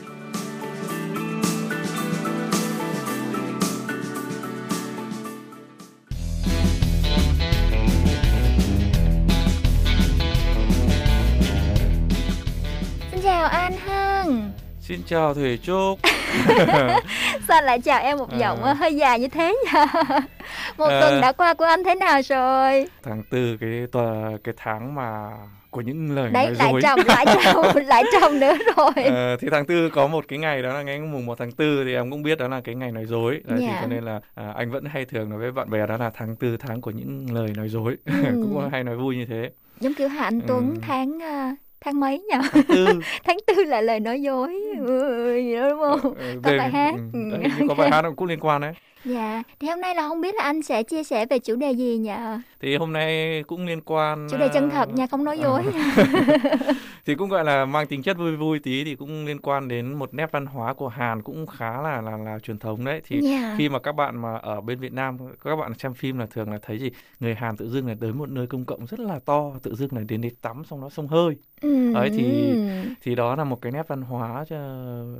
[13.41, 14.51] Chào anh Hân.
[14.79, 15.99] Xin chào Thủy Trúc.
[17.47, 18.73] Sao lại chào em một giọng À.
[18.73, 19.79] hơi dài như thế nhỉ?
[20.77, 21.01] một À.
[21.01, 22.87] tuần đã qua của anh thế nào rồi?
[23.03, 25.29] tháng tư cái tòa cái tháng mà
[25.69, 26.81] của những lời Đấy nói lại dối.
[26.81, 29.03] trồng lại trồng lại trồng nữa rồi.
[29.05, 31.83] Ờ, thì tháng tư có một cái ngày đó là ngày mùng 1 tháng tư
[31.85, 33.77] thì em cũng biết đó là cái ngày nói dối Đấy, thì Dạ.
[33.81, 36.35] cho nên là à, anh vẫn hay thường nói với bạn bè đó là tháng
[36.35, 38.13] tư tháng của những lời nói dối Ừ.
[38.33, 39.49] cũng hay nói vui như thế
[39.79, 40.81] Giống kiểu Hà Anh Tuấn Ừ.
[40.87, 42.35] tháng à, tháng mấy nhỉ?
[42.51, 44.55] tháng tư tháng tư là lời nói dối
[44.87, 46.13] ừ, đúng không?
[46.43, 46.93] Có về- bài hát.
[47.13, 48.73] ừ, đấy, có bài hát cũng liên quan đấy
[49.05, 51.71] Dạ, thì hôm nay là không biết là anh sẽ chia sẻ về chủ đề
[51.71, 52.11] gì nhỉ?
[52.61, 55.63] thì hôm nay cũng liên quan Chủ đề chân thật nha, không nói dối.
[57.05, 59.93] thì cũng gọi là mang tính chất vui vui tí thì cũng liên quan đến
[59.93, 63.19] một nét văn hóa của Hàn cũng khá là là là truyền thống đấy thì
[63.21, 63.55] Dạ.
[63.57, 66.51] khi mà các bạn mà ở bên Việt Nam các bạn xem phim là thường
[66.51, 69.19] là thấy gì người Hàn tự dưng là tới một nơi công cộng rất là
[69.25, 71.93] to tự dưng là đến đến tắm xong đó xông hơi Ừ.
[71.93, 72.53] đấy thì
[73.01, 74.57] thì đó là một cái nét văn hóa cho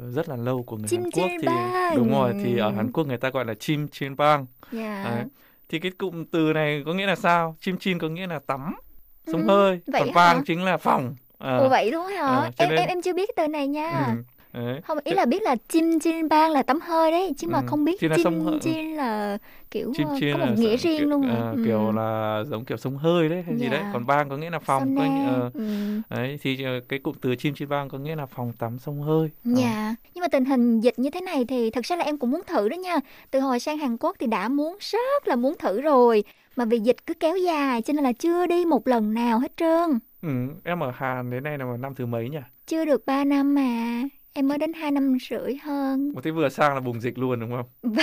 [0.10, 1.48] rất là lâu của người Chim Hàn Quốc thì
[1.96, 2.72] đúng rồi thì ở.
[2.72, 5.04] Hàn Quốc người ta gọi là chim chiên bang Dạ.
[5.16, 5.24] Đấy.
[5.70, 8.76] thì cái cụm từ này có nghĩa là sao chim chin có nghĩa là tắm
[9.32, 10.14] xông Ừ, hơi vậy còn hả?
[10.16, 11.58] bang chính là phòng Ờ.
[11.58, 12.52] Ồ vậy luôn hả?
[12.58, 14.06] Cho em nên- em em chưa biết cái từ này nha.
[14.08, 14.24] Ừ,
[14.54, 14.82] đấy.
[14.82, 17.64] Không ý là biết là chim chiên bang là tắm hơi đấy, chứ mà Ừ,
[17.68, 19.38] không biết là chim sông hơi- chiên là
[19.72, 21.58] kiểu chim ờ, có một nghĩa riêng kiểu, luôn ờ, Ừ.
[21.66, 23.90] kiểu là giống kiểu sông hơi đấy hay gì đấy Dạ.
[23.94, 25.64] còn bang có nghĩa là phòng có, Sauna, ờ, ừ.
[26.10, 29.02] đấy thì ờ, cái cụm từ chim chiên bang có nghĩa là phòng tắm sông
[29.02, 29.30] hơi.
[29.44, 32.32] Dạ, nhưng mà tình hình dịch như thế này thì thật ra là em cũng
[32.32, 32.96] muốn thử đó nha.
[33.32, 36.24] Từ hồi sang Hàn Quốc thì đã muốn rất là muốn thử rồi.
[36.56, 39.58] Mà vì dịch cứ kéo dài cho nên là chưa đi một lần nào hết
[39.58, 40.00] trơn.
[40.22, 40.30] ừ,
[40.64, 42.38] em ở Hàn đến nay là năm thứ mấy nhỉ
[42.68, 44.02] Chưa được 3 năm mà.
[44.34, 46.12] Em mới đến 2 năm rưỡi hơn.
[46.16, 47.94] Một thế vừa sang là bùng dịch luôn đúng không?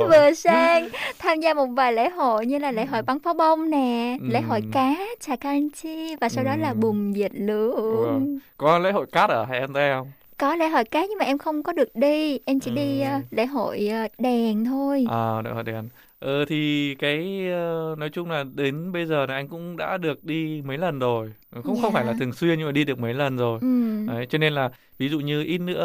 [0.08, 0.88] Vừa sang
[1.18, 4.40] tham gia một vài lễ hội như là lễ hội bắn pháo bông nè, lễ
[4.40, 4.66] hội Ừ.
[4.72, 5.36] cá Chà
[5.74, 8.04] Chi và sau đó là bùng dịch luôn.
[8.04, 8.38] Vâng.
[8.56, 10.10] Có lễ hội cát ở Hải An Tây không?
[10.38, 13.20] Có lễ hội cá nhưng mà em không có được đi, em chỉ đi ờ,
[13.30, 15.06] lễ hội ờ, đèn thôi.
[15.10, 15.88] À, lễ hội đèn.
[16.18, 20.24] Ờ thì cái ờ, nói chung là đến bây giờ là anh cũng đã được
[20.24, 21.32] đi mấy lần rồi.
[21.64, 22.16] Không không phải là Dạ.
[22.20, 23.58] thường xuyên nhưng mà đi được mấy lần rồi.
[23.62, 24.06] Ừ.
[24.06, 24.70] Đấy, cho nên là
[25.00, 25.78] ví dụ như ít nữa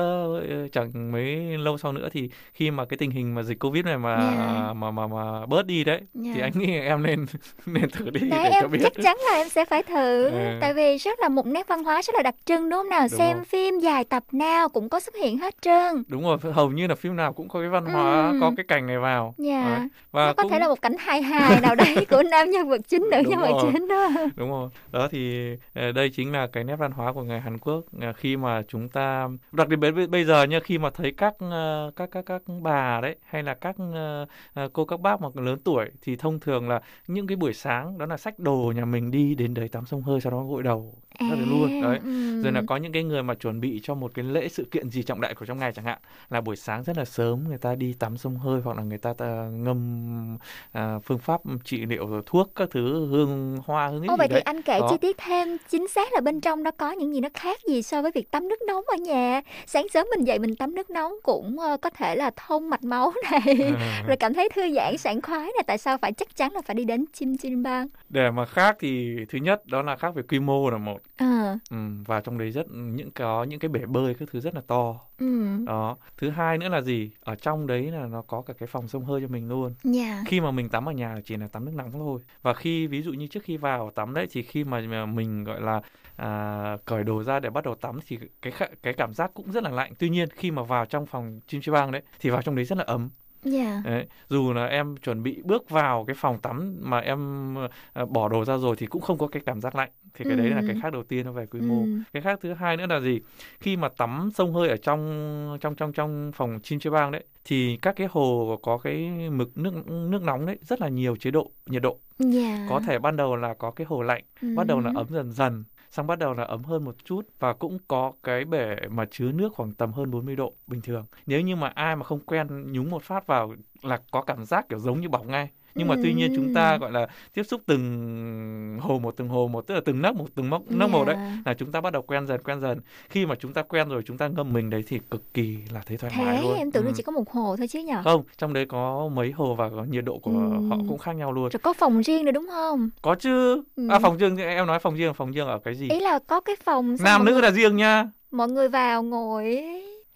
[0.49, 3.85] ờ, chẳng mấy lâu sau nữa thì khi mà cái tình hình mà dịch Covid
[3.85, 4.73] này mà Dạ.
[4.73, 6.43] mà mà mà bớt đi đấy thì Dạ.
[6.43, 7.25] anh nghĩ em nên
[7.65, 8.79] nên thử đi Đấy để cho em biết.
[8.83, 10.57] chắc chắn là em sẽ phải thử Ừ.
[10.61, 13.01] Tại vì rất là một nét văn hóa rất là đặc trưng đúng không nào
[13.01, 13.45] Đúng Xem rồi.
[13.45, 16.95] phim dài tập nào cũng có xuất hiện hết trơn Đúng rồi, hầu như là
[16.95, 18.37] phim nào cũng có cái văn hóa, Ừ.
[18.41, 19.33] có cái cảnh này vào.
[19.37, 19.87] Dạ Đấy.
[20.11, 22.69] Và Nó có cũng thể là một cảnh hài hài nào đấy của nam nhân
[22.69, 24.69] vật chính, nữ Đúng nhân vật chính đó Đúng rồi.
[24.91, 28.13] Đó thì ờ, đây chính là cái nét văn hóa của người Hàn Quốc Ờ,
[28.13, 29.05] khi mà chúng ta
[29.52, 33.02] đặc biệt bây- bây giờ nha, khi mà thấy các ờ, các các các bà
[33.02, 36.69] đấy, hay là các ờ, ờ, cô, các bác mà lớn tuổi, thì thông thường
[36.69, 39.86] là những cái buổi sáng đó là sách đồ nhà mình đi đến đấy tắm
[39.86, 41.99] sông hơi, sau đó gội đầu ra đấy luôn đấy.
[42.03, 42.41] Ừ.
[42.41, 44.89] rồi là có những cái người mà chuẩn bị cho một cái lễ sự kiện
[44.89, 47.57] gì trọng đại của trong ngày chẳng hạn là buổi sáng rất là sớm người
[47.57, 49.13] ta đi tắm sông hơi hoặc là người ta,
[49.51, 50.37] ngâm
[50.71, 54.27] à, phương pháp trị liệu rồi thuốc các thứ hương hoa hương Ô gì vậy
[54.27, 54.41] thì đấy.
[54.41, 54.87] anh kể Đó.
[54.91, 57.81] chi tiết thêm chính xác là bên trong đó có những gì nó khác gì
[57.81, 59.41] so với việc tắm nước nóng ở nhà.
[59.67, 62.83] Sáng sớm mình dậy mình tắm nước nóng cũng ờ, có thể là thông mạch
[62.83, 63.57] máu này
[64.07, 65.63] Rồi cảm thấy thư giãn sảng khoái này.
[65.67, 68.75] Tại sao phải chắc chắn là phải đi đến Chim Chim Bang để mà khác
[68.79, 71.57] thì thứ nhất đó là khác về quy mô là một Ờ.
[71.69, 74.61] Ừ, và trong đấy rất những có những cái bể bơi các thứ rất là
[74.68, 74.99] to.
[75.18, 75.65] Ừ.
[75.65, 75.98] Đó.
[76.18, 77.11] Thứ hai nữa là gì?
[77.19, 79.76] Ở trong đấy là nó có cả cái phòng sông hơi cho mình luôn.
[79.84, 80.23] Dạ.
[80.27, 82.19] Khi mà mình tắm ở nhà chỉ là tắm nước nóng thôi.
[82.41, 85.61] Và khi ví dụ như trước khi vào tắm đấy thì khi mà mình gọi
[85.61, 85.82] là
[86.15, 88.53] à, cởi đồ ra để bắt đầu tắm thì cái
[88.84, 89.94] cái cảm giác cũng rất là lạnh.
[89.99, 92.65] Tuy nhiên khi mà vào trong phòng chim chi bang đấy thì vào trong đấy
[92.65, 93.10] rất là ấm.
[93.44, 93.82] Dạ.
[93.86, 97.56] Đấy, dù là em chuẩn bị bước vào cái phòng tắm mà em
[97.94, 100.37] ờ, bỏ đồ ra rồi thì cũng không có cái cảm giác lạnh thì cái
[100.37, 100.63] đấy là Ừ.
[100.67, 101.87] cái khác đầu tiên nó về quy mô Ừ.
[102.13, 103.19] cái khác thứ hai nữa là gì
[103.59, 107.23] khi mà tắm sông hơi ở trong trong trong trong phòng chim chê bang đấy
[107.45, 111.31] thì các cái hồ có cái mực nước nước nóng đấy rất là nhiều chế
[111.31, 114.47] độ nhiệt độ Dạ có thể ban đầu là có cái hồ lạnh Ừ.
[114.55, 117.53] bắt đầu là ấm dần dần xong bắt đầu là ấm hơn một chút và
[117.53, 121.41] cũng có cái bể mà chứa nước khoảng tầm hơn 40 độ bình thường nếu
[121.41, 124.79] như mà ai mà không quen nhúng một phát vào là có cảm giác kiểu
[124.79, 128.77] giống như bỏng ngay nhưng mà tuy nhiên chúng ta gọi là tiếp xúc từng
[128.81, 131.15] hồ một từng hồ một tức là từng nấc một từng mốc nấc một đấy
[131.45, 132.80] là chúng ta bắt đầu quen dần quen dần.
[133.10, 135.81] Khi mà chúng ta quen rồi chúng ta ngâm mình đấy thì cực kỳ là
[135.85, 136.57] thấy thoải mái Thế luôn.
[136.57, 136.88] em tưởng Ừ.
[136.88, 139.69] là chỉ có một hồ thôi chứ nhở không trong đấy có mấy hồ và
[139.69, 140.69] có nhiệt độ của Ừm.
[140.69, 141.49] họ cũng khác nhau luôn.
[141.49, 142.89] Rồi có phòng riêng nữa đúng không?
[143.02, 143.64] Có chứ.
[143.76, 143.88] Ừ.
[143.89, 145.89] à phòng riêng em nói phòng riêng phòng riêng ở cái gì?
[145.89, 148.10] Ý là có cái phòng nam nữ là riêng nha.
[148.31, 149.64] Mọi người vào ngồi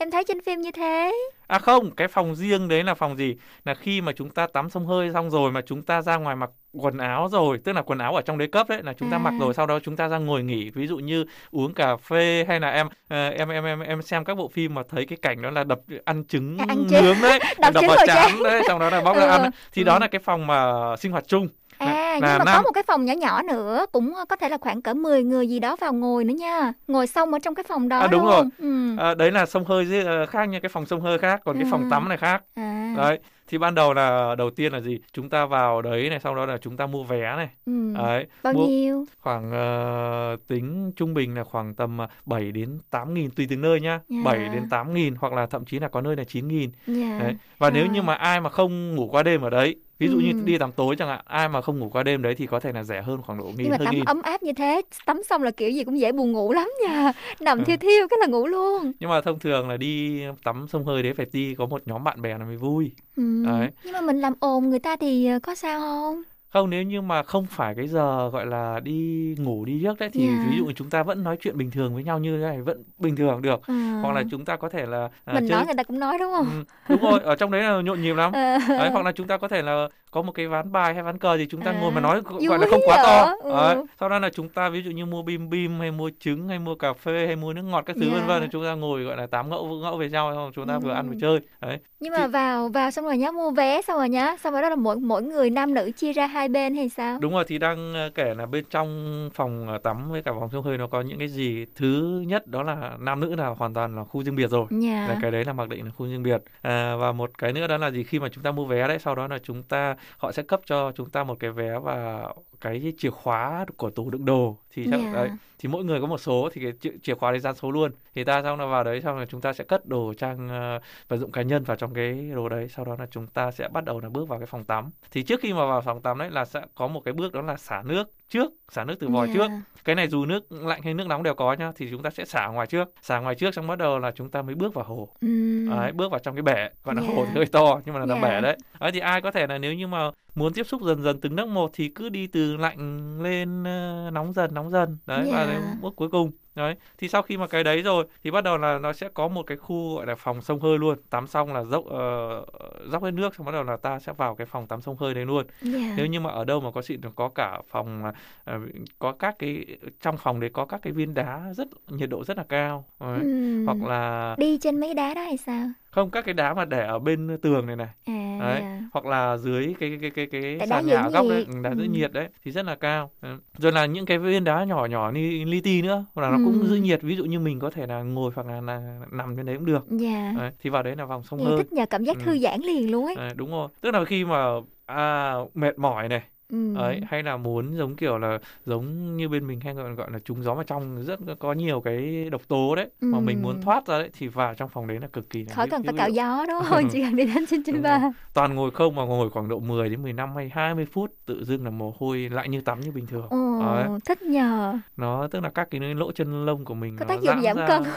[0.02, 1.12] Em thấy trên phim như thế
[1.48, 3.36] à không cái phòng riêng đấy là phòng gì
[3.66, 6.36] là khi mà chúng ta tắm sông hơi xong rồi mà chúng ta ra ngoài
[6.36, 9.10] mặc quần áo rồi tức là quần áo ở trong đấy cấp đấy là chúng
[9.10, 9.20] ta À.
[9.20, 12.46] mặc rồi sau đó chúng ta ra ngồi nghỉ ví dụ như uống cà phê
[12.48, 15.18] hay là em ờ, em em em em xem các bộ phim mà thấy cái
[15.22, 17.04] cảnh đó là đập ăn trứng À, ăn trứng.
[17.04, 19.30] nướng đấy Đập đập vào chán đấy xong đó là bóc ra Ừ.
[19.30, 19.52] ăn ấy.
[19.74, 20.00] thì đó Ừ.
[20.00, 21.48] là cái phòng mà sinh hoạt chung
[21.80, 24.50] À Là- nhưng mà có nam- một cái phòng nhỏ nhỏ nữa Cũng có thể
[24.50, 27.56] là khoảng cỡ 10 người gì đó vào ngồi nữa nha Ngồi xong ở trong
[27.56, 28.46] cái phòng đó À, đúng luôn rồi.
[28.58, 28.98] ừ.
[29.04, 31.68] À, đấy là sông hơi ờ, khác nha cái phòng sông hơi khác còn cái
[31.72, 31.88] phòng Ừ.
[31.92, 32.94] tắm này khác À.
[32.98, 36.36] đấy thì ban đầu là đầu tiên là gì chúng ta vào đấy này sau
[36.36, 37.94] đó là chúng ta mua vé này Ừ.
[37.98, 42.80] đấy Bao mua nhiêu khoảng ờ, tính trung bình là khoảng tầm ờ, 7 đến
[42.90, 44.18] 8 nghìn tùy từng nơi nhá Dạ.
[44.26, 47.20] 7 đến 8 nghìn hoặc là thậm chí là có nơi là 9 nghìn Dạ.
[47.22, 47.36] đấy.
[47.58, 47.94] và nếu Rồi.
[47.96, 50.44] như mà ai mà không ngủ qua đêm ở đấy ví dụ như Ừ.
[50.46, 52.72] đi tắm tối chẳng hạn ai mà không ngủ qua đêm đấy thì có thể
[52.72, 55.22] là rẻ hơn khoảng độ nghìn Nhưng mà tắm nghìn ấm áp như thế Tắm
[55.24, 57.44] xong là kiểu gì cũng dễ buồn ngủ lắm nha Ừ.
[57.46, 60.86] Nằm thiêu thiêu cái là ngủ luôn nhưng mà thông thường là đi tắm sông
[60.86, 63.24] hơi đấy phải đi có một nhóm bạn bè là mới vui ừ.
[63.46, 66.24] đấy Nhưng mà mình làm ồn người ta thì ờ, có sao không
[66.54, 70.10] không nếu như mà không phải cái giờ gọi là đi ngủ đi giấc đấy
[70.14, 70.50] thì Dạ.
[70.50, 72.84] ví dụ chúng ta vẫn nói chuyện bình thường với nhau như thế này vẫn
[73.00, 74.00] bình thường được À.
[74.04, 76.18] hoặc là chúng ta có thể là à, Mình chơi- nói người ta cũng nói
[76.20, 78.58] đúng không Ừ, đúng rồi ở trong đấy là nhộn nhịp lắm Ờ.
[78.70, 81.18] đấy hoặc là chúng ta có thể là có một cái ván bài hay ván
[81.18, 83.34] cờ gì chúng ta À, ngồi mà nói gọi vui là không quá to?
[83.44, 83.52] Ừ.
[83.52, 83.76] đấy.
[84.00, 86.60] sau đó là chúng ta ví dụ như mua bim bim hay mua trứng hay
[86.60, 88.14] mua cà phê hay mua nước ngọt các thứ Dạ.
[88.18, 90.68] vân vân thì chúng ta ngồi gọi là tám ngẫu ngẫu về nhau xong chúng
[90.68, 91.10] ta vừa ăn Ừ.
[91.14, 94.36] vừa chơi đấy Nhưng mà vào vào xong rồi nhá mua vé xong rồi nhá
[94.44, 97.20] xong rồi đó là mỗi mỗi người nam nữ chia ra hai bên hay sao
[97.22, 100.50] Đúng rồi thì đang ờ, kể là bên trong phòng ờ, tắm với cả phòng
[100.52, 101.66] sông hơi nó có những cái gì.
[101.76, 104.66] Thứ nhất đó là nam nữ là hoàn toàn là khu riêng biệt rồi.
[104.70, 105.06] Dạ.
[105.10, 106.44] Là cái đấy là mặc định là khu riêng biệt.
[106.62, 109.00] À, và một cái nữa đó là gì khi mà chúng ta mua vé đấy
[109.00, 112.24] sau đó là chúng ta họ sẽ cấp cho chúng ta một cái vé và
[112.62, 115.14] cái chìa khóa của tủ đựng đồ thì chắc Dạ.
[115.14, 115.30] đấy
[115.60, 117.92] thì mỗi người có một số thì cái chìa, chìa khóa đấy dán số luôn.
[118.16, 120.80] Thì ta xong là vào đấy xong là chúng ta sẽ cất đồ trang ờ,
[121.08, 122.68] vật dụng cá nhân vào trong cái đồ đấy.
[122.70, 124.92] Sau đó là chúng ta sẽ bắt đầu là bước vào cái phòng tắm.
[125.12, 127.42] Thì trước khi mà vào phòng tắm đấy là sẽ có một cái bước đó
[127.42, 129.34] là xả nước trước xả nước từ vòi Dạ.
[129.34, 129.48] trước
[129.86, 132.26] cái này dù nước lạnh hay nước nóng đều có nhá thì chúng ta sẽ
[132.26, 134.86] xả ngoài trước xả ngoài trước xong bắt đầu là chúng ta mới bước vào
[134.86, 135.70] hồ Ừm.
[135.70, 137.08] đấy bước vào trong cái bể gọi là Dạ.
[137.16, 138.14] hồ thì hơi to nhưng mà là Dạ.
[138.16, 138.24] yeah.
[138.24, 141.04] bể đấy đấy thì ai có thể là nếu như mà muốn tiếp xúc dần
[141.04, 142.78] dần từng nấc một thì cứ đi từ lạnh
[143.24, 145.52] lên ờ, nóng dần nóng dần đấy và Dạ.
[145.54, 148.58] đến bước cuối cùng đấy thì sau khi mà cái đấy rồi thì bắt đầu
[148.58, 151.54] là nó sẽ có một cái khu gọi là phòng sông hơi luôn tắm xong
[151.54, 152.46] là dốc ờ,
[152.92, 155.14] dốc hết nước xong bắt đầu là ta sẽ vào cái phòng tắm sông hơi
[155.14, 155.94] đấy luôn Dạ.
[155.98, 158.04] nếu như mà ở đâu mà có xịn có cả phòng
[158.44, 158.60] ờ,
[159.00, 159.66] có các cái
[160.02, 163.20] trong phòng đấy có các cái viên đá rất nhiệt độ rất là cao đấy.
[163.20, 163.66] Ừm.
[163.66, 166.86] hoặc là đi trên mấy đá đó hay sao không các cái đá mà để
[166.88, 167.88] ở bên tường này này.
[168.06, 168.82] À đấy dạ.
[168.94, 171.84] hoặc là dưới cái cái cái cái, cái sàn nhà ở góc đấy đá giữ
[171.84, 171.90] Ừ.
[171.90, 173.12] nhiệt đấy thì rất là cao.
[173.58, 176.38] Rồi là những cái viên đá nhỏ nhỏ như li ti nữa hoặc là nó
[176.44, 176.68] cũng Ừ.
[176.68, 177.02] giữ nhiệt.
[177.02, 179.66] Ví dụ như mình có thể là ngồi hoặc là, là nằm trên đấy cũng
[179.66, 179.86] được.
[179.90, 180.34] Dạ.
[180.38, 182.24] Đấy, thì vào đấy là vòng sông hơi thích nhờ cảm giác Ừ.
[182.26, 183.16] thư giãn liền luôn ấy.
[183.16, 183.70] Đấy, đúng rồi.
[183.82, 184.46] Tức là khi mà
[184.86, 186.76] à, mệt mỏi này Ừ.
[186.76, 190.20] ấy hay là muốn giống kiểu là giống như bên mình hay gọi gọi là
[190.26, 193.22] trúng gió vào trong rất có nhiều cái độc tố đấy mà Ừ.
[193.22, 195.68] mình muốn thoát ra đấy thì vào trong phòng đấy là cực kỳ là khỏi
[195.70, 196.90] cần phải cạo gió đúng không?
[196.92, 198.00] Chỉ cần đi đến trên trên ba.
[198.34, 201.64] toàn ngồi không mà ngồi khoảng độ 10 đến 15 hay 20 phút tự dưng
[201.64, 203.28] là mồ hôi lại như tắm như bình thường.
[203.30, 203.88] Ồ Đấy.
[204.06, 204.74] thích nhờ.
[204.98, 207.58] Nó tức là các cái lỗ chân lông của mình có nó tác dụng giảm
[207.58, 207.68] ra.
[207.68, 207.84] cân.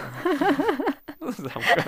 [1.39, 1.85] Giảm cân.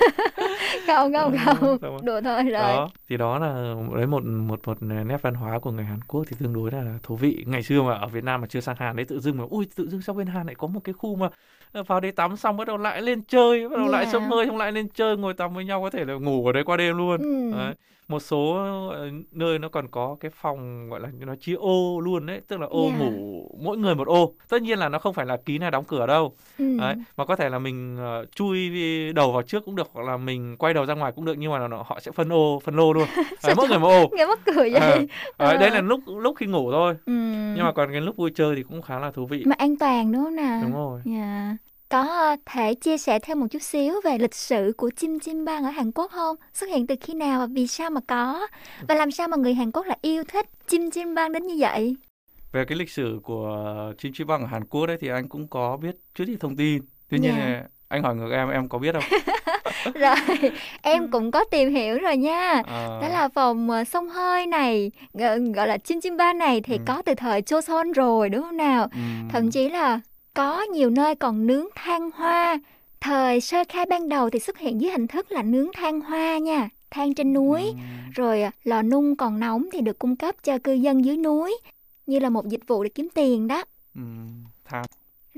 [0.87, 2.05] Không không Ừ, không.
[2.07, 2.53] đùa thôi rồi.
[2.53, 6.25] Đó thì đó là đấy một một một nét văn hóa của người Hàn Quốc
[6.29, 8.77] thì tương đối là thú vị ngày xưa mà ở Việt Nam mà chưa sang
[8.79, 10.93] Hàn đấy tự dưng mà ui tự dưng sau bên Hàn lại có một cái
[10.93, 11.29] khu mà
[11.73, 14.13] ờ, vào đấy tắm xong bắt đầu lại lên chơi bắt đầu lại Yeah.
[14.13, 16.53] sông hơi xong lại lên chơi ngồi tắm với nhau có thể là ngủ ở
[16.53, 17.59] đấy qua đêm luôn Ừ.
[17.59, 17.75] đấy.
[18.09, 18.53] một số
[18.91, 22.61] ờ, nơi nó còn có cái phòng gọi là nó chia ô luôn đấy tức
[22.61, 22.99] là ô Yeah.
[22.99, 25.85] ngủ mỗi người một ô tất nhiên là nó không phải là kín hay đóng
[25.85, 26.77] cửa đâu Ừ.
[26.79, 28.71] đấy mà có thể là mình ờ, chui
[29.13, 31.53] đầu vào trước cũng được hoặc là mình quay đầu ra ngoài cũng được nhưng
[31.53, 33.04] mà nó, họ sẽ phân ô phân lô luôn
[33.43, 35.07] đấy, mỗi người ô nghe mắc cười vậy
[35.37, 37.13] Ờ, đấy, đấy là lúc lúc khi ngủ thôi Ừ.
[37.57, 39.77] nhưng mà còn cái lúc vui chơi thì cũng khá là thú vị mà an
[39.77, 41.57] toàn đúng không nào đúng rồi Dạ.
[41.89, 45.45] Có ờ, thể chia sẻ thêm một chút xíu về lịch sử của chim chim
[45.45, 46.37] bang ở Hàn Quốc không?
[46.55, 48.47] Xuất hiện từ khi nào và vì sao mà có?
[48.89, 51.55] Và làm sao mà người Hàn Quốc lại yêu thích chim chim bang đến như
[51.59, 51.97] vậy?
[52.53, 55.49] về cái lịch sử của chim chi băng ở Hàn Quốc đấy thì anh cũng
[55.49, 57.65] có biết chút ít thông tin tuy nhiên Dạ.
[57.95, 59.03] Anh hỏi ngược em em có biết không
[59.95, 60.51] rồi,
[60.83, 62.63] em cũng có tìm hiểu rồi nha.
[62.67, 62.99] Ờ.
[63.03, 66.83] Đó là phòng ờ, sông hơi này, gọi, là chim chim bang này thì Ừ.
[66.87, 68.89] có từ thời Joseon rồi đúng không nào?
[68.93, 70.01] Ừm, Thậm chí là
[70.35, 72.59] có nhiều nơi còn nướng than hoa.
[73.01, 76.39] Thời sơ khai ban đầu thì xuất hiện dưới hình thức là nướng than hoa
[76.39, 77.63] nha, than trên núi.
[77.63, 81.17] ừm, Rồi à, lò nung còn nóng thì được cung cấp cho cư dân dưới
[81.17, 81.59] núi
[82.07, 83.65] như là một dịch vụ để kiếm tiền đó.
[83.95, 84.85] ừm, than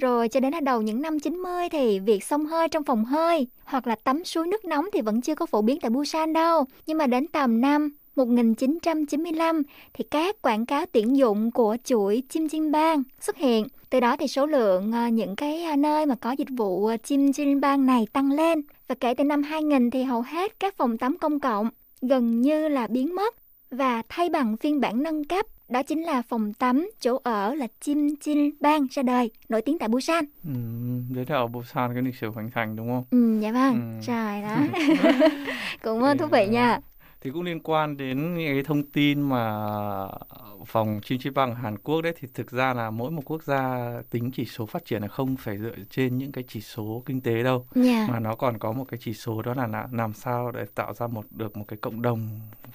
[0.01, 3.47] rồi cho đến là đầu những năm 90 thì việc xông hơi trong phòng hơi
[3.65, 6.65] hoặc là tắm suối nước nóng thì vẫn chưa có phổ biến tại Busan đâu.
[6.87, 9.63] Nhưng mà đến tầm năm 1995
[9.95, 13.67] thì các quảng cáo tuyển dụng của chuỗi chim chim bang xuất hiện.
[13.91, 16.97] Từ đó thì số lượng ờ, những cái ờ, nơi mà có dịch vụ ờ,
[16.97, 18.63] chim chim bang này tăng lên.
[18.89, 21.69] Và kể từ năm 2000 thì hầu hết các phòng tắm công cộng
[22.03, 23.35] gần như là biến mất
[23.71, 27.67] và thay bằng phiên bản nâng cấp đó chính là phòng tắm chỗ ở là
[27.81, 30.25] chim chim bang ra đời nổi tiếng tại Busan.
[30.45, 33.75] ừm, đấy là ở Busan cái lịch sử hoành thành đúng không Ừ, dạ vâng,
[34.01, 34.01] Ừ.
[34.07, 34.57] trời đó.
[35.83, 36.81] Cũng ờ, thú vị nha.
[37.21, 39.67] thì cũng liên quan đến những cái thông tin mà
[40.67, 43.43] phòng chim chi băng ở Hàn Quốc đấy thì thực ra là mỗi một quốc
[43.43, 47.03] gia tính chỉ số phát triển là không phải dựa trên những cái chỉ số
[47.07, 48.07] kinh tế đâu Dạ.
[48.09, 51.07] mà nó còn có một cái chỉ số đó là làm sao để tạo ra
[51.07, 52.29] một được một cái cộng đồng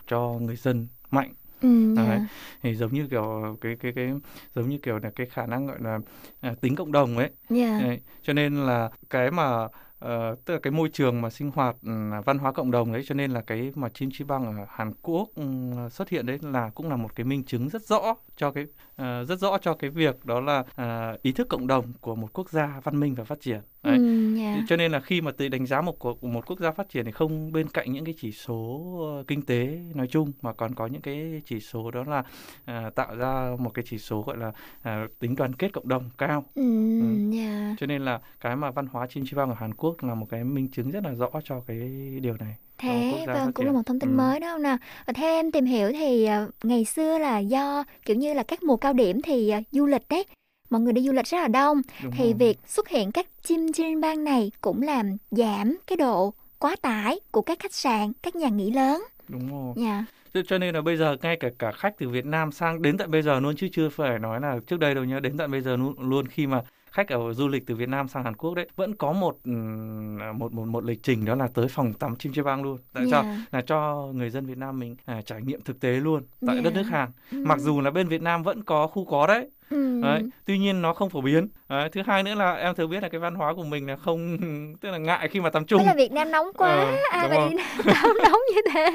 [0.07, 2.05] cho người dân mạnh Ừ, Đấy.
[2.07, 2.27] dạ.
[2.61, 4.11] thì giống như kiểu cái cái cái
[4.55, 5.99] giống như kiểu là cái khả năng gọi là
[6.41, 7.79] à, tính cộng đồng ấy Dạ.
[7.79, 9.67] Đấy, cho nên là cái mà
[9.99, 11.91] ờ, tức là cái môi trường mà sinh hoạt ừ,
[12.25, 14.93] văn hóa cộng đồng đấy cho nên là cái mà chim chi băng ở Hàn
[15.01, 15.43] Quốc ừ,
[15.91, 18.65] xuất hiện đấy là cũng là một cái minh chứng rất rõ cho cái
[19.01, 22.33] ờ, rất rõ cho cái việc đó là à, ý thức cộng đồng của một
[22.33, 23.97] quốc gia văn minh và phát triển đấy.
[23.97, 24.61] Ừ, dạ.
[24.67, 27.05] cho nên là khi mà tự đánh giá một cuộc- một quốc gia phát triển
[27.05, 28.81] thì không bên cạnh những cái chỉ số
[29.17, 32.23] ờ, kinh tế nói chung mà còn có những cái chỉ số đó là
[32.65, 34.51] à, tạo ra một cái chỉ số gọi là
[34.81, 36.61] à, tính đoàn kết cộng đồng cao Ừ,
[36.99, 37.05] Ừ.
[37.31, 37.75] dạ.
[37.79, 40.27] cho nên là cái mà văn hóa chim chi băng ở Hàn Quốc là một
[40.29, 41.79] cái minh chứng rất là rõ cho cái
[42.21, 44.15] điều này Thế gia vâng cũng là một thông tin Ừ.
[44.15, 44.77] mới đó không nào?
[45.07, 48.63] Và theo em tìm hiểu thì à, ngày xưa là do kiểu như là các
[48.63, 50.25] mùa cao điểm thì à, du lịch đấy
[50.69, 52.33] mọi người đi du lịch rất là đông Đúng thì rồi.
[52.33, 57.19] việc xuất hiện các chim chim bang này cũng làm giảm cái độ quá tải
[57.31, 59.03] của các khách sạn, các nhà nghỉ lớn.
[59.27, 60.05] đúng rồi Dạ.
[60.33, 62.97] Cho- cho nên là bây giờ ngay cả cả khách từ Việt Nam sang đến
[62.97, 65.51] tận bây giờ luôn chứ chưa phải nói là trước đây đâu nhá đến tận
[65.51, 66.61] bây giờ luôn, luôn khi mà
[66.91, 70.17] khách ở du lịch từ Việt Nam sang Hàn Quốc đấy vẫn có một ừm,
[70.39, 73.05] một một một lịch trình đó là tới phòng tắm chim chê bang luôn tại
[73.11, 73.53] sao Yeah.
[73.53, 76.63] là cho người dân Việt Nam mình à, trải nghiệm thực tế luôn tại Yeah.
[76.65, 77.37] đất nước Hàn Ừ.
[77.45, 80.01] mặc dù là bên Việt Nam vẫn có khu có đấy Ừ.
[80.01, 81.47] Đấy, tuy nhiên nó không phổ biến.
[81.71, 83.95] Đấy, thứ hai nữa là em thừa biết là cái văn hóa của mình là
[83.95, 84.37] không
[84.81, 87.29] tức là ngại khi mà tắm chung Thế là Việt Nam nóng quá, Ờ, ai
[87.29, 87.55] mà đi
[87.93, 88.91] tắm nóng như thế.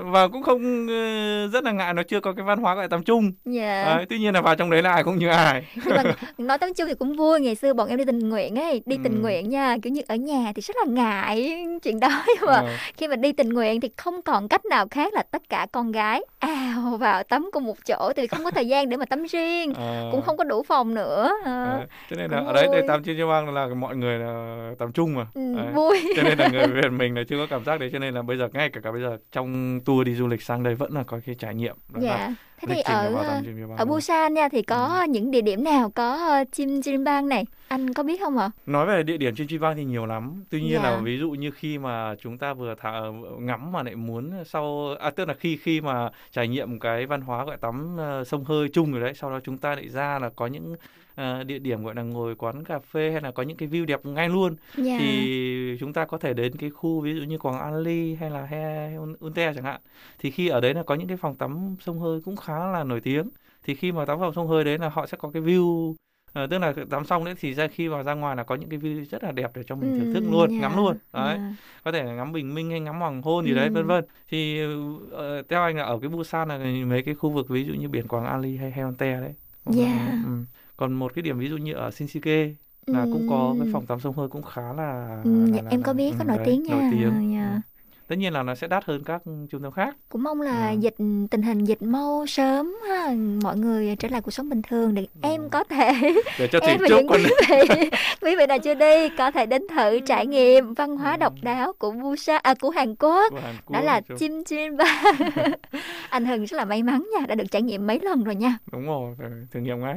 [0.04, 3.02] và cũng không ờ, rất là ngại nó chưa có cái văn hóa gọi tắm
[3.04, 3.32] chung.
[3.44, 3.84] Dạ.
[3.96, 5.64] Đấy, tuy nhiên là vào trong đấy là ai cũng như ai.
[5.86, 6.02] Nhưng mà
[6.38, 8.96] nói tắm chung thì cũng vui ngày xưa bọn em đi tình nguyện ấy đi
[9.04, 9.20] tình Ừ.
[9.20, 12.66] nguyện nha kiểu như ở nhà thì rất là ngại chuyện đó nhưng mà Ờ.
[12.96, 15.92] khi mà đi tình nguyện thì không còn cách nào khác là tất cả con
[15.92, 19.24] gái ào vào tắm cùng một chỗ vì không có thời gian để mà tắm
[19.24, 20.08] riêng Ờ.
[20.12, 21.30] cũng không có đủ phòng nữa
[22.10, 24.92] Cho nên là ở đấy để tắm trên châu Bang là mọi người là tắm
[24.92, 25.26] chung mà.
[25.34, 25.72] Ừ, Đấy.
[25.74, 26.12] vui.
[26.16, 28.22] Cho nên là người Việt mình là chưa có cảm giác đấy cho nên là
[28.22, 30.92] bây giờ ngay cả cả bây giờ trong tour đi du lịch sang đây vẫn
[30.92, 31.76] là có cái trải nghiệm.
[31.92, 33.84] đó là dạ thế lịch thì là ở ờ, Bang ở.
[33.84, 37.94] Busan nha thì có những địa điểm nào có ờ, chim chim bang này anh
[37.94, 40.44] có biết không ạ Nói về địa điểm trên Chi Vang thì nhiều lắm.
[40.50, 40.90] Tuy nhiên Dạ.
[40.90, 43.00] là ví dụ như khi mà chúng ta vừa thả,
[43.38, 47.20] ngắm mà lại muốn sau à tức là khi khi mà trải nghiệm cái văn
[47.20, 50.18] hóa gọi tắm ờ, sông hơi chung rồi đấy, sau đó chúng ta lại ra
[50.18, 50.76] là có những
[51.14, 53.84] ờ, địa điểm gọi là ngồi quán cà phê hay là có những cái view
[53.86, 54.96] đẹp ngay luôn Dạ.
[54.98, 58.30] thì chúng ta có thể đến cái khu ví dụ như Quảng An Ly hay
[58.30, 59.80] là He Unte chẳng hạn.
[60.18, 62.84] Thì khi ở đấy là có những cái phòng tắm sông hơi cũng khá là
[62.84, 63.28] nổi tiếng.
[63.64, 65.94] Thì khi mà tắm phòng sông hơi đấy là họ sẽ có cái view
[66.34, 68.68] Ờ, tức là tắm xong đấy thì ra khi vào ra ngoài là có những
[68.68, 71.36] cái view rất là đẹp để cho mình thưởng thức luôn dạ, ngắm luôn đấy
[71.38, 71.52] dạ.
[71.84, 74.60] có thể là ngắm bình minh hay ngắm hoàng hôn gì đấy vân vân thì
[75.10, 77.88] ờ, theo anh là ở cái Busan là mấy cái khu vực ví dụ như
[77.88, 79.34] biển Quảng An Ly hay Haeundae đấy
[79.66, 80.20] Dạ.
[80.24, 80.44] ừ.
[80.76, 82.54] Còn một cái điểm ví dụ như ở Shinsegae
[82.90, 83.70] là cũng có cái Ừ.
[83.70, 84.82] phòng tắm sông hơi cũng khá là,
[85.22, 87.20] Ừ, là, dạ, là, em là- có biết ừ, có nổi tiếng nha nổi tiếng
[87.42, 87.62] Ờ, dạ.
[88.08, 89.96] Tất nhiên là nó sẽ đắt hơn các trung tâm khác.
[90.08, 90.76] Cũng mong là Ừ.
[90.80, 90.94] dịch
[91.30, 95.02] tình hình dịch mau sớm ha, mọi người trở lại cuộc sống bình thường để
[95.22, 95.28] Ừ.
[95.28, 95.92] em có thể
[96.38, 97.18] để cho em và những quý
[97.48, 97.90] vị
[98.22, 101.72] quý vị nào chưa đi có thể đến thử trải nghiệm văn hóa độc đáo
[101.78, 103.30] của Busan à, của Hàn Quốc.
[103.32, 105.02] Của Hàn đó là chim chim ba
[106.10, 108.58] anh Hưng rất là may mắn nha đã được trải nghiệm mấy lần rồi nha.
[108.72, 109.14] Đúng rồi
[109.52, 109.96] thử nghiệm ngay.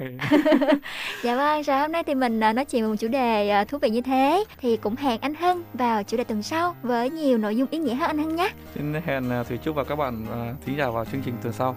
[1.24, 3.64] Dạ vâng, rồi hôm nay thì mình à, nói chuyện về một chủ đề à,
[3.64, 4.44] thú vị như thế.
[4.62, 7.78] Thì cũng hẹn anh Hưng vào chủ đề tuần sau với nhiều nội dung ý
[7.78, 8.50] nghĩa hơn Hưng nhé.
[8.76, 11.54] Xin hẹn à, Thủy Trúc và các bạn à, thính giả vào chương trình tuần
[11.54, 11.76] sau.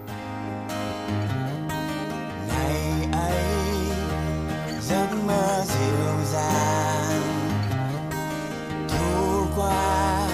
[2.47, 3.43] Ngày ấy
[4.81, 7.21] giấc mơ dịu dàng
[8.87, 10.27] thu qua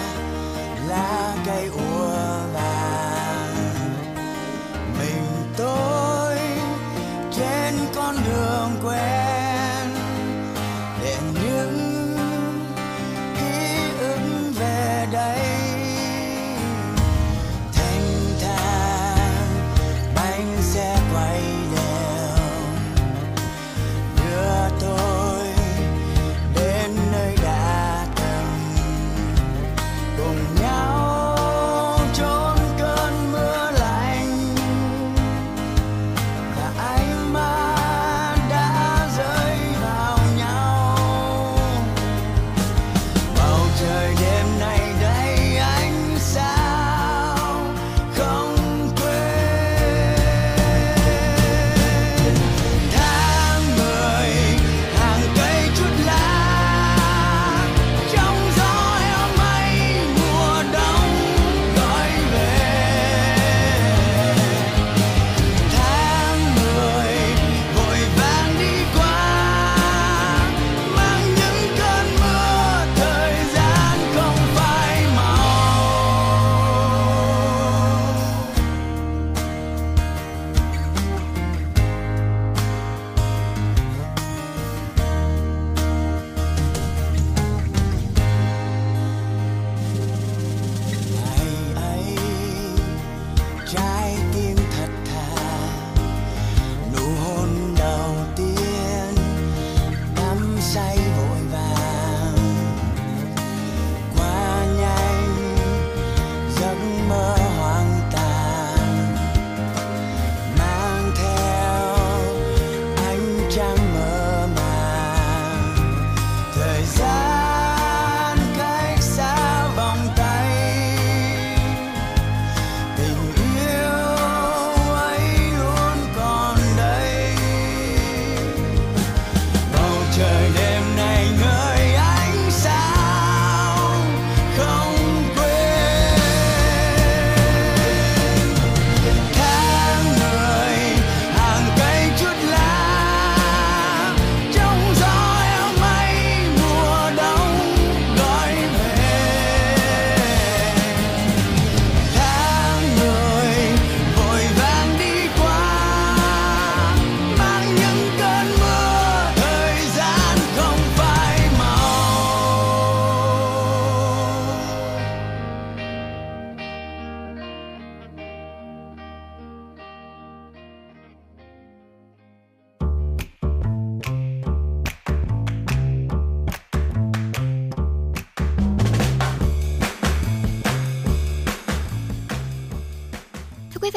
[0.88, 3.56] lá cây úa vàng.
[5.00, 6.38] Mình tôi
[7.32, 9.88] trên con đường quen
[11.04, 12.18] để những
[13.36, 15.47] ký ức về đây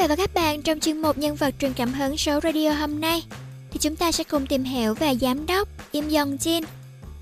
[0.00, 3.22] và các bạn, trong chuyên mục nhân vật truyền cảm hứng số radio hôm nay
[3.70, 6.62] thì chúng ta sẽ cùng tìm hiểu về giám đốc Im Yong Jin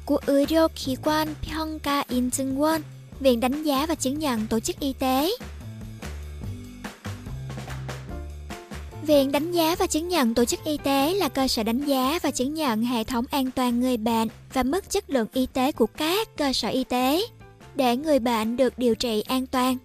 [0.04, 2.82] của 의료 기관 평가 인증원,
[3.20, 5.30] viện đánh giá và chứng nhận tổ chức y tế.
[9.02, 12.18] Viện đánh giá và chứng nhận tổ chức y tế là cơ sở đánh giá
[12.22, 15.72] và chứng nhận hệ thống an toàn người bệnh và mức chất lượng y tế
[15.72, 17.22] của các cơ sở y tế
[17.74, 19.76] để người bệnh được điều trị an toàn.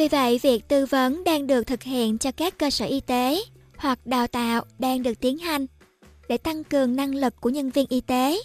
[0.00, 3.42] vì vậy, việc tư vấn đang được thực hiện cho các cơ sở y tế
[3.76, 5.66] hoặc đào tạo đang được tiến hành
[6.28, 8.40] để tăng cường năng lực của nhân viên y tế.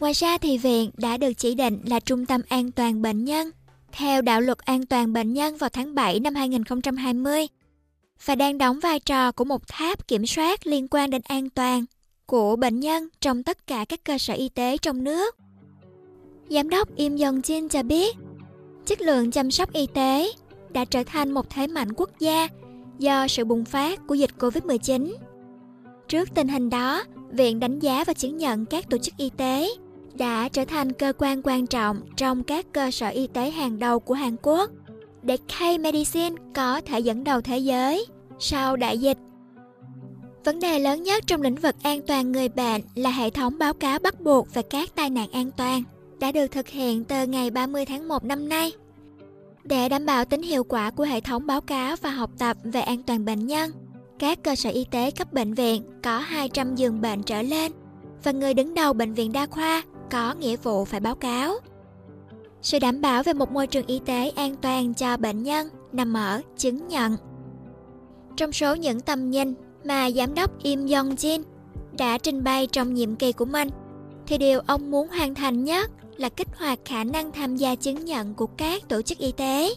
[0.00, 3.50] Ngoài ra thì viện đã được chỉ định là trung tâm an toàn bệnh nhân
[3.92, 7.46] theo đạo luật an toàn bệnh nhân vào tháng 7 năm 2020
[8.24, 11.84] và đang đóng vai trò của một tháp kiểm soát liên quan đến an toàn
[12.26, 15.36] của bệnh nhân trong tất cả các cơ sở y tế trong nước.
[16.48, 18.16] Giám đốc Im Yong Jin cho biết,
[18.86, 20.32] chất lượng chăm sóc y tế
[20.72, 22.48] đã trở thành một thế mạnh quốc gia
[22.98, 25.14] do sự bùng phát của dịch Covid-19.
[26.08, 29.68] Trước tình hình đó, Viện đánh giá và chứng nhận các tổ chức y tế
[30.14, 34.00] đã trở thành cơ quan quan trọng trong các cơ sở y tế hàng đầu
[34.00, 34.70] của Hàn Quốc
[35.22, 38.06] để K-Medicine có thể dẫn đầu thế giới
[38.38, 39.18] sau đại dịch.
[40.44, 43.74] Vấn đề lớn nhất trong lĩnh vực an toàn người bệnh là hệ thống báo
[43.74, 45.82] cáo bắt buộc về các tai nạn an toàn
[46.20, 48.72] đã được thực hiện từ ngày 30 tháng 1 năm nay.
[49.64, 52.80] Để đảm bảo tính hiệu quả của hệ thống báo cáo và học tập về
[52.80, 53.70] an toàn bệnh nhân,
[54.18, 57.72] các cơ sở y tế cấp bệnh viện có 200 giường bệnh trở lên
[58.22, 61.54] và người đứng đầu bệnh viện đa khoa có nghĩa vụ phải báo cáo.
[62.62, 66.14] Sự đảm bảo về một môi trường y tế an toàn cho bệnh nhân nằm
[66.14, 67.16] ở chứng nhận.
[68.36, 71.42] Trong số những tầm nhìn mà giám đốc Im Yong Jin
[71.98, 73.68] đã trình bày trong nhiệm kỳ của mình,
[74.26, 78.04] thì điều ông muốn hoàn thành nhất là kích hoạt khả năng tham gia chứng
[78.04, 79.74] nhận của các tổ chức y tế.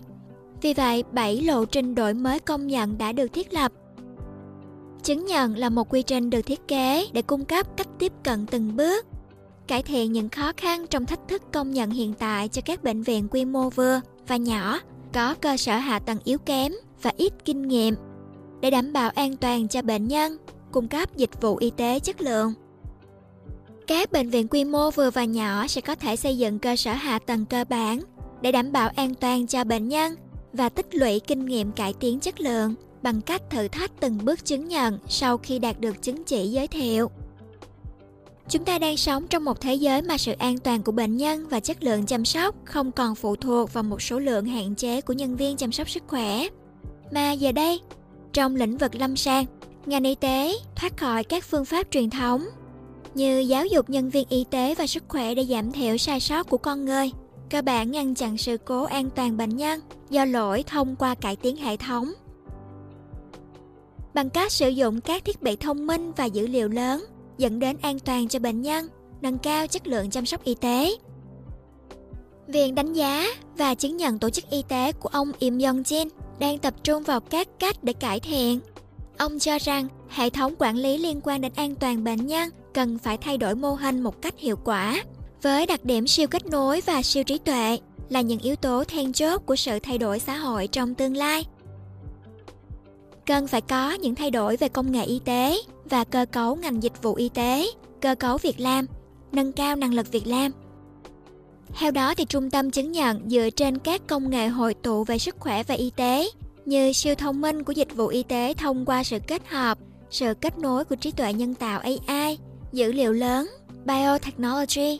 [0.62, 3.72] Vì vậy, 7 lộ trình đổi mới công nhận đã được thiết lập.
[5.04, 8.46] Chứng nhận là một quy trình được thiết kế để cung cấp cách tiếp cận
[8.46, 9.06] từng bước,
[9.68, 13.04] cải thiện những khó khăn trong thách thức công nhận hiện tại cho các bệnh
[13.04, 14.80] viện quy mô vừa và nhỏ,
[15.14, 16.72] có cơ sở hạ tầng yếu kém
[17.02, 17.96] và ít kinh nghiệm
[18.62, 20.38] để đảm bảo an toàn cho bệnh nhân,
[20.72, 22.54] cung cấp dịch vụ y tế chất lượng.
[23.88, 26.94] Các bệnh viện quy mô vừa và nhỏ sẽ có thể xây dựng cơ sở
[26.94, 28.00] hạ tầng cơ bản
[28.42, 30.16] để đảm bảo an toàn cho bệnh nhân
[30.54, 34.46] và tích lũy kinh nghiệm cải tiến chất lượng bằng cách thử thách từng bước
[34.46, 37.12] chứng nhận sau khi đạt được chứng chỉ giới thiệu.
[38.50, 41.48] Chúng ta đang sống trong một thế giới mà sự an toàn của bệnh nhân
[41.48, 45.02] và chất lượng chăm sóc không còn phụ thuộc vào một số lượng hạn chế
[45.02, 46.48] của nhân viên chăm sóc sức khỏe.
[47.12, 47.80] Mà giờ đây,
[48.34, 49.46] trong lĩnh vực lâm sàng,
[49.86, 52.46] ngành y tế thoát khỏi các phương pháp truyền thống
[53.16, 56.50] như giáo dục nhân viên y tế và sức khỏe để giảm thiểu sai sót
[56.50, 57.12] của con người,
[57.50, 59.80] cơ bản ngăn chặn sự cố an toàn bệnh nhân
[60.10, 62.12] do lỗi thông qua cải tiến hệ thống.
[64.14, 67.06] Bằng cách sử dụng các thiết bị thông minh và dữ liệu lớn
[67.38, 68.88] dẫn đến an toàn cho bệnh nhân,
[69.22, 70.92] nâng cao chất lượng chăm sóc y tế.
[72.48, 73.26] Viện đánh giá
[73.58, 76.10] và chứng nhận tổ chức y tế của ông Im Yong Jin
[76.40, 78.60] đang tập trung vào các cách để cải thiện.
[79.18, 82.98] Ông cho rằng hệ thống quản lý liên quan đến an toàn bệnh nhân cần
[82.98, 85.04] phải thay đổi mô hình một cách hiệu quả,
[85.42, 87.80] với đặc điểm siêu kết nối và siêu trí tuệ
[88.10, 91.46] là những yếu tố then chốt của sự thay đổi xã hội trong tương lai.
[93.26, 95.58] Cần phải có những thay đổi về công nghệ y tế
[95.90, 97.66] và cơ cấu ngành dịch vụ y tế,
[98.02, 98.86] cơ cấu việc làm,
[99.32, 100.52] nâng cao năng lực việc làm.
[101.74, 105.18] Theo đó thì trung tâm chứng nhận dựa trên các công nghệ hội tụ về
[105.18, 106.30] sức khỏe và y tế
[106.66, 109.78] như siêu thông minh của dịch vụ y tế thông qua sự kết hợp
[110.16, 112.38] sự kết nối của trí tuệ nhân tạo AI
[112.72, 113.50] dữ liệu lớn,
[113.86, 115.00] biotechnology,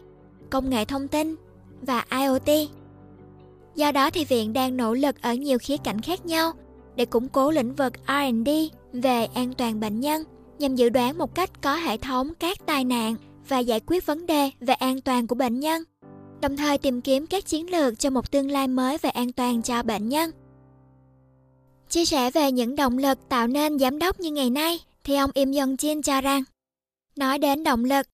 [0.50, 1.36] công nghệ thông tin
[1.82, 2.70] và IoT.
[3.76, 6.52] Do đó thì viện đang nỗ lực ở nhiều khía cạnh khác nhau
[6.96, 8.50] để củng cố lĩnh vực R&D
[8.94, 10.24] về an toàn bệnh nhân
[10.60, 13.16] nhằm dự đoán một cách có hệ thống các tai nạn
[13.48, 15.84] và giải quyết vấn đề về an toàn của bệnh nhân,
[16.42, 19.62] đồng thời tìm kiếm các chiến lược cho một tương lai mới về an toàn
[19.62, 20.32] cho bệnh nhân.
[21.90, 25.32] Chia sẻ về những động lực tạo nên giám đốc như ngày nay, thì ông
[25.34, 26.44] Im Yong Jin cho rằng
[27.16, 28.08] Nói đến động lực,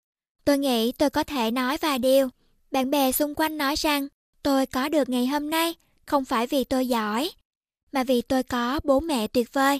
[0.45, 2.29] tôi nghĩ tôi có thể nói vài điều.
[2.71, 4.07] Bạn bè xung quanh nói rằng
[4.43, 5.73] tôi có được ngày hôm nay
[6.05, 7.31] không phải vì tôi giỏi,
[7.91, 9.79] mà vì tôi có bố mẹ tuyệt vời.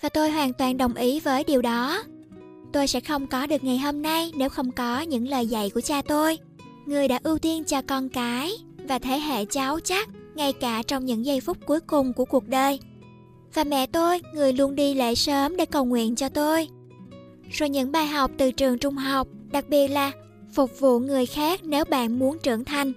[0.00, 2.02] Và tôi hoàn toàn đồng ý với điều đó.
[2.72, 5.80] Tôi sẽ không có được ngày hôm nay nếu không có những lời dạy của
[5.80, 6.38] cha tôi,
[6.86, 8.52] người đã ưu tiên cho con cái
[8.88, 12.48] và thế hệ cháu chắc ngay cả trong những giây phút cuối cùng của cuộc
[12.48, 12.80] đời.
[13.56, 16.68] Và mẹ tôi, người luôn đi lễ sớm để cầu nguyện cho tôi
[17.50, 20.12] rồi những bài học từ trường trung học, đặc biệt là
[20.52, 22.92] phục vụ người khác nếu bạn muốn trưởng thành,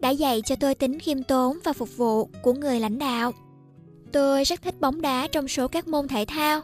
[0.00, 3.32] đã dạy cho tôi tính khiêm tốn và phục vụ của người lãnh đạo.
[4.12, 6.60] Tôi rất thích bóng đá trong số các môn thể thao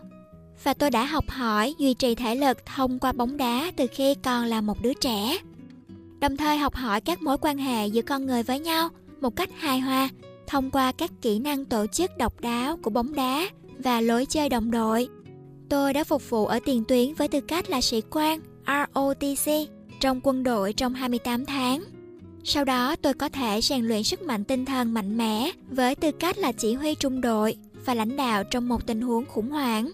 [0.65, 4.15] và tôi đã học hỏi duy trì thể lực thông qua bóng đá từ khi
[4.15, 5.39] còn là một đứa trẻ.
[6.21, 8.89] Đồng thời học hỏi các mối quan hệ giữa con người với nhau
[9.21, 10.09] một cách hài hòa
[10.47, 13.49] thông qua các kỹ năng tổ chức độc đáo của bóng đá
[13.79, 15.09] và lối chơi đồng đội.
[15.69, 19.53] Tôi đã phục vụ ở tiền tuyến với tư cách là sĩ quan ROTC
[20.01, 21.85] trong quân đội trong 28 tháng.
[22.45, 26.11] Sau đó tôi có thể rèn luyện sức mạnh tinh thần mạnh mẽ với tư
[26.13, 29.91] cách là chỉ huy trung đội và lãnh đạo trong một tình huống khủng hoảng.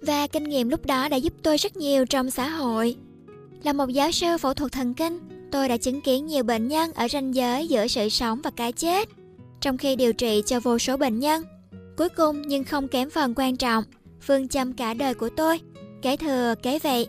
[0.00, 2.96] Và kinh nghiệm lúc đó đã giúp tôi rất nhiều trong xã hội.
[3.62, 5.18] Là một giáo sư phẫu thuật thần kinh,
[5.52, 8.72] tôi đã chứng kiến nhiều bệnh nhân ở ranh giới giữa sự sống và cái
[8.72, 9.08] chết,
[9.60, 11.44] trong khi điều trị cho vô số bệnh nhân.
[11.96, 13.84] Cuối cùng nhưng không kém phần quan trọng,
[14.20, 15.60] phương châm cả đời của tôi,
[16.02, 17.06] kế thừa kế vị,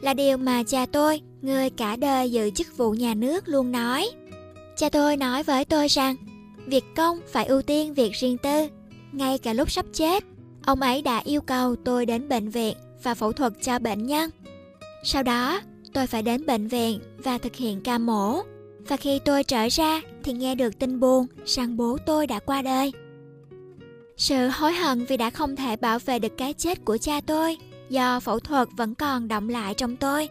[0.00, 4.10] là điều mà cha tôi, người cả đời giữ chức vụ nhà nước luôn nói.
[4.76, 6.16] Cha tôi nói với tôi rằng,
[6.66, 8.68] việc công phải ưu tiên việc riêng tư.
[9.12, 10.24] Ngay cả lúc sắp chết,
[10.64, 14.30] ông ấy đã yêu cầu tôi đến bệnh viện và phẫu thuật cho bệnh nhân.
[15.04, 15.60] Sau đó,
[15.92, 18.42] tôi phải đến bệnh viện và thực hiện ca mổ.
[18.88, 22.62] Và khi tôi trở ra thì nghe được tin buồn rằng bố tôi đã qua
[22.62, 22.92] đời.
[24.16, 27.56] Sự hối hận vì đã không thể bảo vệ được cái chết của cha tôi
[27.90, 30.28] do phẫu thuật vẫn còn động lại trong tôi.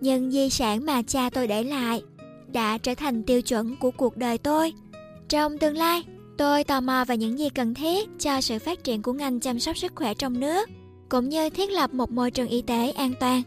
[0.00, 2.02] Nhưng di sản mà cha tôi để lại
[2.52, 4.72] đã trở thành tiêu chuẩn của cuộc đời tôi.
[5.28, 6.02] Trong tương lai,
[6.38, 9.60] tôi tò mò về những gì cần thiết cho sự phát triển của ngành chăm
[9.60, 10.68] sóc sức khỏe trong nước,
[11.08, 13.42] cũng như thiết lập một môi trường y tế an toàn.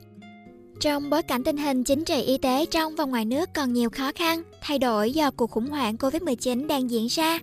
[0.80, 3.90] Trong bối cảnh tình hình chính trị y tế trong và ngoài nước còn nhiều
[3.90, 7.40] khó khăn, thay đổi do cuộc khủng hoảng Covid-19 đang diễn ra,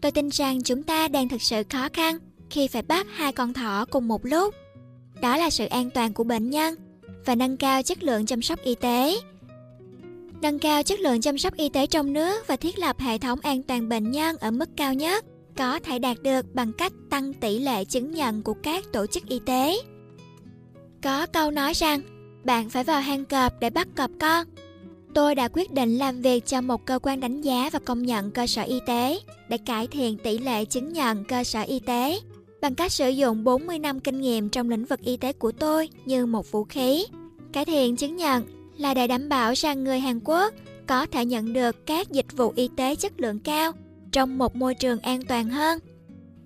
[0.00, 2.18] tôi tin rằng chúng ta đang thực sự khó khăn
[2.50, 4.54] khi phải bắt hai con thỏ cùng một lúc.
[5.22, 6.74] Đó là sự an toàn của bệnh nhân
[7.24, 9.16] và nâng cao chất lượng chăm sóc y tế.
[10.42, 13.40] Nâng cao chất lượng chăm sóc y tế trong nước và thiết lập hệ thống
[13.42, 15.24] an toàn bệnh nhân ở mức cao nhất
[15.56, 19.26] có thể đạt được bằng cách tăng tỷ lệ chứng nhận của các tổ chức
[19.28, 19.76] y tế.
[21.02, 24.46] Có câu nói rằng, bạn phải vào hang cọp để bắt cọp con.
[25.14, 28.30] Tôi đã quyết định làm việc cho một cơ quan đánh giá và công nhận
[28.30, 32.20] cơ sở y tế để cải thiện tỷ lệ chứng nhận cơ sở y tế
[32.60, 35.88] bằng cách sử dụng 40 năm kinh nghiệm trong lĩnh vực y tế của tôi
[36.04, 37.06] như một vũ khí.
[37.52, 38.44] Cải thiện chứng nhận
[38.78, 40.54] là để đảm bảo rằng người Hàn Quốc
[40.86, 43.72] có thể nhận được các dịch vụ y tế chất lượng cao
[44.12, 45.78] trong một môi trường an toàn hơn.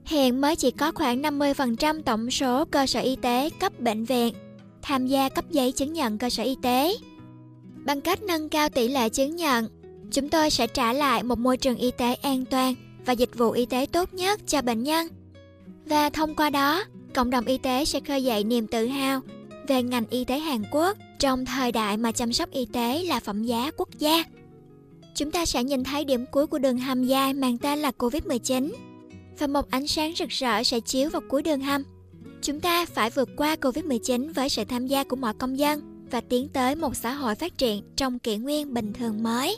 [0.04, 4.34] Hiện mới chỉ có khoảng 50% tổng số cơ sở y tế cấp bệnh viện
[4.85, 6.97] tham gia cấp giấy chứng nhận cơ sở y tế.
[7.85, 9.69] Bằng cách nâng cao tỷ lệ chứng nhận,
[10.11, 12.74] chúng tôi sẽ trả lại một môi trường y tế an toàn
[13.06, 15.09] và dịch vụ y tế tốt nhất cho bệnh nhân.
[15.86, 16.85] Và thông qua đó,
[17.15, 19.20] cộng đồng y tế sẽ khơi dậy niềm tự hào
[19.69, 23.20] về ngành y tế Hàn Quốc trong thời đại mà chăm sóc y tế là
[23.20, 24.24] phẩm giá quốc gia.
[25.15, 28.70] Chúng ta sẽ nhìn thấy điểm cuối của đường hầm dài mang tên là Covid-19
[29.39, 31.82] và một ánh sáng rực rỡ sẽ chiếu vào cuối đường hầm.
[32.44, 36.20] Chúng ta phải vượt qua Covid-19 với sự tham gia của mọi công dân và
[36.20, 39.56] tiến tới một xã hội phát triển trong kỷ nguyên bình thường mới.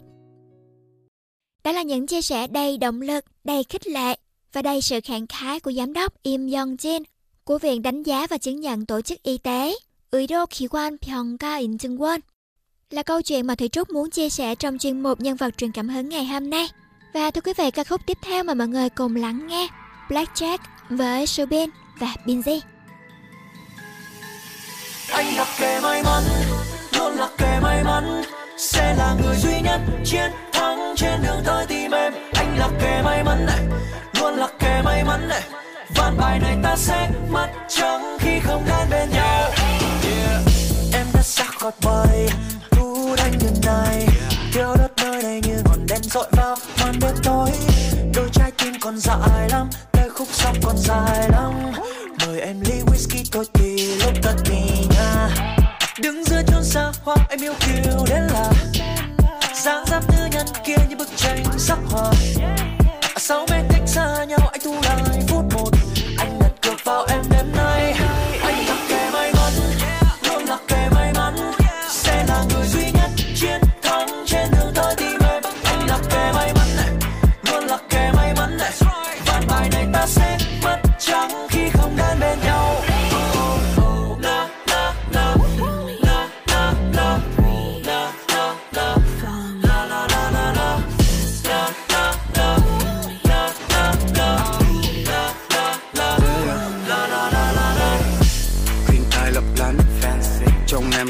[1.65, 4.17] Đó là những chia sẻ đầy động lực, đầy khích lệ
[4.53, 7.03] và đầy sự khẳng khái của giám đốc Im Yong Jin
[7.45, 9.77] của Viện Đánh giá và chứng nhận Tổ chức Y tế
[10.13, 12.21] Uydo Kiwan Pyongka Incheonwon
[12.91, 15.73] là câu chuyện mà Thủy Trúc muốn chia sẻ trong chuyên mục Nhân vật truyền
[15.73, 16.69] cảm hứng ngày hôm nay.
[17.15, 19.69] Và thưa quý vị, ca khúc tiếp theo mà mọi người cùng lắng nghe
[20.09, 20.59] Blackjack
[20.91, 22.61] với Subin và Binzy.
[25.13, 26.23] Anh là kẻ may mắn,
[26.93, 28.23] luôn là kẻ may mắn.
[28.59, 32.13] Sẽ là người duy nhất chiến thắng trên đường tới tìm em.
[32.35, 33.61] Anh là kẻ may mắn này,
[34.21, 35.43] luôn là kẻ may mắn này.
[35.95, 39.43] Ván bài này ta sẽ mất trắng khi không đến bên nhau.
[39.43, 40.43] Yeah.
[40.93, 42.29] Em đã xa khỏi bầy,
[42.71, 44.07] thu đánh như này.
[44.53, 47.51] Thiêu đất nơi đây như ngọn đèn dội vào màn đêm tối.
[48.15, 51.73] Đôi trái tim còn dài lắm, tới khúc sóng còn dài lắm.
[52.27, 54.37] Mời em ly whisky tôi thì lúc tận
[56.03, 58.51] Đứng giữa chốn xa hoa, em yêu kiều đến là.
[59.55, 62.13] Dáng dấp nữ nhân kia như bức tranh sắc hoa.
[63.17, 65.71] Sáu mét cách xa nhau, anh thu lại phút một.
[66.19, 67.95] Anh đặt cược vào em đêm nay.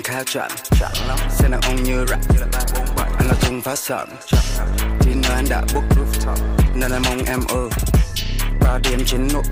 [0.06, 0.50] Khá chậm.
[1.30, 2.18] Xe đàn ông như rap
[3.18, 4.08] anh là tung phá sợn
[5.00, 6.36] thì nơi anh đã book rooftop
[6.74, 7.68] nên anh mong em ơ
[8.82, 9.42] điểm trên nụ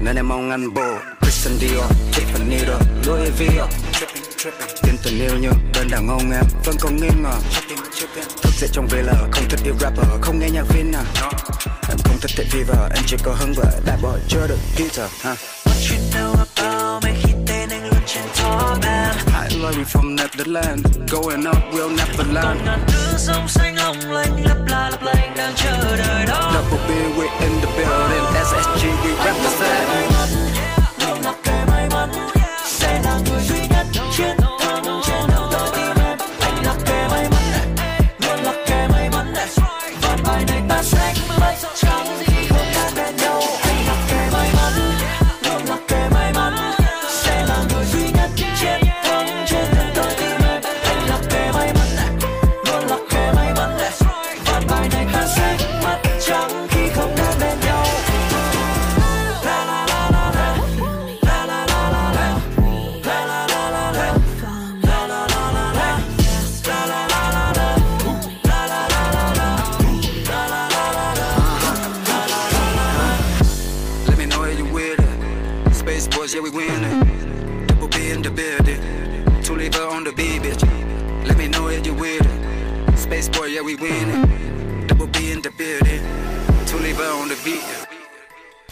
[0.00, 3.42] Nên em mong anh bồ Christian Dior, Tiffany Dior Louis V
[4.82, 7.34] Tin tình yêu như đơn đàn ông em vẫn còn nghi ngờ.
[8.42, 11.04] Thức dậy trong VL, không thích yêu rapper, không nghe nhạc Vin à
[11.88, 15.10] Em không thích thể Fever, em chỉ có hứng vợ đại bỏ chưa được guitar
[15.22, 15.38] huh?
[15.64, 17.33] What you know about me?
[18.06, 19.14] Khi tên anh luôn trên top em
[19.50, 22.60] I love you from Netherlands, going up we'll never land.
[22.64, 26.52] Ngàn thứ sông xanh long lanh lấp la lấp lánh đang chờ đợi đó.
[26.54, 30.43] Double B, we in the building, SSG, we represent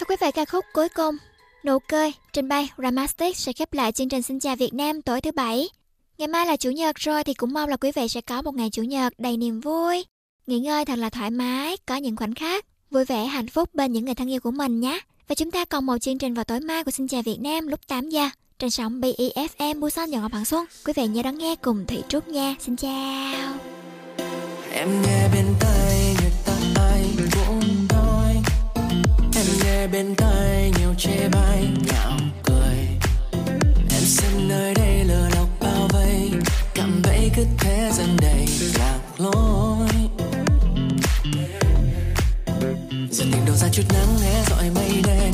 [0.03, 1.15] Thưa quý vị, ca khúc cuối cùng
[1.65, 5.21] Nụ cười trình bày Ramastic sẽ khép lại chương trình Xin chào Việt Nam tối
[5.21, 5.69] thứ bảy.
[6.17, 8.55] Ngày mai là Chủ nhật rồi thì cũng mong là quý vị sẽ có một
[8.55, 10.05] ngày Chủ nhật đầy niềm vui.
[10.47, 13.93] Nghỉ ngơi thật là thoải mái, có những khoảnh khắc vui vẻ hạnh phúc bên
[13.93, 14.99] những người thân yêu của mình nhé.
[15.27, 17.67] Và chúng ta còn một chương trình vào tối mai của Xin chào Việt Nam
[17.67, 20.65] lúc 8 giờ trên sóng BEFM Busan và Ngọc Hoàng Xuân.
[20.85, 22.55] Quý vị nhớ đón nghe cùng Thị Trúc nha.
[22.59, 23.53] Xin chào.
[24.71, 25.72] Em nghe bên tai
[29.91, 32.77] Bên tai nhiều chê bai, nhạo cười.
[33.89, 36.31] Em xem nơi đây lừa lọc bao vây
[36.73, 38.47] cảm bẫy cứ thế dần đầy
[38.79, 39.89] lạc lối.
[43.11, 45.33] Dần tìm đâu ra chút nắng né dọi mây đen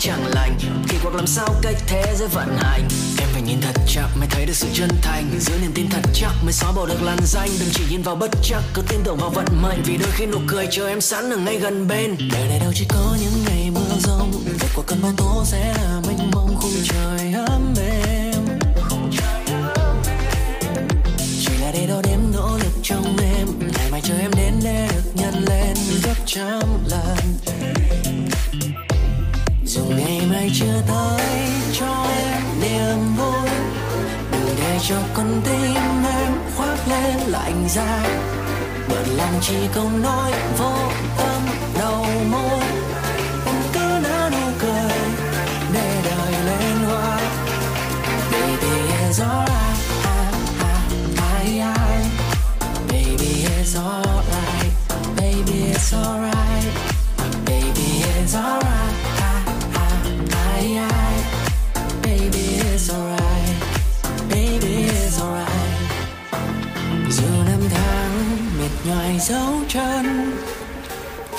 [0.00, 0.58] chẳng lành.
[0.88, 2.88] Kỳ quặc làm sao cách thế giới vận hành?
[3.18, 5.30] Em phải nhìn thật chắc mới thấy được sự chân thành.
[5.40, 7.48] Giữ niềm tin thật chắc mới xóa bỏ được làn danh.
[7.60, 9.82] Đừng chỉ nhìn vào bất chắc, cứ tin tưởng vào vận mệnh.
[9.82, 12.16] Vì đôi khi nụ cười chờ em sẵn ở ngay gần bên.
[12.32, 15.74] Đời này đâu chỉ có những ngày mưa rông kết quả cơn bão tố sẽ
[15.76, 16.56] là mênh mông.
[16.60, 18.34] Khung trời ấm êm.
[21.40, 23.46] Chỉ là để đo đếm nỗ lực trong em
[23.76, 25.76] ngày mai chờ em đến để được nhân lên.
[26.02, 26.62] Gấp trăm
[30.40, 31.20] ngày chưa tới
[31.72, 33.50] cho em niềm vui.
[34.32, 38.02] Đừng để cho con tim em khoác lên lạnh giá
[38.88, 40.72] bận lòng chỉ câu nói vô
[41.18, 41.42] tâm
[41.78, 42.60] đầu môi.
[43.46, 44.98] Em cứ nở nụ cười
[45.72, 47.20] để đời lên hoa.
[48.32, 49.49] Baby it's all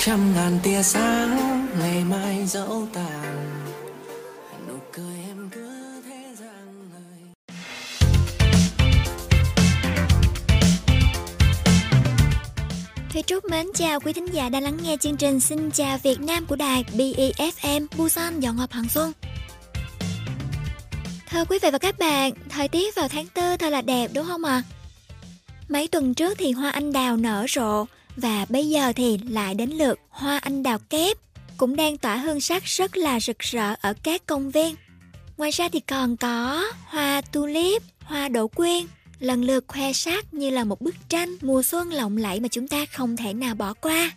[0.04, 3.46] trăm ngàn tia sáng ngày mai dẫu tàn
[4.68, 7.32] nụ cười em cứ thế rằng người
[13.10, 16.20] Thì Trúc mến chào quý thính giả đang lắng nghe chương trình Xin chào Việt
[16.20, 19.12] Nam của đài BEFM Busan Dọn Ngọc Hoàng Xuân.
[21.30, 24.26] Thưa quý vị và các bạn, thời tiết vào tháng 4 thật là đẹp đúng
[24.26, 24.52] không ạ?
[24.52, 24.62] À?
[25.68, 29.70] Mấy tuần trước thì hoa anh đào nở rộ và bây giờ thì lại đến
[29.70, 31.16] lượt hoa anh đào kép
[31.56, 34.74] cũng đang tỏa hương sắc rất là rực rỡ ở các công viên.
[35.36, 38.84] Ngoài ra thì còn có hoa tulip, hoa đỗ quyên
[39.22, 42.68] lần lượt khoe sắc như là một bức tranh mùa xuân lộng lẫy mà chúng
[42.68, 44.10] ta không thể nào bỏ qua.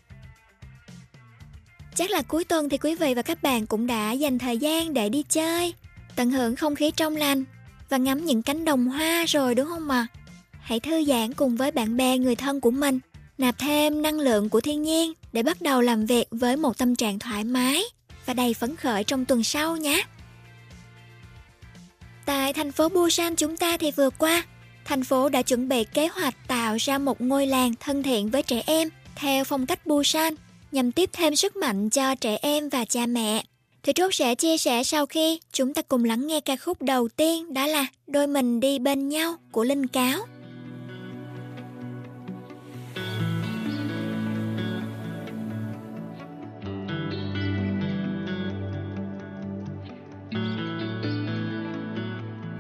[1.96, 4.94] Chắc là cuối tuần thì quý vị và các bạn cũng đã dành thời gian
[4.94, 5.74] để đi chơi,
[6.16, 7.44] tận hưởng không khí trong lành
[7.90, 10.08] và ngắm những cánh đồng hoa rồi đúng không ạ?
[10.62, 13.00] Hãy thư giãn cùng với bạn bè người thân của mình,
[13.38, 16.96] nạp thêm năng lượng của thiên nhiên để bắt đầu làm việc với một tâm
[16.96, 17.84] trạng thoải mái
[18.26, 20.04] và đầy phấn khởi trong tuần sau nhé.
[22.26, 24.44] Tại thành phố Busan chúng ta thì vừa qua,
[24.86, 28.44] thành phố đã chuẩn bị kế hoạch tạo ra một ngôi làng thân thiện với
[28.44, 30.36] trẻ em theo phong cách Busan
[30.72, 33.44] nhằm tiếp thêm sức mạnh cho trẻ em và cha mẹ.
[33.84, 37.08] Thì Trúc sẽ chia sẻ sau khi chúng ta cùng lắng nghe ca khúc đầu
[37.08, 40.26] tiên đó là Đôi mình đi bên nhau của Linh Cáo.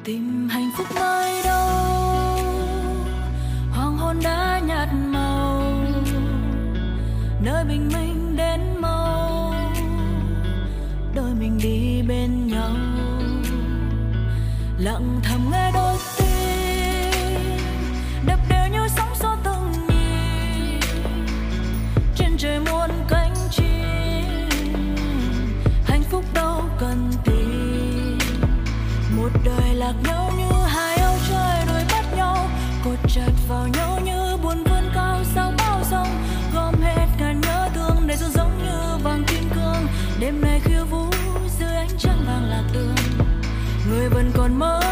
[0.05, 1.67] Tìm hạnh phúc nơi đâu.
[3.71, 5.63] Hoàng hôn đã nhạt màu,
[7.41, 9.53] nơi bình minh đến mau.
[11.15, 12.75] Đôi mình đi bên nhau,
[14.77, 15.95] lặng thầm nghe đôi
[29.85, 32.37] lạc nhau như hai âu trời đuổi bắt nhau.
[32.85, 36.07] Cột chặt vào nhau như buồn vươn cao sao bao sông.
[36.53, 39.87] Gom hết ngàn nhớ thương để dù giống như vàng kim cương.
[40.19, 41.05] Đêm nay khiêu vũ
[41.59, 42.95] dưới ánh trăng vàng lạc đường.
[43.89, 44.84] Người vẫn còn mơ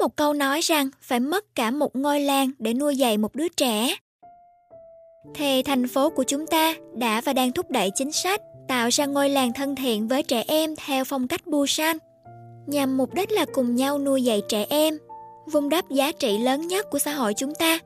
[0.00, 3.48] một câu nói rằng phải mất cả một ngôi làng để nuôi dạy một đứa
[3.48, 3.94] trẻ.
[5.34, 9.06] Thì thành phố của chúng ta đã và đang thúc đẩy chính sách tạo ra
[9.06, 11.96] ngôi làng thân thiện với trẻ em theo phong cách Busan,
[12.66, 14.98] nhằm mục đích là cùng nhau nuôi dạy trẻ em,
[15.52, 17.78] vun đắp giá trị lớn nhất của xã hội chúng ta.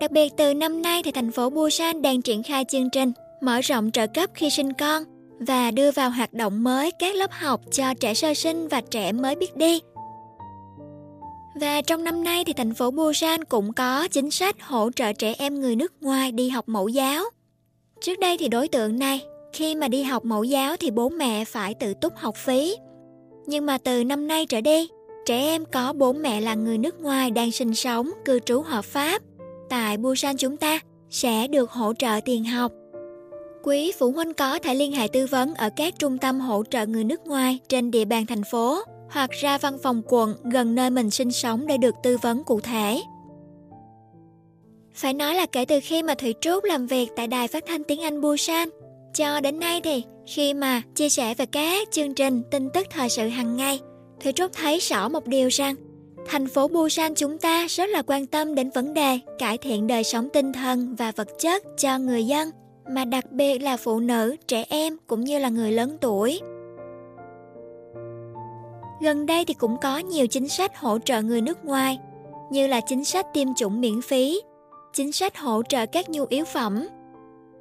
[0.00, 3.60] Đặc biệt từ năm nay thì thành phố Busan đang triển khai chương trình mở
[3.60, 5.02] rộng trợ cấp khi sinh con
[5.40, 9.12] và đưa vào hoạt động mới các lớp học cho trẻ sơ sinh và trẻ
[9.12, 9.80] mới biết đi.
[11.54, 15.34] Và trong năm nay thì thành phố Busan cũng có chính sách hỗ trợ trẻ
[15.38, 17.24] em người nước ngoài đi học mẫu giáo.
[18.00, 21.44] Trước đây thì đối tượng này khi mà đi học mẫu giáo thì bố mẹ
[21.44, 22.76] phải tự túc học phí.
[23.46, 24.88] Nhưng mà từ năm nay trở đi,
[25.26, 28.84] trẻ em có bố mẹ là người nước ngoài đang sinh sống, cư trú hợp
[28.84, 29.22] pháp
[29.70, 30.80] tại Busan chúng ta
[31.10, 32.72] sẽ được hỗ trợ tiền học.
[33.62, 36.86] Quý phụ huynh có thể liên hệ tư vấn ở các trung tâm hỗ trợ
[36.86, 38.82] người nước ngoài trên địa bàn thành phố
[39.12, 42.60] hoặc ra văn phòng quận gần nơi mình sinh sống để được tư vấn cụ
[42.60, 43.02] thể.
[44.94, 47.84] Phải nói là kể từ khi mà Thủy Trúc làm việc tại đài phát thanh
[47.84, 48.68] tiếng Anh Busan,
[49.14, 53.08] cho đến nay thì khi mà chia sẻ về các chương trình tin tức thời
[53.08, 53.80] sự hàng ngày,
[54.20, 55.74] Thủy Trúc thấy rõ một điều rằng
[56.26, 60.04] thành phố Busan chúng ta rất là quan tâm đến vấn đề cải thiện đời
[60.04, 62.50] sống tinh thần và vật chất cho người dân,
[62.90, 66.40] mà đặc biệt là phụ nữ, trẻ em cũng như là người lớn tuổi.
[69.02, 71.98] Gần đây thì cũng có nhiều chính sách hỗ trợ người nước ngoài,
[72.50, 74.40] như là chính sách tiêm chủng miễn phí,
[74.92, 76.88] chính sách hỗ trợ các nhu yếu phẩm,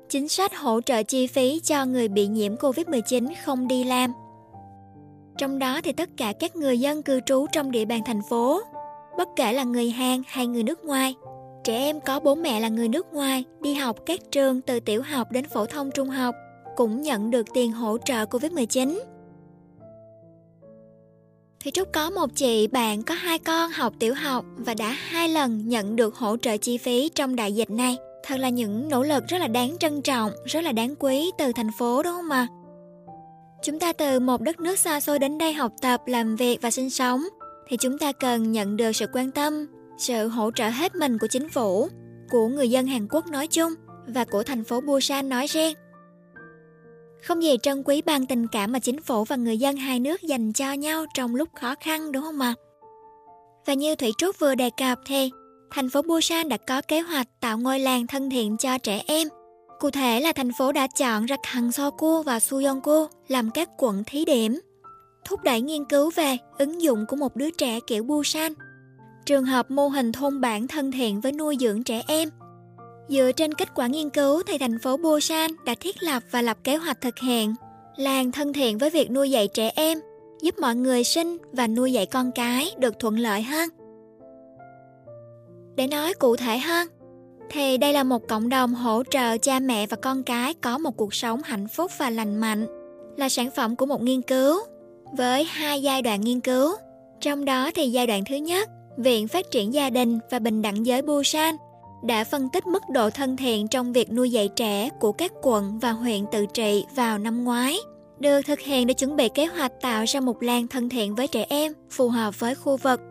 [0.09, 4.13] chính sách hỗ trợ chi phí cho người bị nhiễm Covid-19 không đi làm.
[5.38, 8.61] Trong đó thì tất cả các người dân cư trú trong địa bàn thành phố,
[9.18, 11.15] bất kể là người Hàn hay người nước ngoài,
[11.63, 15.01] trẻ em có bố mẹ là người nước ngoài đi học các trường từ tiểu
[15.01, 16.35] học đến phổ thông trung học
[16.76, 18.99] cũng nhận được tiền hỗ trợ Covid-19.
[21.63, 25.29] Thì Trúc có một chị bạn có hai con học tiểu học và đã hai
[25.29, 27.97] lần nhận được hỗ trợ chi phí trong đại dịch này.
[28.23, 31.51] Thật là những nỗ lực rất là đáng trân trọng, rất là đáng quý từ
[31.55, 32.47] thành phố đúng không ạ?
[33.63, 36.71] Chúng ta từ một đất nước xa xôi đến đây học tập, làm việc và
[36.71, 37.23] sinh sống
[37.67, 39.67] thì chúng ta cần nhận được sự quan tâm,
[39.97, 41.88] sự hỗ trợ hết mình của chính phủ,
[42.29, 43.73] của người dân Hàn Quốc nói chung
[44.07, 45.75] và của thành phố Busan nói riêng.
[47.23, 50.22] Không gì trân quý bằng tình cảm mà chính phủ và người dân hai nước
[50.22, 52.53] dành cho nhau trong lúc khó khăn đúng không ạ?
[53.65, 55.31] Và như Thủy Trúc vừa đề cập thì
[55.72, 59.27] thành phố Busan đã có kế hoạch tạo ngôi làng thân thiện cho trẻ em.
[59.80, 64.26] Cụ thể là thành phố đã chọn ra Hangseogu và Suyeonggu làm các quận thí
[64.26, 64.60] điểm,
[65.26, 68.53] thúc đẩy nghiên cứu về ứng dụng của một đứa trẻ kiểu Busan.
[69.26, 72.30] Trường hợp mô hình thôn bản thân thiện với nuôi dưỡng trẻ em–
[73.07, 76.57] Dựa trên kết quả nghiên cứu thì thành phố Busan đã thiết lập và lập
[76.64, 77.56] kế hoạch thực hiện
[77.95, 79.99] làng thân thiện với việc nuôi dạy trẻ em,
[80.41, 83.69] giúp mọi người sinh và nuôi dạy con cái được thuận lợi hơn.
[85.76, 86.88] Để nói cụ thể hơn,
[87.49, 90.98] thì đây là một cộng đồng hỗ trợ cha mẹ và con cái có một
[90.98, 92.65] cuộc sống hạnh phúc và lành mạnh,
[93.18, 94.60] là sản phẩm của một nghiên cứu
[95.18, 96.76] với hai giai đoạn nghiên cứu.
[97.19, 100.86] Trong đó thì giai đoạn thứ nhất, Viện Phát triển Gia đình và Bình đẳng
[100.86, 101.56] giới Busan
[102.03, 105.80] đã phân tích mức độ thân thiện trong việc nuôi dạy trẻ của các quận
[105.80, 107.78] và huyện tự trị vào năm ngoái
[108.19, 111.28] được thực hiện để chuẩn bị kế hoạch tạo ra một làng thân thiện với
[111.28, 113.02] trẻ em phù hợp với khu vực.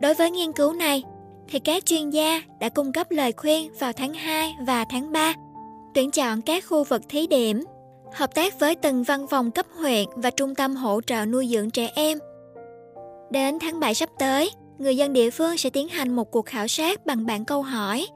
[0.00, 1.02] Đối với nghiên cứu này,
[1.48, 5.34] thì các chuyên gia đã cung cấp lời khuyên vào tháng 2 và tháng 3,
[5.94, 7.64] tuyển chọn các khu vực thí điểm,
[8.14, 11.70] hợp tác với từng văn phòng cấp huyện và trung tâm hỗ trợ nuôi dưỡng
[11.70, 12.18] trẻ em.
[13.30, 16.68] Đến tháng 7 sắp tới, người dân địa phương sẽ tiến hành một cuộc khảo
[16.68, 18.06] sát bằng bản câu hỏi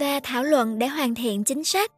[0.00, 1.92] và thảo luận để hoàn thiện chính sách.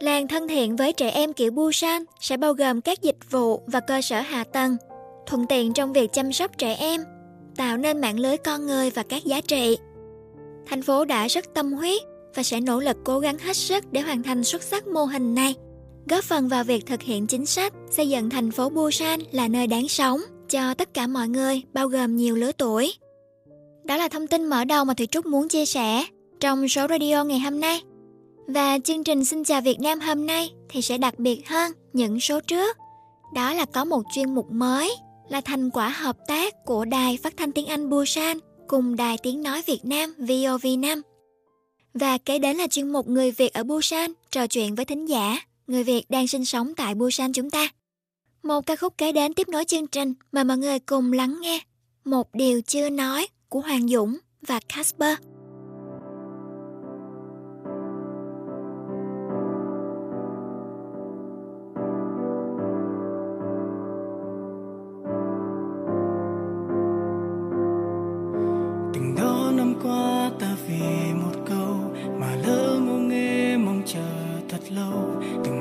[0.00, 3.80] Làng thân thiện với trẻ em kiểu Busan sẽ bao gồm các dịch vụ và
[3.80, 4.76] cơ sở hạ tầng,
[5.26, 7.00] thuận tiện trong việc chăm sóc trẻ em,
[7.56, 9.78] tạo nên mạng lưới con người và các giá trị.
[10.66, 12.02] Thành phố đã rất tâm huyết
[12.34, 15.34] và sẽ nỗ lực cố gắng hết sức để hoàn thành xuất sắc mô hình
[15.34, 15.54] này,
[16.08, 19.66] góp phần vào việc thực hiện chính sách xây dựng thành phố Busan là nơi
[19.66, 22.94] đáng sống cho tất cả mọi người, bao gồm nhiều lứa tuổi.
[23.84, 26.04] Đó là thông tin mở đầu mà Thủy Trúc muốn chia sẻ
[26.40, 27.82] trong số radio ngày hôm nay.
[28.46, 32.20] Và chương trình Xin chào Việt Nam hôm nay thì sẽ đặc biệt hơn những
[32.20, 32.76] số trước.
[33.34, 34.96] Đó là có một chuyên mục mới
[35.28, 38.38] là thành quả hợp tác của Đài Phát thanh tiếng Anh Busan
[38.68, 41.00] cùng Đài Tiếng Nói Việt Nam VOV5.
[41.94, 45.38] Và kế đến là chuyên mục Người Việt ở Busan trò chuyện với thính giả,
[45.66, 47.68] người Việt đang sinh sống tại Busan chúng ta.
[48.42, 51.60] Một ca khúc kế đến tiếp nối chương trình mà mọi người cùng lắng nghe.
[52.04, 54.16] Một điều chưa nói của Hoàng Dũng
[54.46, 55.18] và Casper.
[68.94, 71.76] Từng đó năm qua ta vì một câu
[72.20, 74.00] mà lỡ mong nghê mong chờ
[74.48, 75.22] thật lâu.
[75.44, 75.53] Từng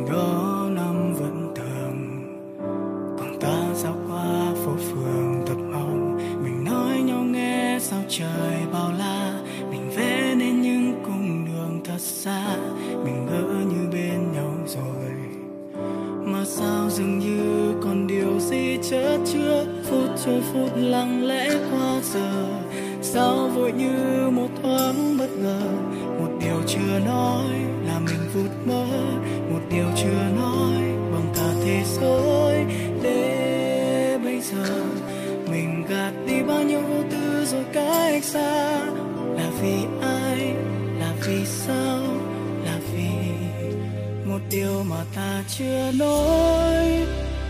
[45.57, 47.05] chưa nói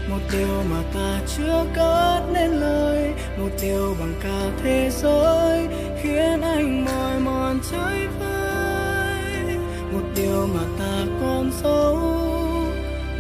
[0.09, 3.13] một điều mà ta chưa cất nên lời.
[3.39, 5.67] Một điều bằng cả thế giới
[6.01, 9.55] khiến anh mỏi mòn trái vơi.
[9.93, 11.95] Một điều mà ta còn giấu.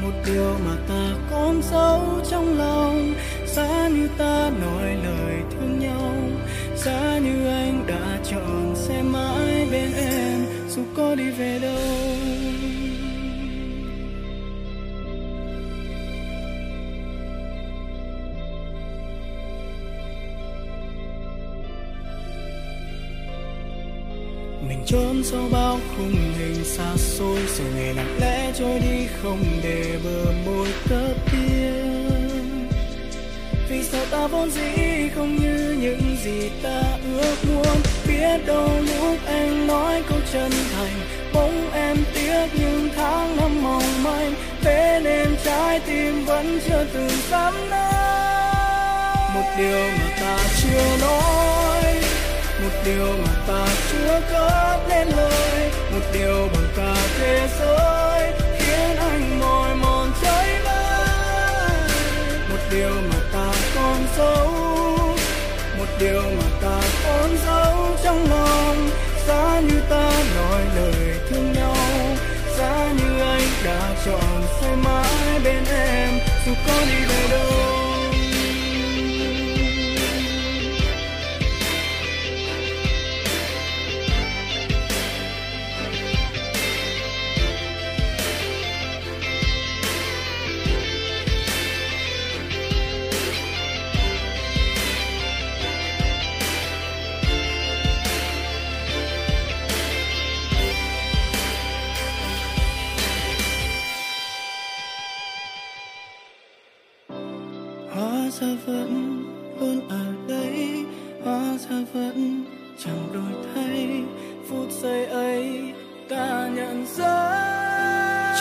[0.03, 2.01] Một điều mà ta còn giấu
[2.31, 3.13] trong lòng.
[3.47, 6.13] Giá như ta nói lời thương nhau.
[6.75, 10.45] Giá như anh đã chọn sẽ mãi bên em.
[10.69, 12.32] Dù có đi về đâu.
[25.23, 30.31] Sau bao khung hình xa xôi rồi ngày lặng lẽ trôi đi không để bờ
[30.45, 32.69] môi cất tiếng.
[33.69, 36.81] Vì sao ta vốn dĩ không như những gì ta
[37.13, 37.77] ước muốn?
[38.07, 40.99] Biết đâu lúc anh nói câu chân thành,
[41.33, 44.33] bỗng em tiếc những tháng năm mong manh.
[44.61, 47.93] Thế nên trái tim vẫn chưa từng dám nói
[49.33, 51.62] một điều mà ta chưa nói
[52.63, 58.97] một điều mà ta chưa cất lên lời, một điều bằng cả thế giới, khiến
[58.97, 60.83] anh mỏi mòn trái bay
[62.49, 64.47] một điều mà ta còn giấu,
[65.77, 68.89] một điều mà ta còn giấu trong lòng.
[69.27, 71.75] Giá như ta nói lời thương nhau,
[72.57, 76.09] giá như anh đã chọn sẽ mãi bên em.
[76.45, 77.12] Dù có đi đâu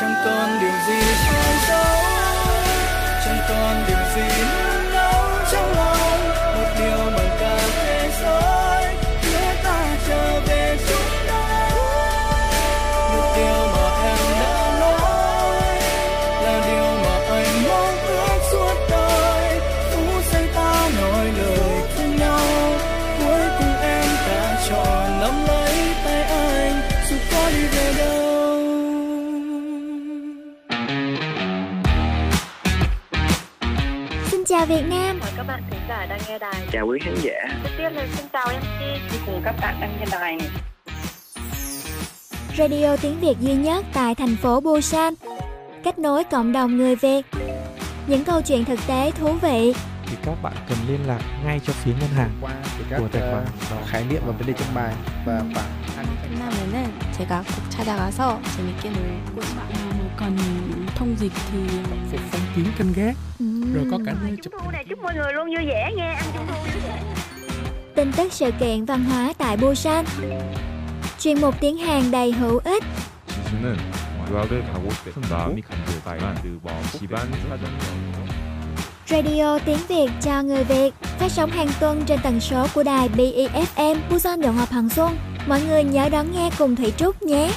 [0.03, 1.01] chẳng còn điều gì?
[1.27, 2.03] Phải giấu
[3.24, 4.43] chẳng còn điều gì?
[4.43, 4.61] nữa
[34.61, 36.68] chào Việt Nam Mời các bạn thính giả đang nghe đài.
[36.72, 37.34] Chào quý khán giả.
[37.64, 40.49] Trước tiên là xin chào MC đi cùng các bạn đang nghe đài này.
[42.57, 45.14] Radio tiếng Việt duy nhất tại thành phố Busan
[45.84, 47.26] Kết nối cộng đồng người Việt
[48.07, 49.74] Những câu chuyện thực tế thú vị
[50.10, 52.52] thì các bạn cần liên lạc ngay cho phía ngân hàng qua
[52.90, 54.94] các của tài khoản 어, khái niệm và vấn đề trong bài
[55.26, 55.78] và khoảng
[56.24, 59.94] 끝나면은 제가 꼭 찾아가서 재밌게 놀고 싶어요.
[59.98, 60.38] 뭐 cần
[60.95, 61.60] thông dịch thì
[62.11, 63.15] phục phong kiến canh gác
[63.74, 66.24] rồi có cả nơi chụp thu nè chúc mọi người luôn vui vẻ nghe ăn
[66.35, 67.03] trung thu vui vẻ.
[67.94, 70.05] Tin tức sự kiện văn hóa tại Busan.
[71.20, 72.85] Chuyên mục tiếng Hàn đầy hữu ích.
[79.09, 80.94] Radio tiếng Việt cho người Việt.
[81.03, 85.16] Phát sóng hàng tuần trên tần số của đài BEFM Busan Đồng Hòa Hằng Xuân.
[85.47, 87.53] Mọi người nhớ đón nghe cùng Thủy Trúc nhé.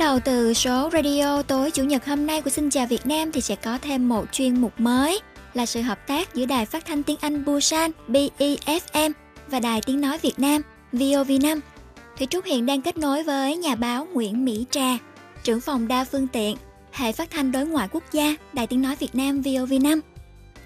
[0.00, 3.40] Đầu từ số radio tối chủ nhật hôm nay của Xin chào Việt Nam thì
[3.40, 5.20] sẽ có thêm một chuyên mục mới
[5.54, 9.12] là sự hợp tác giữa Đài Phát thanh Tiếng Anh Busan BEFM
[9.48, 10.62] và Đài Tiếng Nói Việt Nam
[10.92, 11.60] VOV5.
[12.18, 14.98] Thủy Trúc hiện đang kết nối với nhà báo Nguyễn Mỹ Trà,
[15.42, 16.56] trưởng phòng đa phương tiện,
[16.92, 20.00] hệ phát thanh đối ngoại quốc gia, Đài Tiếng Nói Việt Nam VOV5.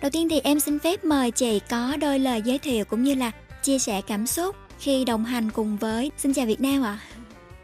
[0.02, 3.14] Đầu tiên thì em xin phép mời chị có đôi lời giới thiệu cũng như
[3.14, 3.30] là
[3.62, 6.98] chia sẻ cảm xúc khi đồng hành cùng với Xin chào Việt Nam ạ.
[7.00, 7.14] À.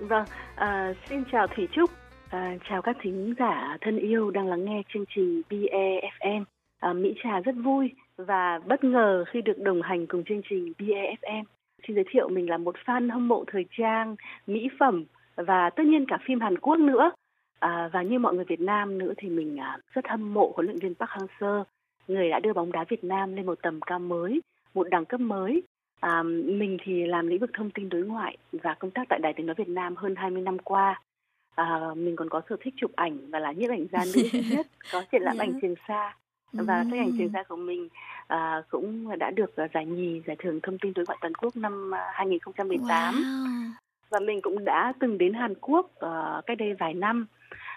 [0.00, 0.24] Vâng,
[0.60, 1.90] à, xin chào Thủy Trúc,
[2.30, 6.44] à, chào các thính giả thân yêu đang lắng nghe chương trình BEFM.
[6.80, 10.72] À, Mỹ Trà rất vui và bất ngờ khi được đồng hành cùng chương trình
[10.78, 11.44] BEFM.
[11.86, 14.16] Xin giới thiệu mình là một fan hâm mộ thời trang,
[14.46, 15.04] mỹ phẩm
[15.36, 17.10] và tất nhiên cả phim Hàn Quốc nữa.
[17.58, 20.66] À, và như mọi người Việt Nam nữa thì mình à, rất hâm mộ huấn
[20.66, 21.64] luyện viên Park Hang-seo,
[22.08, 24.40] người đã đưa bóng đá Việt Nam lên một tầm cao mới,
[24.74, 25.62] một đẳng cấp mới
[26.00, 29.32] À, mình thì làm lĩnh vực thông tin đối ngoại và công tác tại Đài
[29.36, 31.00] Tiếng Nói Việt Nam hơn 20 năm qua.
[31.54, 34.42] À, mình còn có sở thích chụp ảnh và là nhiếp ảnh gia nữ duy
[34.50, 35.48] nhất có triển lãm yeah.
[35.48, 36.16] ảnh trường sa
[36.52, 37.88] và sách ảnh trường sa của mình
[38.26, 41.90] à, cũng đã được giải nhì giải thưởng thông tin đối ngoại toàn quốc năm
[42.12, 43.70] 2018 wow.
[44.10, 47.26] và mình cũng đã từng đến Hàn Quốc uh, cách đây vài năm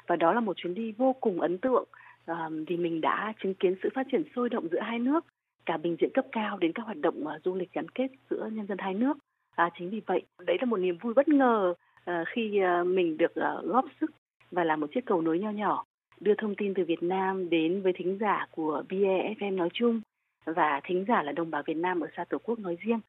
[0.07, 1.85] và đó là một chuyến đi vô cùng ấn tượng
[2.31, 2.37] uh,
[2.67, 5.25] vì mình đã chứng kiến sự phát triển sôi động giữa hai nước
[5.65, 8.49] cả bình diện cấp cao đến các hoạt động ờ, du lịch gắn kết giữa
[8.53, 9.18] nhân dân hai nước.
[9.56, 11.73] À, chính vì vậy, đấy là một niềm vui bất ngờ
[12.06, 14.11] ờ, khi ờ, mình được góp sức
[14.52, 15.85] và làm một chiếc cầu nối nho nhỏ
[16.19, 20.02] đưa thông tin từ Việt Nam đến với thính giả của BEFM nói chung
[20.45, 22.99] và thính giả là đồng bào Việt Nam ở xa Tổ quốc nói riêng.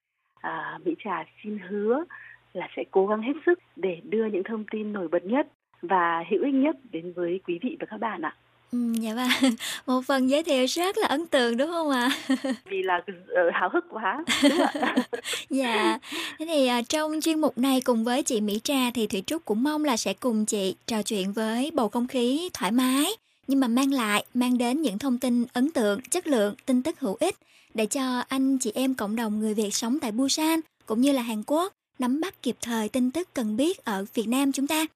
[0.41, 2.05] À, Mỹ Trà xin hứa
[2.53, 5.49] là sẽ cố gắng hết sức để đưa những thông tin nổi bật nhất
[5.83, 8.37] và hữu ích nhất đến với quý vị và các bạn ạ.
[9.01, 9.55] Dạ vâng.
[9.87, 12.11] Một phần giới thiệu rất là ấn tượng đúng không ạ?
[12.71, 14.25] Vì là uh, háo hức quá.
[15.51, 15.99] dạ.
[16.39, 19.45] Thế thì uh, trong chuyên mục này cùng với chị Mỹ Trà thì Thủy Trúc
[19.45, 23.07] cũng mong là sẽ cùng chị trò chuyện với bầu không khí thoải mái
[23.47, 27.01] nhưng mà mang lại mang đến những thông tin ấn tượng, chất lượng, tin tức
[27.01, 27.37] hữu ích
[27.75, 31.23] để cho anh chị em cộng đồng người Việt sống tại Busan cũng như là
[31.23, 34.87] Hàn Quốc nắm bắt kịp thời tin tức cần biết ở Việt Nam chúng ta.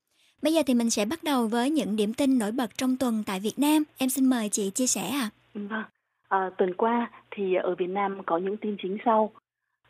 [0.42, 3.22] Bây giờ thì mình sẽ bắt đầu với những điểm tin nổi bật trong tuần
[3.26, 3.82] tại Việt Nam.
[3.98, 5.30] Em xin mời chị chia sẻ ạ.
[5.54, 5.60] À.
[5.70, 5.84] Vâng.
[6.28, 9.30] À, tuần qua thì ở Việt Nam có những tin chính sau.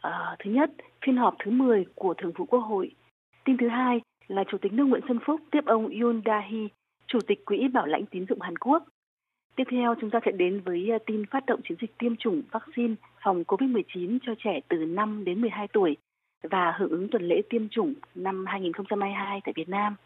[0.01, 0.71] À, thứ nhất,
[1.07, 2.91] phiên họp thứ 10 của Thường vụ Quốc hội.
[3.45, 6.69] Tin thứ hai là Chủ tịch nước Nguyễn Xuân Phúc tiếp ông Yoon Dahi,
[7.07, 8.85] Chủ tịch Quỹ Bảo lãnh tín dụng Hàn Quốc.
[9.57, 12.43] Tiếp theo chúng ta sẽ đến với à, tin phát động chiến dịch tiêm chủng
[12.51, 12.95] vaccine
[13.25, 15.97] phòng COVID-19 cho trẻ từ 5 đến 12 tuổi
[16.43, 19.97] và hưởng ứng tuần lễ tiêm chủng năm 2022 tại Việt Nam.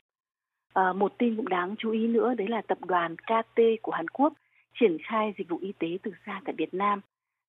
[0.72, 4.08] À, một tin cũng đáng chú ý nữa đấy là tập đoàn KT của Hàn
[4.08, 4.32] Quốc
[4.80, 7.00] triển khai dịch vụ y tế từ xa tại Việt Nam.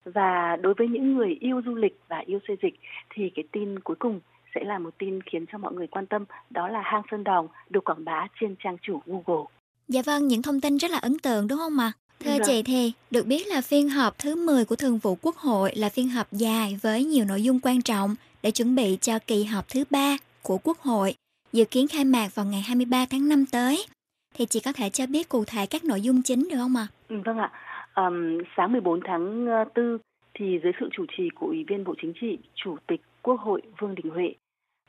[0.04, 2.74] Và đối với những người yêu du lịch và yêu xây dịch
[3.14, 4.20] thì cái tin cuối cùng
[4.54, 7.46] sẽ là một tin khiến cho mọi người quan tâm đó là hang Sơn Đòn
[7.70, 9.44] được quảng bá trên trang chủ Google.
[9.88, 11.92] Dạ vâng, những thông tin rất là ấn tượng đúng không ạ?
[12.20, 12.42] Thưa vâng.
[12.46, 15.88] chị thì được biết là phiên họp thứ 10 của Thường vụ Quốc hội là
[15.88, 19.68] phiên họp dài với nhiều nội dung quan trọng để chuẩn bị cho kỳ họp
[19.68, 21.14] thứ ba của Quốc hội
[21.54, 23.86] dự kiến khai mạc vào ngày 23 tháng 5 tới.
[24.34, 26.86] Thì chị có thể cho biết cụ thể các nội dung chính được không ạ?
[27.08, 27.52] Ừ, vâng ạ.
[27.94, 29.98] Um, sáng 14 tháng ờ, 4
[30.34, 33.62] thì dưới sự chủ trì của Ủy viên Bộ Chính trị, Chủ tịch Quốc hội
[33.78, 34.34] Vương Đình Huệ,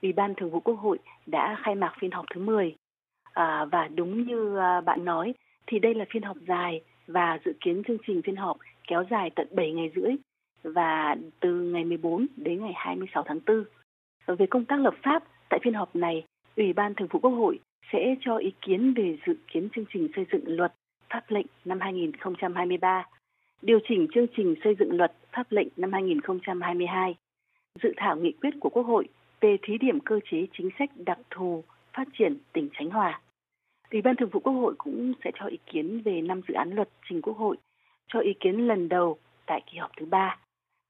[0.01, 2.75] Ủy ban Thường vụ Quốc hội đã khai mạc phiên họp thứ 10.
[3.33, 5.33] À, và đúng như ờ, bạn nói
[5.67, 9.29] thì đây là phiên họp dài và dự kiến chương trình phiên họp kéo dài
[9.35, 10.15] tận 7 ngày rưỡi
[10.63, 13.39] và từ ngày 14 đến ngày 26 tháng
[14.27, 14.35] 4.
[14.37, 16.23] Về công tác lập pháp tại phiên họp này
[16.55, 17.59] Ủy ban Thường vụ Quốc hội
[17.91, 20.73] sẽ cho ý kiến về dự kiến chương trình xây dựng luật
[21.09, 23.05] pháp lệnh năm 2023,
[23.61, 27.15] điều chỉnh chương trình xây dựng luật pháp lệnh năm 2022,
[27.83, 29.07] dự thảo nghị quyết của Quốc hội
[29.41, 33.21] về thí điểm cơ chế chính sách đặc thù phát triển tỉnh Khánh Hòa.
[33.91, 36.71] Ủy ban Thường vụ Quốc hội cũng sẽ cho ý kiến về năm dự án
[36.71, 37.57] luật trình Quốc hội
[38.07, 40.37] cho ý kiến lần đầu tại kỳ họp thứ ba.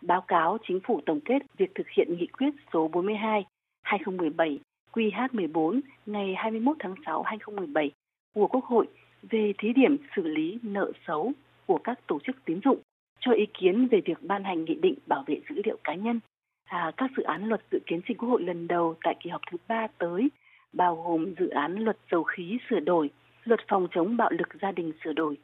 [0.02, 3.46] Báo cáo chính phủ tổng kết việc thực hiện nghị quyết số 42
[3.82, 4.60] 2017
[4.96, 7.92] QH14 ngày 21 tháng 6 2017
[8.34, 8.88] của Quốc hội
[9.30, 11.32] về thí điểm xử lý nợ xấu
[11.66, 12.80] của các tổ chức tín dụng
[13.20, 16.20] cho ý kiến về việc ban hành nghị định bảo vệ dữ liệu cá nhân.
[16.66, 19.42] À, các dự án luật dự kiến trình Quốc hội lần đầu tại kỳ họp
[19.52, 20.30] thứ ba tới
[20.74, 23.10] bao gồm dự án luật dầu khí sửa đổi,
[23.44, 25.38] luật phòng chống bạo lực gia đình sửa đổi,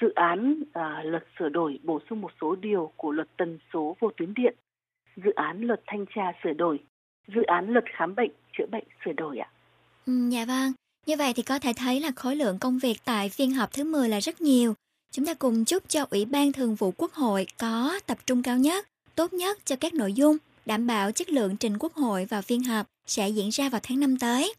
[0.00, 3.96] dự án à, luật sửa đổi bổ sung một số điều của luật tần số
[4.00, 4.54] vô tuyến điện,
[5.16, 6.78] dự án luật thanh tra sửa đổi,
[7.28, 9.48] dự án luật khám bệnh chữa bệnh sửa đổi ạ.
[10.06, 10.72] Ừ, dạ vâng.
[11.06, 13.84] Như vậy thì có thể thấy là khối lượng công việc tại phiên họp thứ
[13.84, 14.74] 10 là rất nhiều.
[15.12, 18.58] Chúng ta cùng chúc cho Ủy ban Thường vụ Quốc hội có tập trung cao
[18.58, 20.36] nhất, tốt nhất cho các nội dung,
[20.66, 24.00] đảm bảo chất lượng trình Quốc hội vào phiên họp sẽ diễn ra vào tháng
[24.00, 24.54] 5 tới.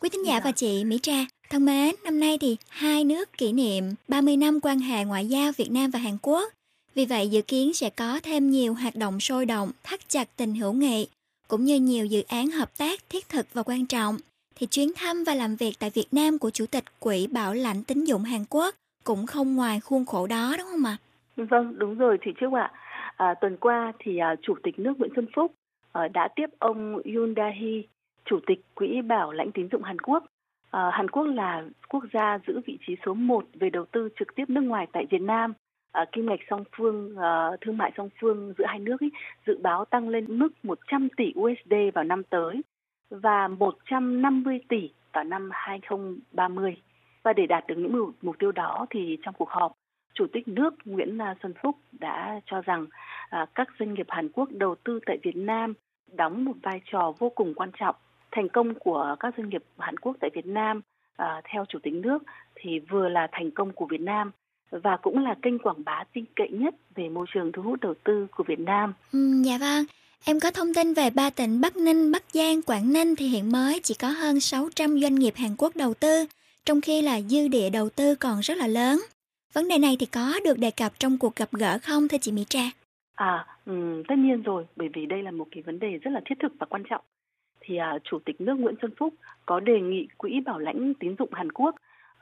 [0.00, 3.52] Quý thính giả và chị Mỹ Trà thân mến, năm nay thì hai nước kỷ
[3.52, 6.52] niệm 30 năm quan hệ ngoại giao Việt Nam và Hàn Quốc.
[6.94, 10.54] Vì vậy dự kiến sẽ có thêm nhiều hoạt động sôi động, thắt chặt tình
[10.54, 11.06] hữu nghị,
[11.52, 14.16] cũng như nhiều dự án hợp tác thiết thực và quan trọng.
[14.56, 17.82] Thì chuyến thăm và làm việc tại Việt Nam của Chủ tịch Quỹ Bảo lãnh
[17.84, 18.74] tín dụng Hàn Quốc
[19.04, 20.96] cũng không ngoài khuôn khổ đó đúng không ạ?
[21.36, 22.72] Vâng, đúng rồi chị Trúc ạ.
[23.16, 25.52] À, tuần qua thì à, Chủ tịch nước Nguyễn Xuân Phúc
[25.92, 27.82] à, đã tiếp ông Yoon Dae
[28.24, 30.24] Chủ tịch Quỹ Bảo lãnh tín dụng Hàn Quốc.
[30.70, 34.34] À, Hàn Quốc là quốc gia giữ vị trí số 1 về đầu tư trực
[34.34, 35.52] tiếp nước ngoài tại Việt Nam.
[35.92, 39.10] À, kim ngạch song phương, à, thương mại song phương giữa hai nước ý,
[39.46, 42.62] dự báo tăng lên mức 100 tỷ USD vào năm tới
[43.10, 46.76] và 150 tỷ vào năm 2030.
[47.22, 49.72] Và để đạt được những mục tiêu đó thì trong cuộc họp,
[50.14, 52.86] Chủ tịch nước Nguyễn à, Xuân Phúc đã cho rằng
[53.30, 55.74] à, các doanh nghiệp Hàn Quốc đầu tư tại Việt Nam
[56.12, 57.96] đóng một vai trò vô cùng quan trọng.
[58.30, 60.80] Thành công của các doanh nghiệp Hàn Quốc tại Việt Nam
[61.16, 62.22] à, theo Chủ tịch nước
[62.54, 64.30] thì vừa là thành công của Việt Nam
[64.72, 67.94] và cũng là kênh quảng bá tin cậy nhất về môi trường thu hút đầu
[68.04, 68.92] tư của Việt Nam.
[69.12, 69.84] Ừ, dạ vâng.
[70.24, 73.52] Em có thông tin về ba tỉnh Bắc Ninh, Bắc Giang, Quảng Ninh thì hiện
[73.52, 76.26] mới chỉ có hơn 600 doanh nghiệp Hàn Quốc đầu tư,
[76.64, 79.00] trong khi là dư địa đầu tư còn rất là lớn.
[79.52, 82.32] Vấn đề này thì có được đề cập trong cuộc gặp gỡ không thưa chị
[82.32, 82.62] Mỹ Trà?
[83.14, 86.20] À, um, tất nhiên rồi, bởi vì đây là một cái vấn đề rất là
[86.24, 87.04] thiết thực và quan trọng.
[87.60, 89.14] Thì à, Chủ tịch nước Nguyễn Xuân Phúc
[89.46, 91.76] có đề nghị Quỹ Bảo lãnh tín dụng Hàn Quốc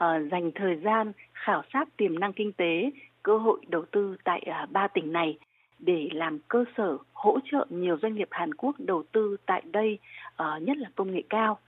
[0.04, 2.90] uh, dành thời gian khảo sát tiềm năng kinh tế,
[3.22, 5.38] cơ hội đầu tư tại à, ba tỉnh này
[5.78, 9.98] để làm cơ sở hỗ trợ nhiều doanh nghiệp Hàn Quốc đầu tư tại đây,
[10.42, 11.58] uh, nhất là công nghệ cao.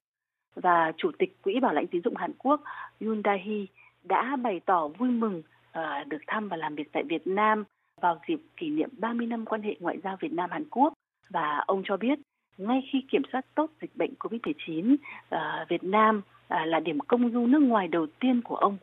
[0.54, 2.60] Và Chủ tịch Quỹ Bảo lãnh tín dụng Hàn Quốc
[3.00, 3.66] Yoon Dae
[4.04, 5.42] đã bày tỏ vui mừng
[5.78, 7.64] uh, được thăm và làm việc tại Việt Nam
[8.00, 10.92] vào dịp kỷ niệm 30 năm quan hệ ngoại giao Việt Nam Hàn Quốc
[11.30, 12.18] và ông cho biết
[12.58, 14.96] ngay khi kiểm soát tốt dịch bệnh COVID-19,
[15.68, 16.22] Việt Nam
[16.52, 18.76] à, là điểm công du nước ngoài đầu tiên của ông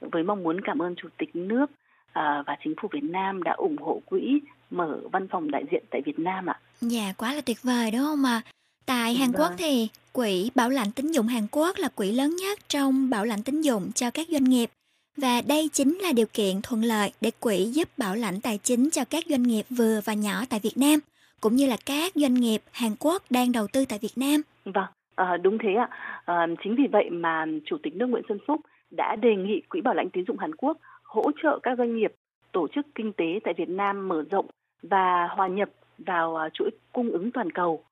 [0.00, 1.66] với mong muốn cảm ơn Chủ tịch nước
[2.12, 4.40] à, và chính phủ Việt Nam đã ủng hộ quỹ
[4.70, 6.60] mở văn phòng đại diện tại Việt Nam ạ.
[6.80, 8.42] Dạ quá là tuyệt vời đúng không ạ?
[8.86, 12.58] Tại Hàn Quốc thì quỹ bảo lãnh tín dụng Hàn Quốc là quỹ lớn nhất
[12.68, 14.70] trong bảo lãnh tín dụng cho các doanh nghiệp
[15.16, 18.90] và đây chính là điều kiện thuận lợi để quỹ giúp bảo lãnh tài chính
[18.90, 20.98] cho các doanh nghiệp vừa và nhỏ tại Việt Nam
[21.40, 24.42] cũng như là các doanh nghiệp Hàn Quốc đang đầu tư tại Việt Nam.
[24.64, 25.88] Vâng, à, đúng thế ạ.
[26.24, 29.80] À, chính vì vậy mà Chủ tịch nước Nguyễn Xuân Phúc đã đề nghị Quỹ
[29.80, 32.12] bảo lãnh tín dụng Hàn Quốc hỗ trợ các doanh nghiệp
[32.52, 34.46] tổ chức kinh tế tại Việt Nam mở rộng
[34.82, 37.84] và hòa nhập vào ờ, chuỗi cung ứng toàn cầu,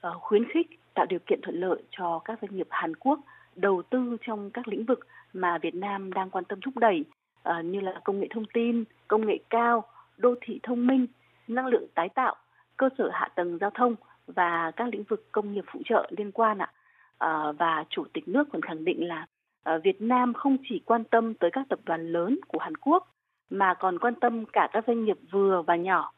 [0.00, 3.20] à, khuyến khích tạo điều kiện thuận lợi cho các doanh nghiệp Hàn Quốc
[3.56, 7.04] đầu tư trong các lĩnh vực mà Việt Nam đang quan tâm thúc đẩy
[7.42, 9.84] à, như là công nghệ thông tin, công nghệ cao,
[10.16, 11.06] đô thị thông minh,
[11.48, 12.36] năng lượng tái tạo,
[12.76, 13.94] cơ sở hạ tầng giao thông
[14.36, 16.72] và các lĩnh vực công nghiệp phụ trợ liên quan ạ.
[17.18, 19.26] À, và chủ tịch nước còn khẳng định là
[19.62, 23.08] à, Việt Nam không chỉ quan tâm tới các tập đoàn lớn của Hàn Quốc
[23.50, 26.12] mà còn quan tâm cả các doanh nghiệp vừa và nhỏ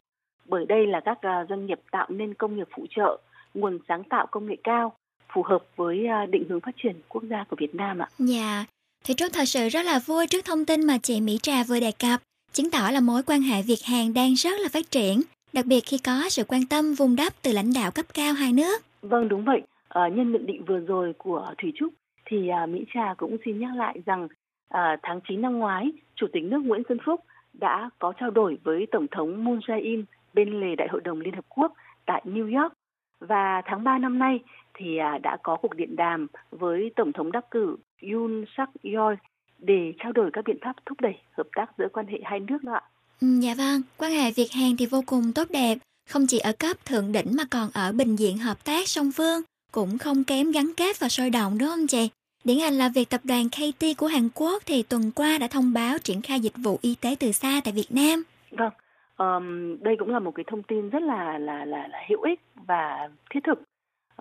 [0.45, 3.19] bởi đây là các à, doanh nghiệp tạo nên công nghiệp phụ trợ,
[3.55, 4.93] nguồn sáng tạo công nghệ cao
[5.35, 8.09] phù hợp với định hướng phát triển quốc gia của Việt Nam ạ.
[8.19, 8.65] Dạ,
[9.05, 11.81] thì Trúc thật sự rất là vui trước thông tin mà chị Mỹ Trà vừa
[11.81, 12.21] đề cập,
[12.53, 15.23] chứng tỏ là mối quan hệ Việt Hàn đang rất là phát triển,
[15.55, 18.53] đặc biệt khi có sự quan tâm vun đắp từ lãnh đạo cấp cao hai
[18.53, 18.83] nước.
[19.03, 21.93] Vâng đúng vậy, à, nhân nhận định vừa rồi của Thủy Trúc
[22.27, 24.29] thì à, Mỹ Trà cũng xin nhắc lại rằng
[24.69, 27.21] à, tháng 9 năm ngoái, Chủ tịch nước Nguyễn Xuân Phúc
[27.53, 31.35] đã có trao đổi với Tổng thống Moon Jae-in bên lề Đại hội đồng Liên
[31.35, 31.73] Hợp Quốc
[32.07, 32.73] tại New York
[33.21, 34.41] và tháng 3 năm nay
[34.75, 39.15] thì à, đã có cuộc điện đàm với Tổng thống đắc cử Yoon suk yeol
[39.59, 42.65] để trao đổi các biện pháp thúc đẩy hợp tác giữa quan hệ hai nước
[42.65, 42.83] đó ạ.
[43.25, 45.79] Ừ, dạ vâng, quan hệ Việt Hàn thì vô cùng tốt đẹp,
[46.11, 49.41] không chỉ ở cấp thượng đỉnh mà còn ở bình diện hợp tác song phương,
[49.73, 52.11] cũng không kém gắn kết và sôi động đúng không chị?
[52.45, 55.73] Điển hình là việc tập đoàn KT của Hàn Quốc thì tuần qua đã thông
[55.73, 58.23] báo triển khai dịch vụ y tế từ xa tại Việt Nam.
[58.51, 58.73] Vâng,
[59.17, 62.41] um, đây cũng là một cái thông tin rất là là là, là hữu ích
[62.67, 63.59] và thiết thực.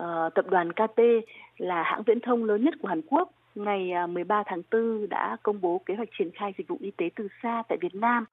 [0.02, 1.00] Uh, tập đoàn KT
[1.58, 3.30] là hãng viễn thông lớn nhất của Hàn Quốc.
[3.56, 6.92] Ngày à, 13 tháng 4 đã công bố kế hoạch triển khai dịch vụ y
[6.92, 8.26] tế từ xa tại Việt Nam,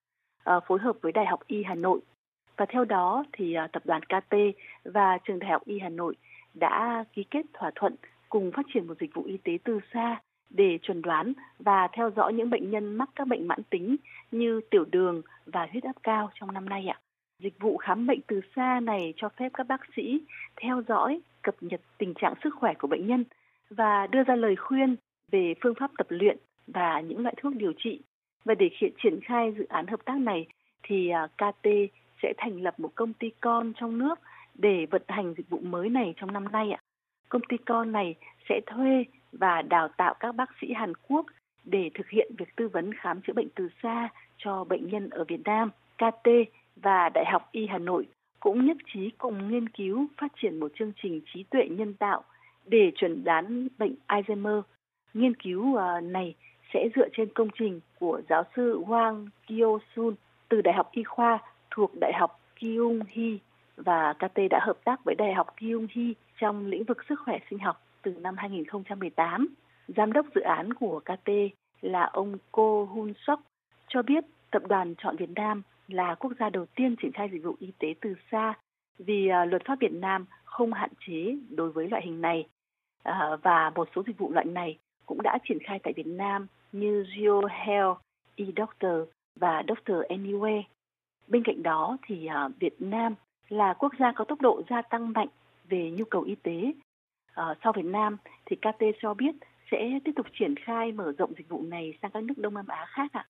[0.45, 2.01] Ờ, phối hợp với Đại học Y Hà Nội.
[2.57, 4.35] Và theo đó thì ờ, tập đoàn KT
[4.85, 6.17] và trường Đại học Y Hà Nội
[6.55, 7.95] đã ký kết thỏa thuận
[8.29, 10.21] cùng phát triển một dịch vụ y tế từ xa
[10.51, 13.97] để chuẩn đoán và theo dõi những bệnh nhân mắc các bệnh mãn tính
[14.31, 17.01] như tiểu đường và huyết áp cao trong năm nay ạ.
[17.43, 20.21] Dịch vụ khám bệnh từ xa này cho phép các bác sĩ
[20.61, 23.25] theo dõi, cập nhật tình trạng sức khỏe của bệnh nhân
[23.71, 24.97] và đưa ra lời khuyên
[25.31, 28.01] về phương pháp tập luyện và những loại thuốc điều trị.
[28.45, 30.47] Và để hiện triển khai dự án hợp tác này
[30.83, 31.69] thì à, KT
[32.23, 34.21] sẽ thành lập một công ty con trong nước
[34.55, 36.81] để vận hành dịch vụ mới này trong năm nay ạ.
[37.29, 38.15] Công ty con này
[38.49, 41.27] sẽ thuê và đào tạo các bác sĩ Hàn Quốc
[41.65, 45.25] để thực hiện việc tư vấn khám chữa bệnh từ xa cho bệnh nhân ở
[45.25, 45.71] Việt Nam.
[45.97, 46.29] KT
[46.77, 48.07] và Đại học Y Hà Nội,
[48.41, 52.25] cũng nhất trí cùng nghiên cứu phát triển một chương trình trí tuệ nhân tạo
[52.67, 54.63] để chuẩn đoán bệnh Alzheimer.
[55.15, 56.35] Nghiên cứu à, này
[56.75, 60.15] sẽ dựa trên công trình của giáo sư Wang Kyo-sun
[60.49, 61.39] từ Đại học Y khoa
[61.71, 63.39] thuộc Đại học Kyung Hee
[63.77, 67.39] và KT đã hợp tác với Đại học Kyung Hee trong lĩnh vực sức khỏe
[67.51, 69.47] sinh học từ năm 2018.
[69.97, 71.31] Giám đốc dự án của KT
[71.81, 73.41] là ông Ko Hun Sok
[73.89, 77.45] cho biết tập đoàn chọn Việt Nam là quốc gia đầu tiên triển khai dịch
[77.45, 78.55] vụ y tế từ xa
[78.99, 82.47] vì à, luật pháp Việt Nam không hạn chế đối với loại hình này
[83.03, 86.47] à, và một số dịch vụ loại này cũng đã triển khai tại Việt Nam
[86.73, 87.99] như Geo Health,
[88.37, 90.63] eDoctor và Doctor Anywhere.
[91.29, 93.15] Bên cạnh đó thì à, Việt Nam
[93.49, 95.29] là quốc gia có tốc độ gia tăng mạnh
[95.69, 96.73] về nhu cầu y tế.
[97.35, 98.17] À, sau Việt Nam
[98.47, 99.35] thì KT cho biết
[99.71, 102.67] sẽ tiếp tục triển khai mở rộng dịch vụ này sang các nước Đông Nam
[102.69, 103.27] Á khác ạ.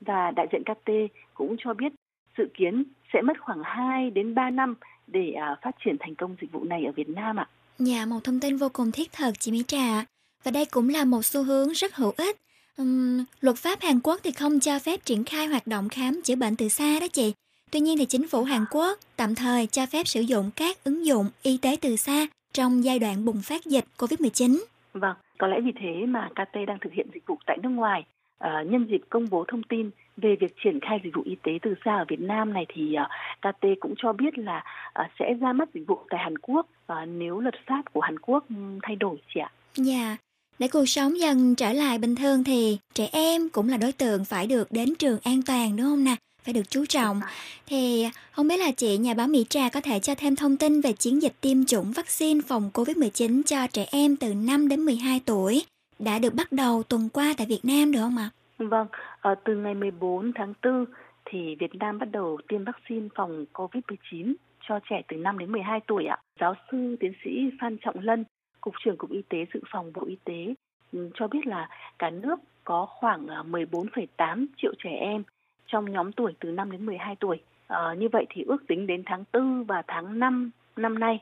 [0.00, 0.90] Và đại diện KT
[1.34, 1.92] cũng cho biết
[2.38, 4.74] dự kiến sẽ mất khoảng 2 đến 3 năm
[5.06, 7.48] để à, phát triển thành công dịch vụ này ở Việt Nam ạ.
[7.78, 10.04] Nhà một thông tin vô cùng thiết thực chị Mỹ Trà.
[10.44, 12.36] Và đây cũng là một xu hướng rất hữu ích.
[12.82, 16.36] Uhm, luật pháp Hàn Quốc thì không cho phép triển khai hoạt động khám chữa
[16.36, 17.32] bệnh từ xa đó chị.
[17.70, 21.06] Tuy nhiên thì chính phủ Hàn Quốc tạm thời cho phép sử dụng các ứng
[21.06, 24.58] dụng y tế từ xa trong giai đoạn bùng phát dịch COVID-19.
[24.92, 28.04] Vâng, có lẽ vì thế mà KT đang thực hiện dịch vụ tại nước ngoài.
[28.38, 31.52] À, nhân dịp công bố thông tin về việc triển khai dịch vụ y tế
[31.62, 33.08] từ xa ở Việt Nam này thì uh,
[33.40, 34.64] ờ, KT cũng cho biết là
[35.00, 38.18] uh, sẽ ra mắt dịch vụ tại Hàn Quốc uh, nếu luật pháp của Hàn
[38.18, 38.44] Quốc
[38.82, 39.50] thay đổi chị ạ.
[39.74, 40.16] Dạ,
[40.60, 44.24] để cuộc sống dần trở lại bình thường thì trẻ em cũng là đối tượng
[44.24, 46.16] phải được đến trường an toàn đúng không nè?
[46.42, 47.20] phải được chú trọng.
[47.66, 50.80] Thì không biết là chị nhà báo Mỹ Trà có thể cho thêm thông tin
[50.80, 55.20] về chiến dịch tiêm chủng vaccine phòng COVID-19 cho trẻ em từ 5 đến 12
[55.26, 55.62] tuổi
[55.98, 58.30] đã được bắt đầu tuần qua tại Việt Nam được không ạ?
[58.58, 58.86] Vâng,
[59.20, 60.84] à, từ ngày 14 tháng 4
[61.24, 64.34] thì Việt Nam bắt đầu tiêm vaccine phòng COVID-19
[64.68, 66.18] cho trẻ từ 5 đến 12 tuổi ạ.
[66.40, 67.30] Giáo sư tiến sĩ
[67.60, 68.24] Phan Trọng Lân,
[68.60, 70.54] Cục trưởng Cục Y tế Dự phòng Bộ Y tế
[70.92, 75.22] ừ, cho biết là cả nước có khoảng à, 14,8 triệu trẻ em
[75.66, 77.40] trong nhóm tuổi từ 5 đến 12 tuổi.
[77.66, 81.20] À, như vậy thì ước tính đến tháng 4 và tháng 5 năm nay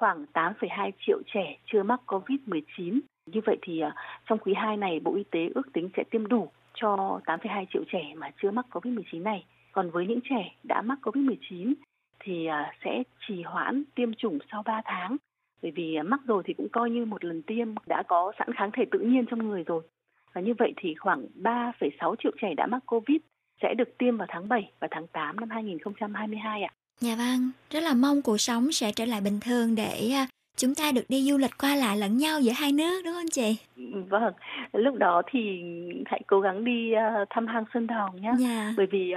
[0.00, 3.00] khoảng 8,2 triệu trẻ chưa mắc COVID-19.
[3.26, 3.94] Như vậy thì à,
[4.28, 7.82] trong quý 2 này Bộ Y tế ước tính sẽ tiêm đủ cho 8,2 triệu
[7.92, 9.44] trẻ mà chưa mắc COVID-19 này.
[9.72, 11.74] Còn với những trẻ đã mắc COVID-19
[12.20, 15.16] thì à, sẽ trì hoãn tiêm chủng sau 3 tháng.
[15.62, 18.54] Bởi vì uh, mắc rồi thì cũng coi như một lần tiêm đã có sẵn
[18.54, 19.82] kháng thể tự nhiên trong người rồi.
[20.32, 23.18] Và như vậy thì khoảng 3,6 triệu trẻ đã mắc COVID
[23.62, 26.70] sẽ được tiêm vào tháng 7 và tháng 8 năm 2022 ạ.
[27.00, 30.74] Dạ vâng, rất là mong cuộc sống sẽ trở lại bình thường để à, chúng
[30.74, 33.56] ta được đi du lịch qua lại lẫn nhau giữa hai nước đúng không chị?
[34.08, 34.32] Vâng,
[34.72, 35.62] lúc đó thì
[36.06, 38.32] hãy cố gắng đi uh, thăm hang Sơn Đòn nhé.
[38.38, 38.74] Dạ.
[38.76, 39.14] Bởi vì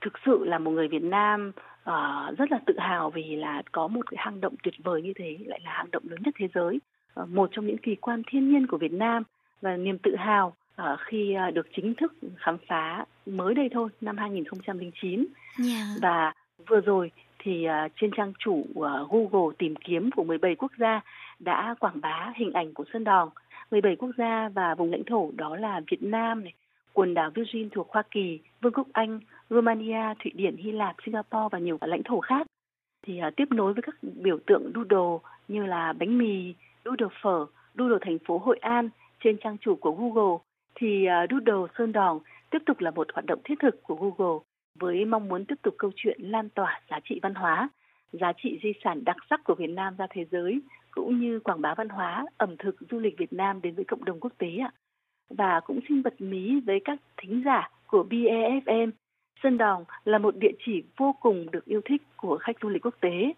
[0.00, 1.52] thực sự là một người Việt Nam
[1.90, 5.12] uh, rất là tự hào vì là có một cái hang động tuyệt vời như
[5.16, 6.80] thế, lại là hang động lớn nhất thế giới,
[7.20, 9.22] uh, một trong những kỳ quan thiên nhiên của Việt Nam
[9.62, 13.88] và niềm tự hào uh, khi uh, được chính thức khám phá mới đây thôi
[14.00, 15.26] năm 2009
[15.68, 15.86] yeah.
[16.02, 16.32] và
[16.66, 21.00] vừa rồi thì uh, trên trang chủ uh, Google tìm kiếm của 17 quốc gia
[21.38, 23.28] đã quảng bá hình ảnh của Sơn Đòn
[23.70, 26.52] 17 quốc gia và vùng lãnh thổ đó là Việt Nam này,
[26.92, 31.48] quần đảo Virgin thuộc Hoa Kỳ, Vương quốc Anh, Romania, Thụy Điển, Hy Lạp, Singapore
[31.52, 32.46] và nhiều lãnh thổ khác
[33.06, 37.46] thì uh, tiếp nối với các biểu tượng doodle như là bánh mì, doodle phở,
[37.74, 38.88] doodle thành phố Hội An
[39.24, 40.38] trên trang chủ của Google
[40.74, 42.18] thì uh, Doodle Sơn Đòn
[42.50, 44.44] tiếp tục là một hoạt động thiết thực của Google
[44.78, 47.68] với mong muốn tiếp tục câu chuyện lan tỏa giá trị văn hóa,
[48.12, 50.60] giá trị di sản đặc sắc của Việt Nam ra thế giới
[50.90, 54.04] cũng như quảng bá văn hóa, ẩm thực, du lịch Việt Nam đến với cộng
[54.04, 54.72] đồng quốc tế ạ.
[55.28, 58.90] Và cũng xin bật mí với các thính giả của BEFM,
[59.42, 62.84] Sơn Đòn là một địa chỉ vô cùng được yêu thích của khách du lịch
[62.84, 63.32] quốc tế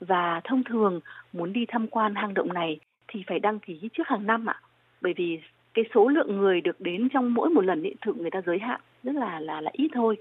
[0.00, 1.00] và thông thường
[1.32, 4.60] muốn đi tham quan hang động này thì phải đăng ký trước hàng năm ạ.
[5.00, 5.40] Bởi vì
[5.74, 8.58] cái số lượng người được đến trong mỗi một lần ý, thực người ta giới
[8.58, 10.16] hạn rất là là là ít thôi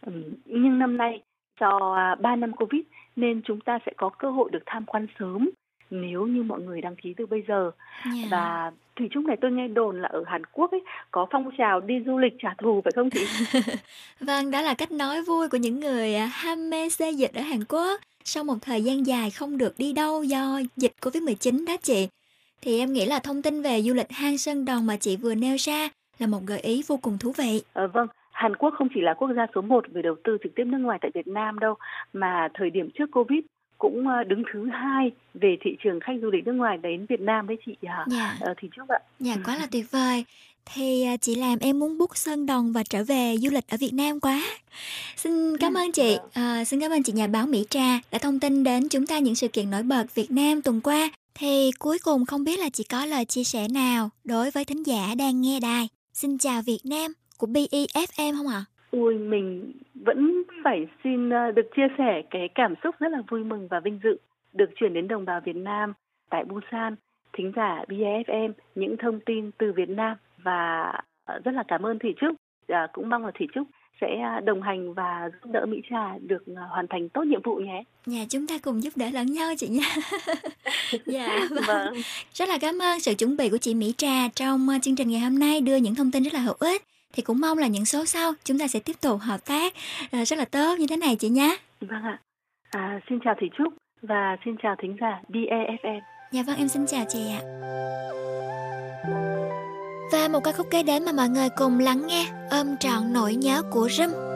[0.00, 0.12] ừ,
[0.44, 1.22] nhưng năm nay
[1.60, 2.80] do à, 3 năm covid
[3.16, 5.50] nên chúng ta sẽ có cơ hội được tham quan sớm
[5.90, 7.70] nếu như mọi người đăng ký từ bây giờ
[8.04, 8.16] yeah.
[8.22, 8.28] Dạ.
[8.30, 11.80] và thủy chung này tôi nghe đồn là ở Hàn Quốc ấy có phong trào
[11.80, 13.26] đi du lịch trả thù phải không chị?
[14.20, 17.42] vâng, đó là cách nói vui của những người à, ham mê xê dịch ở
[17.42, 21.76] Hàn Quốc sau một thời gian dài không được đi đâu do dịch Covid-19 đó
[21.82, 22.08] chị.
[22.62, 25.34] Thì em nghĩ là thông tin về du lịch hang Sơn Đồng mà chị vừa
[25.34, 27.62] nêu ra là một gợi ý vô cùng thú vị.
[27.74, 30.54] À, vâng, Hàn Quốc không chỉ là quốc gia số 1 về đầu tư trực
[30.54, 31.74] tiếp nước ngoài tại Việt Nam đâu,
[32.12, 33.40] mà thời điểm trước Covid
[33.78, 37.20] cũng ờ, đứng thứ hai về thị trường khách du lịch nước ngoài đến Việt
[37.20, 38.36] Nam đấy chị à, Dạ.
[38.40, 38.98] ờ, thì chúc ạ.
[39.20, 40.24] Dạ quá là tuyệt vời.
[40.74, 43.76] Thì à, chị làm em muốn book Sơn Đồng và trở về du lịch ở
[43.80, 44.42] Việt Nam quá.
[45.16, 48.40] Xin cảm ơn chị, à, xin cảm ơn chị nhà báo Mỹ Trà đã thông
[48.40, 51.10] tin đến chúng ta những sự kiện nổi bật Việt Nam tuần qua.
[51.34, 54.82] Thì cuối cùng không biết là chị có lời chia sẻ nào đối với thính
[54.86, 55.88] giả đang nghe đài.
[56.12, 58.64] Xin chào Việt Nam của BEFM không ạ?
[58.90, 63.44] Ui, mình vẫn phải xin ờ, được chia sẻ cái cảm xúc rất là vui
[63.44, 64.16] mừng và vinh dự
[64.52, 65.92] được chuyển đến đồng bào Việt Nam
[66.30, 66.96] tại Busan,
[67.32, 70.92] thính giả BFM những thông tin từ Việt Nam và
[71.24, 72.36] ờ, rất là cảm ơn Thủy Trúc.
[72.68, 73.66] À, cũng mong là Thủy Trúc
[74.00, 77.42] sẽ ờ, đồng hành và giúp đỡ Mỹ Trà được ờ, hoàn thành tốt nhiệm
[77.42, 77.82] vụ nhé.
[78.06, 79.94] Nhà chúng ta cùng giúp đỡ lẫn nhau chị nha.
[81.06, 81.64] dạ vâng.
[81.66, 81.94] Vâng.
[82.34, 85.10] Rất là cảm ơn sự chuẩn bị của chị Mỹ Trà trong ờ, chương trình
[85.10, 86.82] ngày hôm nay đưa những thông tin rất là hữu ích.
[87.16, 89.74] Thì cũng mong là những số sau chúng ta sẽ tiếp tục hợp tác
[90.12, 91.56] ờ, rất là tốt như thế này chị nhé.
[91.80, 92.18] Vâng ạ.
[92.70, 93.72] À, xin chào Thủy Trúc
[94.02, 96.00] và xin chào thính giả BFM.
[96.32, 97.40] Dạ vâng em xin chào chị ạ.
[100.12, 103.34] Và một ca khúc kế đến mà mọi người cùng lắng nghe ôm trọn nỗi
[103.34, 104.35] nhớ của Rim.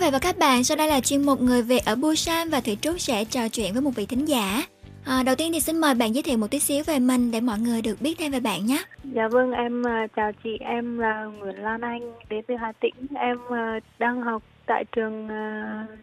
[0.00, 2.76] Vị và các bạn, sau đây là chuyên mục Người Việt ở Busan và Thủy
[2.80, 4.62] Trúc sẽ trò chuyện với một vị thính giả.
[5.04, 7.40] À, đầu tiên thì xin mời bạn giới thiệu một tí xíu về mình để
[7.40, 8.82] mọi người được biết thêm về bạn nhé.
[9.04, 12.94] Dạ vâng, em à, chào chị, em là Nguyễn Lan Anh, đến từ Hà Tĩnh.
[13.14, 15.28] Em à, đang học tại trường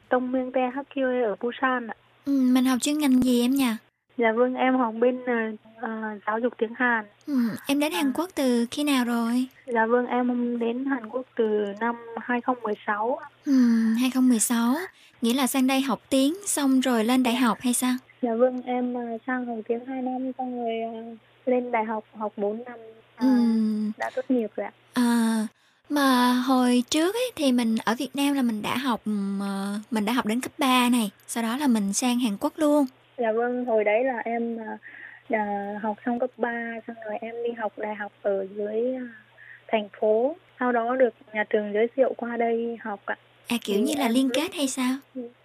[0.09, 1.95] Tông Miên Te HQ ở Busan ạ.
[2.25, 3.71] Ừ, mình học chuyên ngành gì em nhỉ?
[4.17, 7.05] Dạ vâng, em học bên uh, giáo dục tiếng Hàn.
[7.27, 7.33] Ừ,
[7.67, 9.47] em đến Hàn Quốc từ khi nào rồi?
[9.65, 13.19] Dạ vâng, em đến Hàn Quốc từ năm 2016.
[13.45, 13.53] Ừ,
[13.99, 14.75] 2016,
[15.21, 17.93] nghĩa là sang đây học tiếng xong rồi lên đại học hay sao?
[18.21, 20.73] Dạ vâng, em uh, sang học tiếng 2 năm xong rồi
[21.11, 22.79] uh, lên đại học học 4 năm.
[23.15, 23.27] Uh, ừ.
[23.97, 24.71] Đã tốt nghiệp rồi ạ.
[24.93, 25.47] À,
[25.89, 29.01] mà hồi trước ấy thì mình ở Việt Nam là mình đã học
[29.91, 32.85] mình đã học đến cấp 3 này, sau đó là mình sang Hàn Quốc luôn.
[33.17, 34.57] Dạ vâng, hồi đấy là em
[35.29, 39.07] à, học xong cấp 3 xong rồi em đi học đại học ở dưới à,
[39.67, 40.35] thành phố.
[40.59, 43.17] Sau đó được nhà trường giới thiệu qua đây học ạ.
[43.47, 44.95] À kiểu như là liên kết hay sao?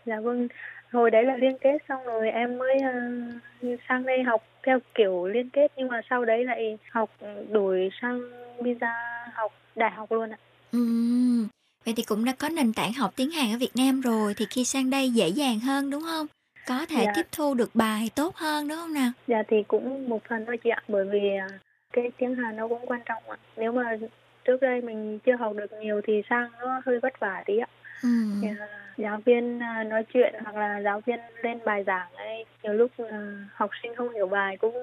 [0.06, 0.48] Dạ vâng,
[0.92, 5.26] hồi đấy là liên kết xong rồi em mới uh, sang đây học theo kiểu
[5.26, 7.10] liên kết nhưng mà sau đấy lại học
[7.50, 8.20] đổi sang
[8.60, 8.94] visa
[9.34, 10.38] học đại học luôn ạ.
[10.72, 10.78] Ừ.
[11.84, 14.46] Vậy thì cũng đã có nền tảng học tiếng Hàn ở Việt Nam rồi thì
[14.50, 16.26] khi sang đây dễ dàng hơn đúng không?
[16.66, 17.12] Có thể Dạ.
[17.16, 19.10] tiếp thu được bài tốt hơn đúng không nào?
[19.26, 21.48] Dạ thì cũng một phần thôi chị ạ, bởi vì à,
[21.92, 23.36] cái tiếng Hàn nó cũng quan trọng ạ.
[23.56, 23.96] Nếu mà
[24.44, 27.66] trước đây mình chưa học được nhiều thì sang nó hơi vất vả tí ạ.
[28.02, 28.08] Ừ.
[28.60, 28.66] À,
[28.98, 32.90] giáo viên à, nói chuyện hoặc là giáo viên lên bài giảng ấy, nhiều lúc
[33.54, 34.74] học sinh không hiểu bài cũng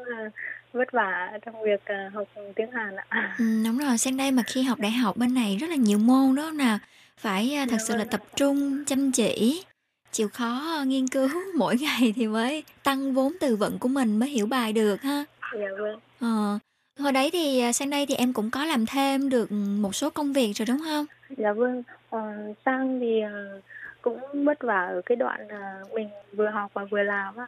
[0.73, 1.81] vất vả trong việc
[2.13, 3.35] học tiếng Hàn ạ.
[3.39, 5.97] Ừ, đúng rồi, sang đây mà khi học đại học bên này rất là nhiều
[5.97, 6.77] môn không nào?
[7.17, 9.63] Phải à, thật Dạ sự là vâng tập trung, chăm chỉ,
[10.11, 14.29] chịu khó nghiên cứu mỗi ngày thì mới tăng vốn từ vựng của mình mới
[14.29, 15.23] hiểu bài được ha.
[15.53, 15.99] Dạ vâng.
[16.21, 16.59] Ờ,
[16.99, 20.09] hồi đấy thì à, sang đây thì em cũng có làm thêm được một số
[20.09, 21.05] công việc rồi đúng không?
[21.37, 22.19] Dạ vâng, ờ,
[22.65, 23.61] sang thì ờ,
[24.01, 27.45] cũng vất vả ở cái đoạn ờ, mình vừa học và vừa làm á.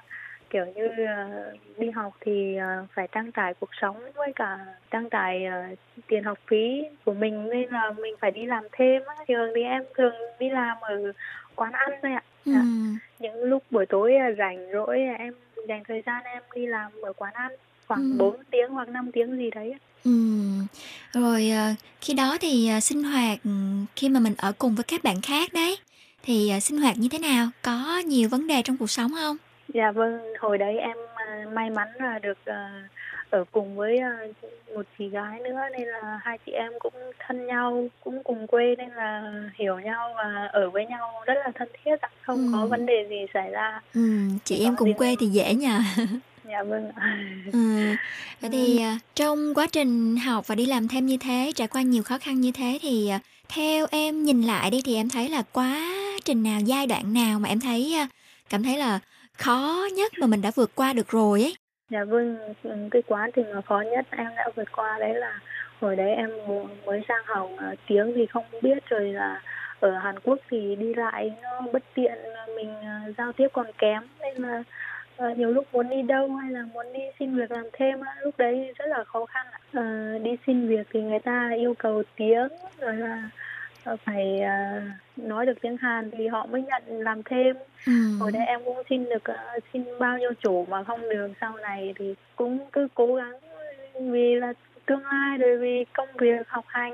[0.50, 4.58] Kiểu như ờ, đi học thì ờ, phải trang trải cuộc sống với cả
[4.92, 5.62] trang trải ờ,
[6.08, 9.16] tiền học phí của mình nên là mình phải đi làm thêm á.
[9.28, 10.96] Thường thì em thường đi làm ở
[11.56, 12.24] quán ăn thôi ạ.
[12.46, 12.52] Ừ.
[12.52, 12.62] Dạ.
[13.20, 15.34] Những lúc buổi tối ờ, rảnh rỗi em
[15.68, 17.52] dành thời gian em đi làm ở quán ăn
[17.88, 18.16] khoảng Ừ.
[18.18, 19.74] 4 tiếng hoặc 5 tiếng gì đấy.
[20.06, 20.12] Ừ.
[21.14, 23.50] Rồi à, khi đó thì à, sinh hoạt ừ,
[23.96, 25.78] khi mà mình ở cùng với các bạn khác đấy
[26.24, 27.48] thì à, sinh hoạt như thế nào?
[27.62, 29.38] Có nhiều vấn đề trong cuộc sống không?
[29.74, 32.84] Dạ vâng, hồi đấy em à, may mắn là được à,
[33.32, 34.18] ở cùng với à,
[34.76, 36.94] một chị gái nữa nên là hai chị em cũng
[37.28, 41.52] thân nhau, cũng cùng quê nên là hiểu nhau và ở với nhau rất là
[41.56, 42.68] thân thiết, không có Ừ.
[42.68, 43.82] vấn đề gì xảy ra.
[43.94, 44.02] Ừ,
[44.44, 45.80] chị em cùng quê thì dễ nhờ.
[46.44, 46.92] Dạ vâng.
[47.52, 47.96] Ừ.
[48.42, 51.82] Vậy thì à, trong quá trình học và đi làm thêm như thế, trải qua
[51.82, 53.20] nhiều khó khăn như thế thì à,
[53.50, 55.92] theo em nhìn lại đi thì em thấy là quá
[56.26, 57.98] trình nào, giai đoạn nào mà em thấy
[58.50, 59.00] cảm thấy là
[59.34, 61.56] khó nhất mà mình đã vượt qua được rồi ấy.
[61.92, 65.40] Dạ vâng, ừ, cái quá trình mà khó nhất em đã vượt qua đấy là
[65.80, 66.30] hồi đấy em
[66.86, 69.42] mới sang học ờ, tiếng thì không biết rồi là
[69.80, 72.14] ở Hàn Quốc thì đi lại nó bất tiện
[72.56, 74.64] mình ờ, giao tiếp còn kém nên là
[75.18, 78.38] ờ, nhiều lúc muốn đi đâu hay là muốn đi xin việc làm thêm lúc
[78.38, 79.60] đấy rất là khó khăn ạ.
[79.74, 82.48] À, đi xin việc thì người ta yêu cầu tiếng
[82.80, 83.30] rồi là
[84.04, 84.82] phải à,
[85.18, 87.56] nói được tiếng Hàn thì họ mới nhận làm thêm
[87.88, 87.92] Ừ.
[88.20, 91.58] hồi đấy em cũng xin được ờ, xin bao nhiêu chủ mà không được sau
[91.58, 93.34] này thì cũng cứ cố gắng
[94.12, 94.54] vì là
[94.86, 96.94] tương lai rồi vì công việc học hành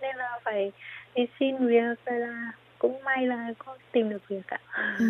[0.00, 0.72] nên là phải
[1.14, 2.52] đi xin việc rồi là
[2.82, 4.58] cũng may là có tìm được việc ạ
[4.98, 5.06] Ừ.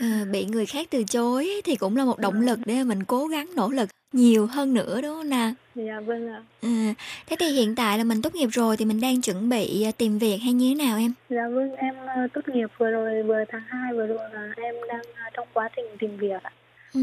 [0.00, 3.26] Ờ, bị người khác từ chối thì cũng là một động lực để mình cố
[3.26, 5.52] gắng nỗ lực nhiều hơn nữa đúng không nào?
[5.74, 6.42] Dạ vâng ạ.
[6.62, 6.68] Ừ.
[7.26, 9.90] Thế thì hiện tại là mình tốt nghiệp rồi thì mình đang chuẩn bị à,
[9.98, 11.12] tìm việc hay như thế nào em?
[11.30, 14.74] Dạ vâng, em ờ, tốt nghiệp vừa rồi, vừa tháng 2 vừa rồi là em
[14.88, 16.52] đang ờ, trong quá trình tìm việc ạ.
[16.94, 17.00] Ừ.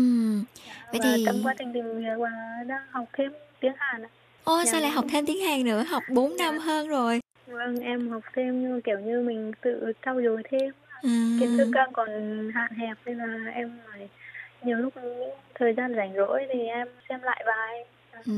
[0.91, 2.29] Vậy Và thì trong quá trình tìm việc và
[2.67, 4.09] đang học thêm tiếng Hàn ạ.
[4.43, 4.95] Ô Dạ sao lại vâng.
[4.95, 5.83] học thêm tiếng Hàn nữa?
[5.83, 7.19] Học 4 năm hơn rồi.
[7.51, 10.71] Vâng, em học thêm nhưng kiểu như mình tự trau dồi thêm.
[11.01, 11.09] Ừ.
[11.39, 12.09] Kiến thức đang còn
[12.53, 14.09] hạn hẹp nên là em phải
[14.63, 14.93] nhiều lúc
[15.55, 17.85] thời gian rảnh rỗi thì em xem lại bài.
[18.25, 18.33] Ừ.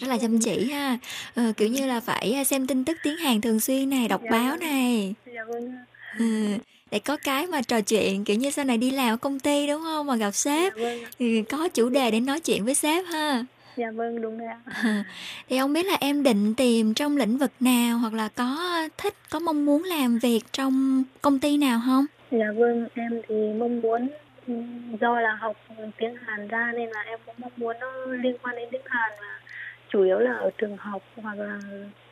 [0.00, 0.98] Rất là chăm chỉ ha.
[1.34, 4.30] Ờ, kiểu như là phải xem tin tức tiếng Hàn thường xuyên này, đọc Dạ
[4.30, 4.60] báo vâng.
[4.60, 5.14] này.
[5.34, 5.76] Dạ vâng.
[6.18, 6.58] Ừ.
[6.90, 9.66] Để có cái mà trò chuyện kiểu như sau này đi làm ở công ty
[9.66, 10.98] đúng không mà gặp sếp Dạ vâng.
[11.18, 13.44] thì có chủ đề để nói chuyện với sếp ha.
[13.76, 14.60] Dạ vâng, đúng rồi ạ.
[15.48, 18.56] Thì không biết là em định tìm trong lĩnh vực nào hoặc là có
[18.98, 22.06] thích có mong muốn làm việc trong công ty nào không?
[22.30, 24.08] Dạ vâng, em thì mong muốn
[24.46, 24.54] ừ,
[25.00, 25.56] do là học
[25.98, 29.12] tiếng Hàn ra nên là em cũng mong muốn nó liên quan đến tiếng Hàn
[29.20, 29.40] và
[29.88, 31.60] chủ yếu là ở trường học hoặc là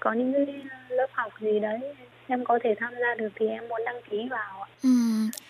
[0.01, 0.47] có những cái
[0.89, 1.79] lớp học gì đấy
[2.27, 4.67] em có thể tham gia được thì em muốn đăng ký vào.
[4.83, 4.89] Ừ.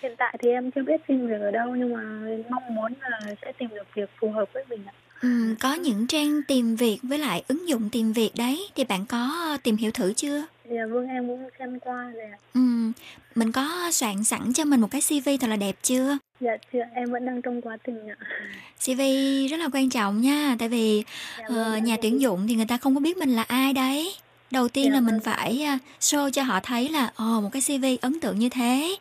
[0.02, 2.02] Hiện tại thì em chưa biết xin việc ở đâu nhưng mà
[2.48, 4.92] mong muốn là sẽ tìm được việc phù hợp với mình ạ.
[5.22, 9.06] Ừ, có những trang tìm việc với lại ứng dụng tìm việc đấy thì bạn
[9.06, 10.44] có tìm hiểu thử chưa?
[10.70, 12.38] Dạ vâng, em cũng xem qua rồi ạ.
[12.54, 12.60] Ừ,
[13.34, 16.18] mình có soạn sẵn cho mình một cái CV thật là đẹp chưa?
[16.40, 18.16] Dạ chưa, em vẫn đang trong quá trình ạ.
[18.80, 19.00] CV
[19.50, 21.04] rất là quan trọng nha, tại vì
[21.44, 24.14] ờ, nhà tuyển dụng thì người ta không có biết mình là ai đấy.
[24.50, 27.84] Đầu tiên là mình phải à, show cho họ thấy là ồ một cái CV
[28.00, 28.96] ấn tượng như thế,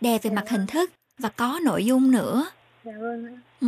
[0.00, 2.46] đẹp về mặt hình thức và có nội dung nữa.
[2.84, 3.38] Dạ vâng.
[3.60, 3.66] Ừ.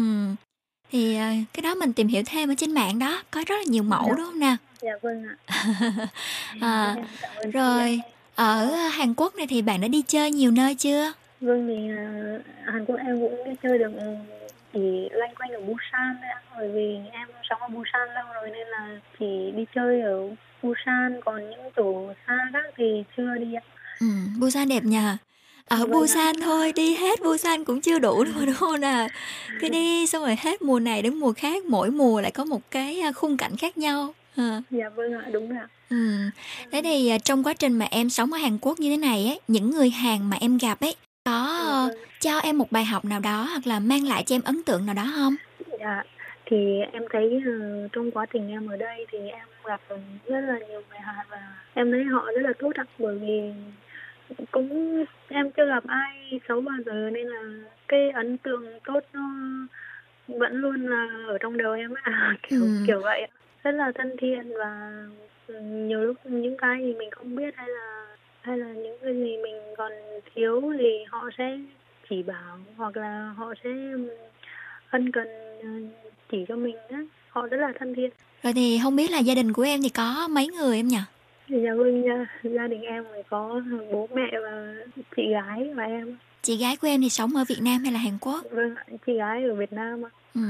[0.91, 3.65] Thì à, cái đó mình tìm hiểu thêm ở trên mạng đó, có rất là
[3.67, 4.57] nhiều mẫu đúng không nào?
[4.83, 5.37] Dạ vâng ạ.
[6.61, 6.95] À,
[7.53, 8.01] rồi
[8.35, 11.13] ở Hàn Quốc này thì bạn đã đi chơi nhiều nơi chưa?
[11.41, 14.15] Vâng thì uh, Hàn Quốc em cũng đi chơi được ừ,
[14.73, 16.41] chỉ loanh quanh ở Busan thôi.
[16.57, 20.29] Bởi vì em sống ở Busan lâu rồi nên là chỉ đi chơi ở
[20.63, 23.63] Busan còn những chỗ xa khác thì chưa đi ạ.
[24.01, 24.07] Ừ,
[24.39, 25.17] Busan đẹp nhờ.
[25.69, 25.93] Ở Vâng ạ.
[25.93, 29.09] Busan thôi, đi hết Busan cũng chưa đủ đâu đúng không nào?
[29.61, 32.61] Cứ đi xong rồi hết mùa này đến mùa khác, mỗi mùa lại có một
[32.71, 34.15] cái à, khung cảnh khác nhau.
[34.37, 34.63] Ờ.
[34.71, 35.69] Dạ vâng ạ, đúng ạ.
[35.91, 35.97] Ừ.
[36.73, 39.27] Thế thì à, trong quá trình mà em sống ở Hàn Quốc như thế này
[39.27, 43.05] ấy, những người Hàn mà em gặp ấy có ờ, cho em một bài học
[43.05, 45.35] nào đó hoặc là mang lại cho em ấn tượng nào đó không?
[45.81, 46.03] Dạ
[46.47, 49.81] thì em thấy ờ, trong quá trình em ở đây thì em gặp
[50.27, 51.39] rất là nhiều người Hàn và
[51.75, 53.53] em thấy họ rất là tốt ạ bởi vì
[54.51, 57.43] cũng em chưa gặp ai xấu bao giờ nên là
[57.89, 59.21] cái ấn tượng tốt nó
[60.29, 62.67] vẫn luôn là ở trong đầu em ạ kiểu Ừ.
[62.87, 63.27] kiểu vậy
[63.65, 64.91] rất là thân thiện và
[65.47, 68.07] ừ, nhiều lúc những cái gì mình không biết hay là
[68.41, 69.93] hay là những cái gì mình còn
[70.35, 71.59] thiếu thì họ sẽ
[72.11, 73.71] chỉ bảo hoặc là họ sẽ
[74.91, 75.29] ân cần
[75.63, 75.69] ừ,
[76.31, 76.99] chỉ cho mình á
[77.29, 78.11] họ rất là thân thiện
[78.43, 80.99] Rồi thì không biết là gia đình của em thì có mấy người em nhỉ?
[81.49, 82.03] Dạ vâng
[82.55, 83.61] gia, đình em thì có
[83.93, 84.75] bố mẹ và
[85.17, 87.99] chị gái và em Chị gái của em thì sống ở Việt Nam hay là
[87.99, 88.45] Hàn Quốc?
[88.51, 88.75] vâng
[89.07, 90.41] chị gái ở Việt Nam ạ Ừ.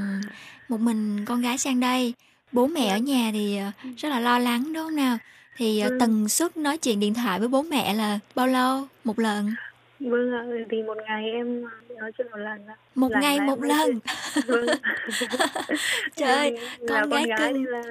[0.69, 2.15] Một mình con gái sang đây,
[2.53, 5.19] bố mẹ ở nhà thì ờ, rất là lo lắng đúng không nào?
[5.57, 5.97] Thì ờ, Ừ.
[6.01, 8.85] tần suất nói chuyện điện thoại với bố mẹ là bao lâu?
[9.05, 9.55] Một lần?
[10.01, 11.63] vâng ạ thì một ngày em
[11.99, 13.99] nói chuyện một lần ạ Một Lần ngày một lần.
[14.47, 14.67] vâng
[16.17, 16.59] Trời ơi,
[16.89, 17.65] con là gái gái cưng.
[17.65, 17.83] là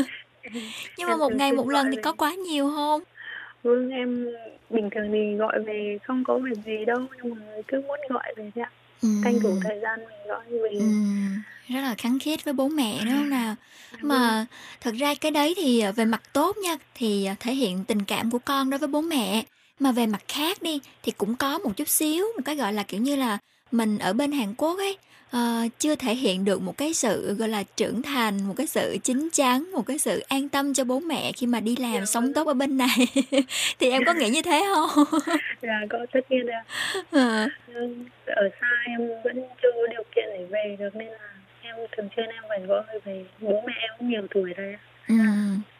[0.96, 3.02] Nhưng mà một ngày một lần thì có quá nhiều không?
[3.62, 4.26] vâng em
[4.70, 7.36] bình thường thì gọi về không có việc gì đâu nhưng mà
[7.68, 8.70] cứ muốn gọi về thế ạ
[9.02, 9.08] Ừ.
[9.24, 10.84] tranh thủ thời gian mình gọi về Ừ,
[11.74, 13.54] rất là khăng khít với bố mẹ đúng không nào?
[14.02, 14.46] Mà
[14.80, 18.04] thật ra cái đấy thì ờ, về mặt tốt nha thì ờ, thể hiện tình
[18.04, 19.44] cảm của con đối với bố mẹ.
[19.80, 22.82] Mà về mặt khác đi thì cũng có một chút xíu một cái gọi là
[22.82, 23.38] kiểu như là
[23.72, 24.98] mình ở bên Hàn Quốc ấy
[25.36, 28.96] ờ, chưa thể hiện được một cái sự gọi là trưởng thành, một cái sự
[29.04, 32.32] chín chắn, một cái sự an tâm cho bố mẹ khi mà đi làm sống
[32.34, 32.96] tốt ở bên này.
[33.78, 35.04] thì em có nghĩ như thế không?
[35.62, 36.64] là có tất nhiên là
[37.10, 37.48] Ờ.
[38.26, 41.28] Ở xa em vẫn chưa có điều kiện để về được nên là
[41.62, 44.78] em thường xuyên em phải gọi về bố mẹ em cũng nhiều tuổi rồi ạ.
[45.08, 45.14] Ừ.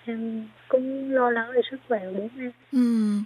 [0.07, 3.19] em cũng lo lắng về sức khỏe của bố mẹ Ừ.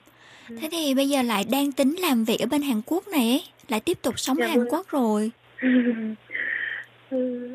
[0.60, 3.42] Thế thì bây giờ lại đang tính làm việc ở bên Hàn Quốc này ấy,
[3.68, 4.68] lại tiếp tục sống Dạ ở Hàn vâng.
[4.70, 5.30] Quốc rồi.
[7.10, 7.48] Ừ,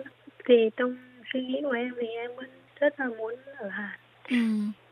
[0.46, 0.96] thì trong
[1.34, 4.38] suy nghĩ của em thì em vẫn rất là muốn ở Hàn Ừ.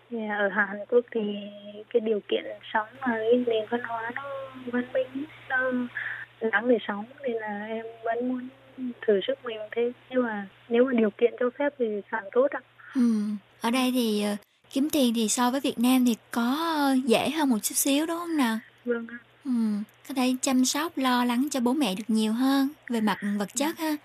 [0.09, 1.21] Thì ở Hàn Quốc thì
[1.89, 2.43] cái điều kiện
[2.73, 4.23] sống và cái nền văn hóa nó
[4.65, 5.07] văn minh
[5.49, 5.71] nó
[6.51, 8.47] đáng để sống nên là em vẫn muốn
[9.07, 12.47] thử sức mình thế nhưng mà nếu mà điều kiện cho phép thì càng tốt
[12.51, 12.59] ạ
[12.95, 13.01] Ừ.
[13.61, 14.35] Ở đây thì ờ,
[14.69, 18.05] kiếm tiền thì so với Việt Nam thì có ờ, dễ hơn một chút xíu
[18.05, 18.59] đúng không nào?
[18.85, 19.17] vâng ạ.
[19.45, 19.51] Ừ.
[20.07, 23.49] Có thể chăm sóc lo lắng cho bố mẹ được nhiều hơn về mặt vật
[23.55, 23.95] chất ha.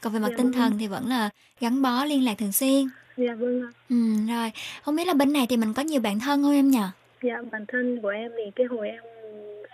[0.00, 0.52] còn về mặt Dạ tinh vâng.
[0.52, 3.70] thần thì vẫn là gắn bó liên lạc thường xuyên Dạ vâng ạ.
[3.88, 3.96] ừ
[4.28, 4.52] rồi
[4.82, 6.78] không biết là bên này thì mình có nhiều bạn thân không em nhỉ
[7.22, 9.02] Dạ bản thân của em thì cái hồi em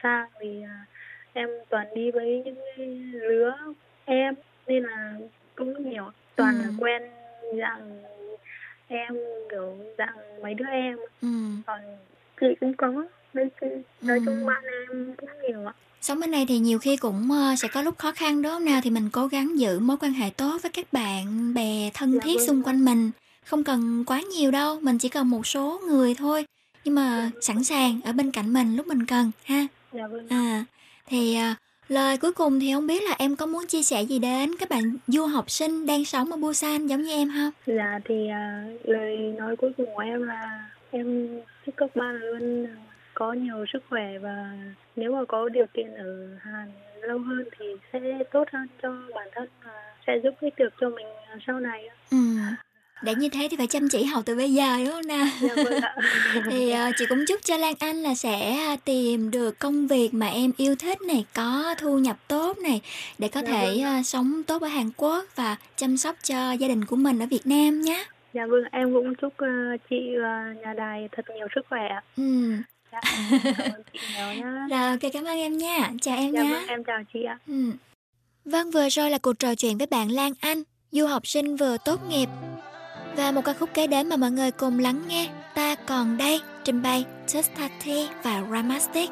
[0.02, 0.86] sang thì à,
[1.32, 3.56] em toàn đi với những cái lứa
[4.04, 4.34] em
[4.66, 5.14] nên là
[5.56, 6.72] cũng nhiều toàn là Ừ.
[6.78, 7.02] quen
[7.58, 8.02] dạng
[8.88, 9.14] em
[9.50, 11.28] kiểu dạng mấy đứa em ừ
[11.66, 11.80] còn
[12.40, 12.92] chị cũng có
[13.34, 13.50] nói,
[14.02, 17.54] nói chung bạn em cũng nhiều ạ Sống bên này thì nhiều khi cũng ờ,
[17.58, 20.12] sẽ có lúc khó khăn đúng không nào thì mình cố gắng giữ mối quan
[20.12, 22.46] hệ tốt với các bạn bè thân Dạ thiết vâng.
[22.46, 23.10] xung quanh mình.
[23.44, 26.46] Không cần quá nhiều đâu, mình chỉ cần một số người thôi.
[26.84, 29.66] Nhưng mà sẵn sàng ở bên cạnh mình lúc mình cần ha.
[29.92, 30.64] dạ vâng À
[31.06, 31.54] thì ờ,
[31.88, 34.68] lời cuối cùng thì không biết là em có muốn chia sẻ gì đến các
[34.68, 37.76] bạn du học sinh đang sống ở Busan giống như em không?
[37.76, 41.28] Dạ thì à, lời nói cuối cùng của em là em
[41.66, 42.66] chúc các bạn luôn
[43.14, 44.58] có nhiều sức khỏe và
[44.96, 48.00] nếu mà có điều kiện ở Hàn lâu hơn thì sẽ
[48.32, 51.06] tốt hơn cho bản thân và sẽ giúp ích được cho mình
[51.46, 51.88] sau này.
[52.10, 52.16] Ừ.
[53.02, 55.26] Để như thế thì phải chăm chỉ học từ bây giờ đúng không nào?
[55.40, 55.96] Dạ vâng ạ.
[56.50, 60.14] thì ờ, chị cũng chúc cho Lan Anh là sẽ à, tìm được công việc
[60.14, 62.80] mà em yêu thích này, có thu nhập tốt này
[63.18, 66.52] để có Dạ thể vâng à, sống tốt ở Hàn Quốc và chăm sóc cho
[66.52, 68.04] gia đình của mình ở Việt Nam nhé.
[68.34, 71.88] Dạ vâng, em cũng chúc à, chị và nhà đài thật nhiều sức khỏe.
[71.88, 72.02] ạ.
[72.16, 72.22] Ừ.
[72.92, 73.02] Cảm
[73.74, 74.66] ơn chị nhiều nhá.
[74.70, 75.90] Rồi, ok cảm ơn em nha.
[76.02, 76.50] Chào em Dạ nha.
[76.50, 77.38] vâng, em chào chị ạ.
[77.48, 77.72] Ừ.
[78.44, 80.62] Vâng, vừa rồi là cuộc trò chuyện với bạn Lan Anh,
[80.92, 82.28] du học sinh vừa tốt nghiệp.
[83.16, 86.40] Và một ca khúc kế đến mà mọi người cùng lắng nghe, Ta còn đây,
[86.64, 89.10] trình bày Tustati và Ramastic.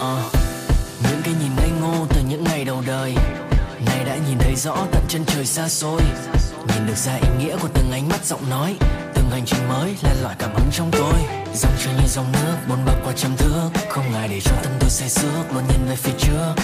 [0.00, 0.30] Ờ,
[1.02, 3.14] những cái nhìn ngây ngô từ những ngày đầu đời
[3.86, 6.00] Này đã nhìn thấy rõ tận chân trời xa xôi
[6.68, 8.76] Nhìn được ra ý nghĩa của từng ánh mắt giọng nói
[9.30, 11.14] Từng hành trình mới là loại cảm hứng trong tôi.
[11.54, 13.70] Dòng trời như dòng nước, buồn bạc qua trăm thước.
[13.88, 16.54] Không ai để cho tâm tôi say sước Luôn nhìn về phía trước.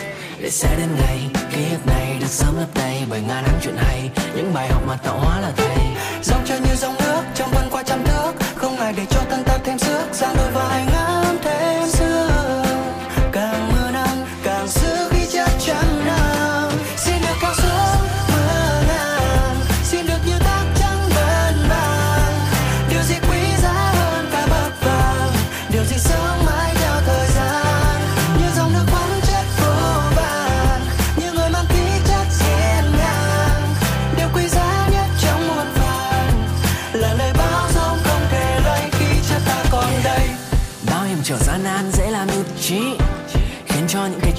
[0.41, 3.77] Để sẽ đến ngày, ký ức này được sớm lấp đầy Bởi ngàn năm chuyện
[3.77, 4.11] hay.
[4.37, 5.77] Những bài học mà tạo hóa là thầy.
[6.23, 8.33] Dòng trời như dòng nước, trong vân qua trăm thước.
[8.57, 10.96] Không ai để cho thân ta thêm sức ra đôi vai ngắm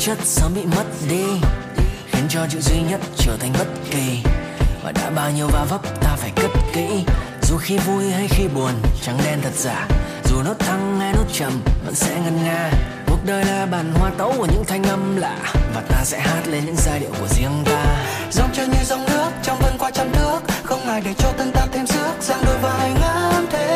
[0.07, 1.25] chất sớm bị mất đi,
[2.11, 4.19] khiến cho chữ duy nhất trở thành bất kỳ.
[4.83, 6.87] Và đã bao nhiêu va vấp, ta phải cất kỹ.
[7.41, 8.71] Dù khi vui hay khi buồn,
[9.01, 9.87] trắng đen thật giả.
[10.25, 12.71] Dù nốt thăng hay nốt trầm, vẫn sẽ ngân nga.
[13.07, 15.37] Cuộc đời là bản hoa tấu của những thanh âm lạ,
[15.75, 18.05] và ta sẽ hát lên những giai điệu của riêng ta.
[18.31, 21.51] Dòng chơi như dòng nước, trong vân qua trăm thước không ai để cho thân
[21.51, 23.66] ta thêm sức, giang đôi vai ngắm thêm.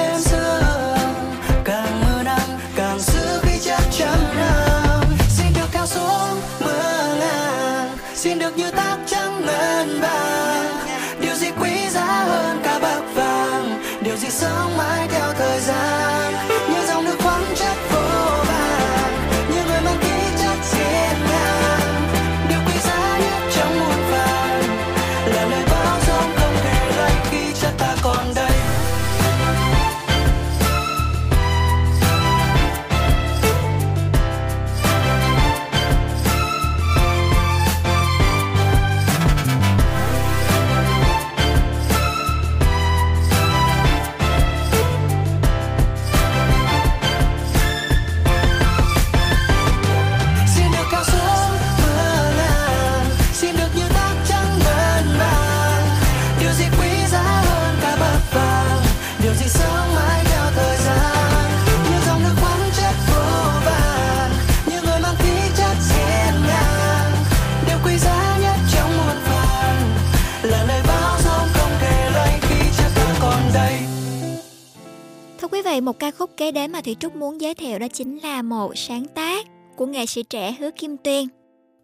[75.82, 78.78] Một ca khúc kế đến mà Thủy Trúc muốn giới thiệu đó chính là một
[78.78, 81.28] sáng tác của nghệ sĩ trẻ Hứa Kim Tuyên.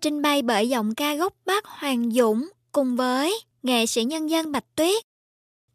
[0.01, 4.51] Trình bày bởi giọng ca gốc Bắc Hoàng Dũng cùng với nghệ sĩ nhân dân
[4.51, 5.03] Bạch Tuyết.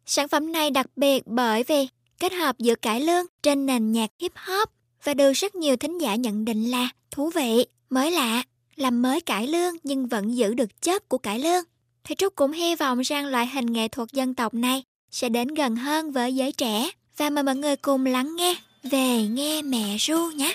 [0.05, 1.87] Sản phẩm này đặc biệt bởi vì
[2.19, 4.69] kết hợp giữa cải lương trên nền nhạc hip hop
[5.03, 8.43] và được rất nhiều thính giả nhận định là thú vị, mới lạ,
[8.75, 11.63] làm mới cải lương nhưng vẫn giữ được chất của cải lương.
[12.03, 15.47] Thủy Trúc cũng hy vọng rằng loại hình nghệ thuật dân tộc này sẽ đến
[15.47, 18.55] gần hơn với giới trẻ và mời mọi người cùng lắng nghe.
[18.91, 20.53] Về nghe mẹ ru nhé.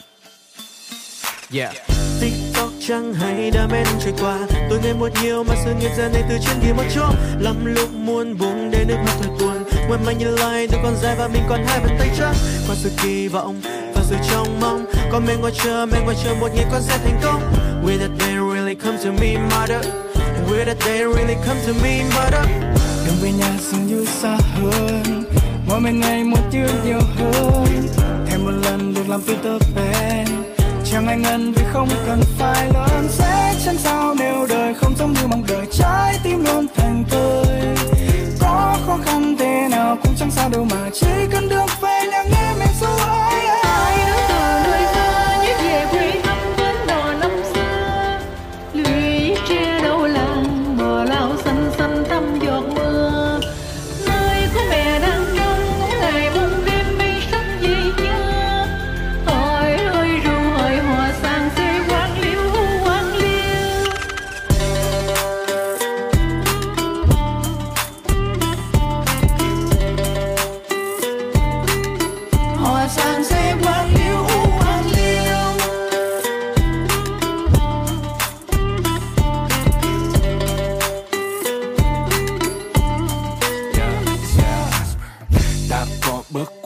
[1.53, 1.75] Yeah.
[2.21, 4.39] TikTok chẳng hay đã men trôi qua.
[4.71, 7.07] Tôi ngày một nhiều mà sự nghiệp ra này từ chuyến đi một chỗ
[7.41, 10.97] lắm lúc muốn buông để nước mắt thôi tuôn ngoảnh mà nhìn lại đôi con
[11.03, 12.35] dài và mình còn hai bàn tay trắng.
[12.67, 13.61] Qua sự kỳ vọng
[13.95, 14.87] và sự trông mong.
[15.13, 17.43] Còn mình ngồi chờ mình ngồi chờ một ngày con sẽ thành công.
[17.85, 19.87] Will that day really come to me mother.
[20.51, 22.47] Will that day really come to me mother.
[23.07, 25.38] Đường về nhà dường như xa hơn
[25.69, 27.67] mỗi ngày ngày một yêu nhiều hơn.
[28.27, 30.27] Thêm một lần được làm Peter Pan
[30.85, 35.13] chẳng ai ngần vì không cần phải lớn sẽ chẳng sao nếu đời không giống
[35.13, 35.67] như mong đợi.
[35.73, 37.77] Trái tim luôn thành tươi
[38.41, 42.23] có khó khăn thế nào cũng chẳng sao đâu mà chỉ cần được về nhà
[42.23, 43.48] nghe mình ru ấy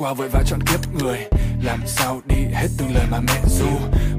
[0.03, 1.19] qua vội vã chọn kiếp người.
[1.63, 3.67] Làm sao đi hết từng lời mà mẹ ru.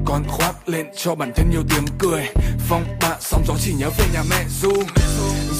[0.04, 2.26] Con khoác lên cho bản thân nhiều tiếng cười.
[2.68, 4.72] Phong ba sóng gió chỉ nhớ về nhà mẹ ru.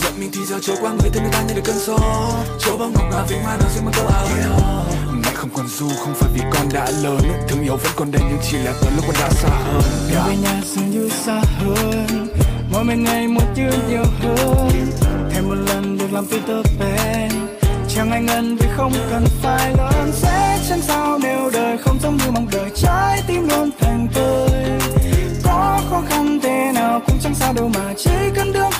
[0.03, 1.99] Giận mình thì giờ trôi qua người thân người ta như được cơn gió.
[2.61, 4.27] Chỗ băng ngọc ngà vĩnh mai nào riêng một câu áo
[5.23, 8.23] mẹ không còn ru, không phải vì con đã lớn thương yêu vẫn còn đây,
[8.29, 9.83] nhưng chỉ là từ lúc con đã xa hơn.
[10.13, 10.29] Yeah.
[10.29, 12.29] về nhà dường như xa hơn.
[12.71, 14.71] Mỗi ngày ngày một yêu nhiều hơn.
[15.31, 17.64] Thêm một lần được làm Peter Pan
[17.95, 22.17] chẳng ai ngần vì không cần phải lớn, sẽ chẳng sao nếu đời không giống
[22.17, 22.71] như mong đợi.
[22.75, 24.51] Trái tim luôn thành tươi.
[25.45, 28.71] Có khó khăn thế nào cũng chẳng sao đâu mà chỉ cần được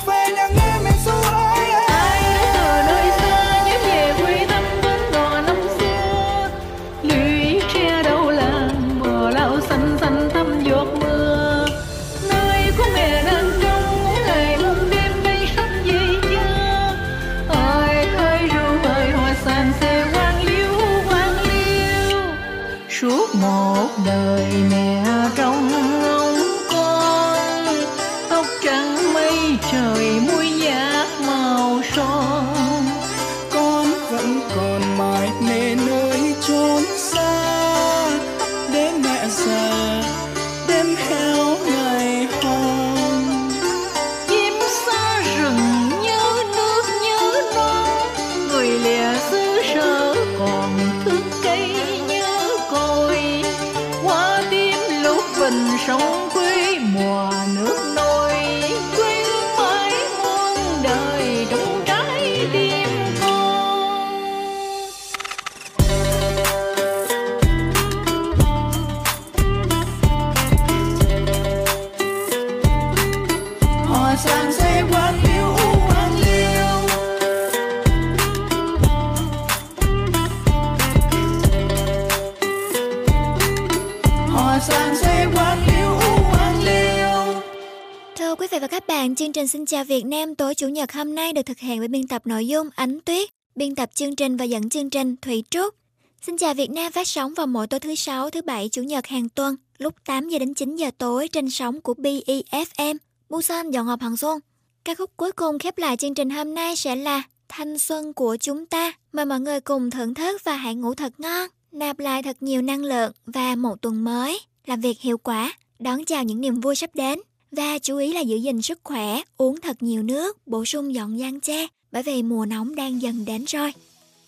[89.15, 91.87] chương trình Xin chào Việt Nam tối Chủ nhật hôm nay được thực hiện bởi
[91.87, 95.43] biên tập nội dung Ánh Tuyết, biên tập chương trình và dẫn chương trình Thủy
[95.49, 95.75] Trúc.
[96.21, 99.07] Xin chào Việt Nam phát sóng vào mỗi tối thứ sáu, thứ bảy, chủ nhật
[99.07, 102.95] hàng tuần lúc 8 giờ đến 9 giờ tối trên sóng của BEFM.
[103.29, 104.39] Busan dọn họp Hằng Xuân.
[104.85, 108.37] Ca khúc cuối cùng khép lại chương trình hôm nay sẽ là Thanh xuân của
[108.39, 108.93] chúng ta.
[109.13, 112.61] Mời mọi người cùng thưởng thức và hãy ngủ thật ngon, nạp lại thật nhiều
[112.61, 116.75] năng lượng và một tuần mới làm việc hiệu quả, đón chào những niềm vui
[116.75, 117.19] sắp đến.
[117.55, 121.19] Và chú ý là giữ gìn sức khỏe, uống thật nhiều nước, bổ sung dọn
[121.19, 123.73] giang tre, bởi vì mùa nóng đang dần đến rồi.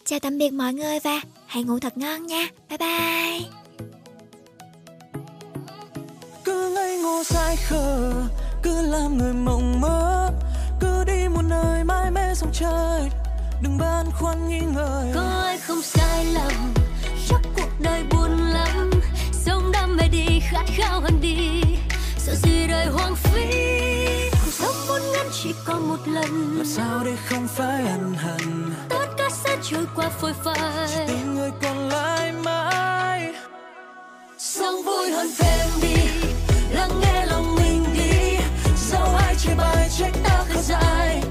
[0.06, 2.47] Chào tạm biệt mọi người và hãy ngủ thật ngon nha.
[2.69, 3.49] Bye bye.
[6.45, 8.14] cứ ngây ngô dại khờ
[8.64, 10.31] cứ làm người mộng mơ
[10.81, 13.09] cứ đi một nơi mãi mê sông trời
[13.64, 16.73] đừng băn khoăn nghi ngờ có ai không sai lầm
[17.30, 18.91] chắc cuộc đời buồn lắm
[19.31, 21.61] sống đam mê đi khát khao hơn đi
[22.27, 23.49] sợ gì đời hoang phí?
[24.31, 26.57] Cuộc sống vốn ngắn chỉ còn một lần.
[26.57, 28.72] Làm sao để không phải ân hận?
[28.89, 31.07] Tất cả sẽ trôi qua phôi phai.
[31.07, 33.33] Tình người còn lại mãi.
[34.38, 35.95] Sống vui hơn thêm đi
[36.72, 38.38] lắng nghe lòng mình đi.
[38.91, 41.23] Dẫu ai chê bai trách ta khờ dại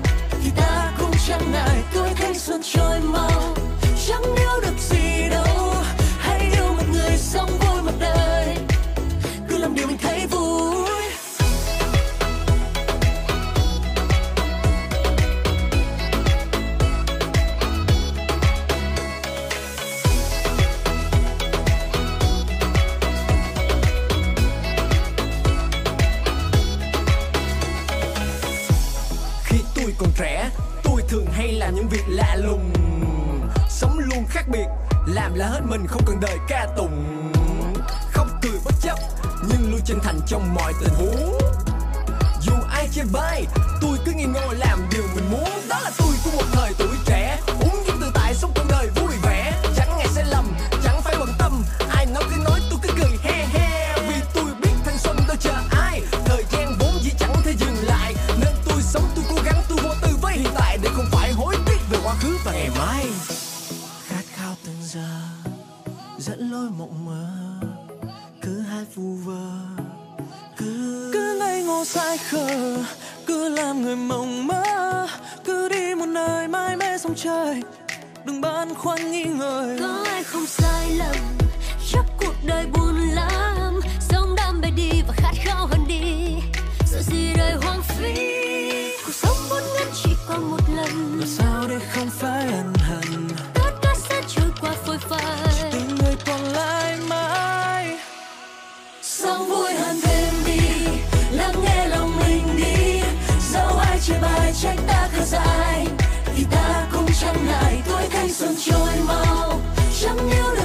[0.43, 3.55] thì ta cũng chẳng ngại tuổi thanh xuân trôi mau.
[4.09, 5.75] Chẳng yêu được gì đâu
[6.19, 8.57] hãy yêu một người sống vui một đời.
[9.49, 10.56] Cứ làm điều mình thấy vui
[29.99, 30.51] còn trẻ,
[30.83, 32.73] Tôi thường hay làm những việc lạ lùng.
[33.69, 34.67] Sống luôn khác biệt,
[35.07, 37.33] Làm là hết mình, không cần đợi ca tùng.
[38.13, 38.99] Không cười bất chấp,
[39.49, 41.39] Nhưng luôn chân thành trong mọi tình huống.
[42.43, 43.45] Dù ai trên bai
[43.81, 45.51] Tôi cứ nghi ngô làm điều mình muốn.
[45.69, 47.39] Đó là tôi của một thời tuổi trẻ.
[66.57, 67.27] nói mộng mơ.
[68.43, 69.51] Cứ hát vu vơ
[70.57, 72.77] cứ cứ ngây ngô sai khờ
[73.27, 75.07] cứ làm người mộng mơ.
[75.45, 77.63] Cứ đi một nơi mãi mê sông trời
[78.25, 79.77] đừng băn khoăn nghi ngờ.
[79.81, 81.17] Có ai không sai lầm
[81.93, 83.81] chắc cuộc đời buồn lắm.
[84.01, 86.35] Sống đam mê đi và khát khao hơn đi.
[86.87, 88.15] Sợ gì đời hoang phí
[89.07, 91.19] cuộc sống muốn ngắn chỉ còn một lần.
[91.19, 92.76] Làm sao để không phải anh
[104.63, 105.87] trách ta khá dại
[106.37, 109.61] vì ta cũng chẳng ngại tuổi thanh xuân trôi mau.
[110.01, 110.56] Chẳng yêu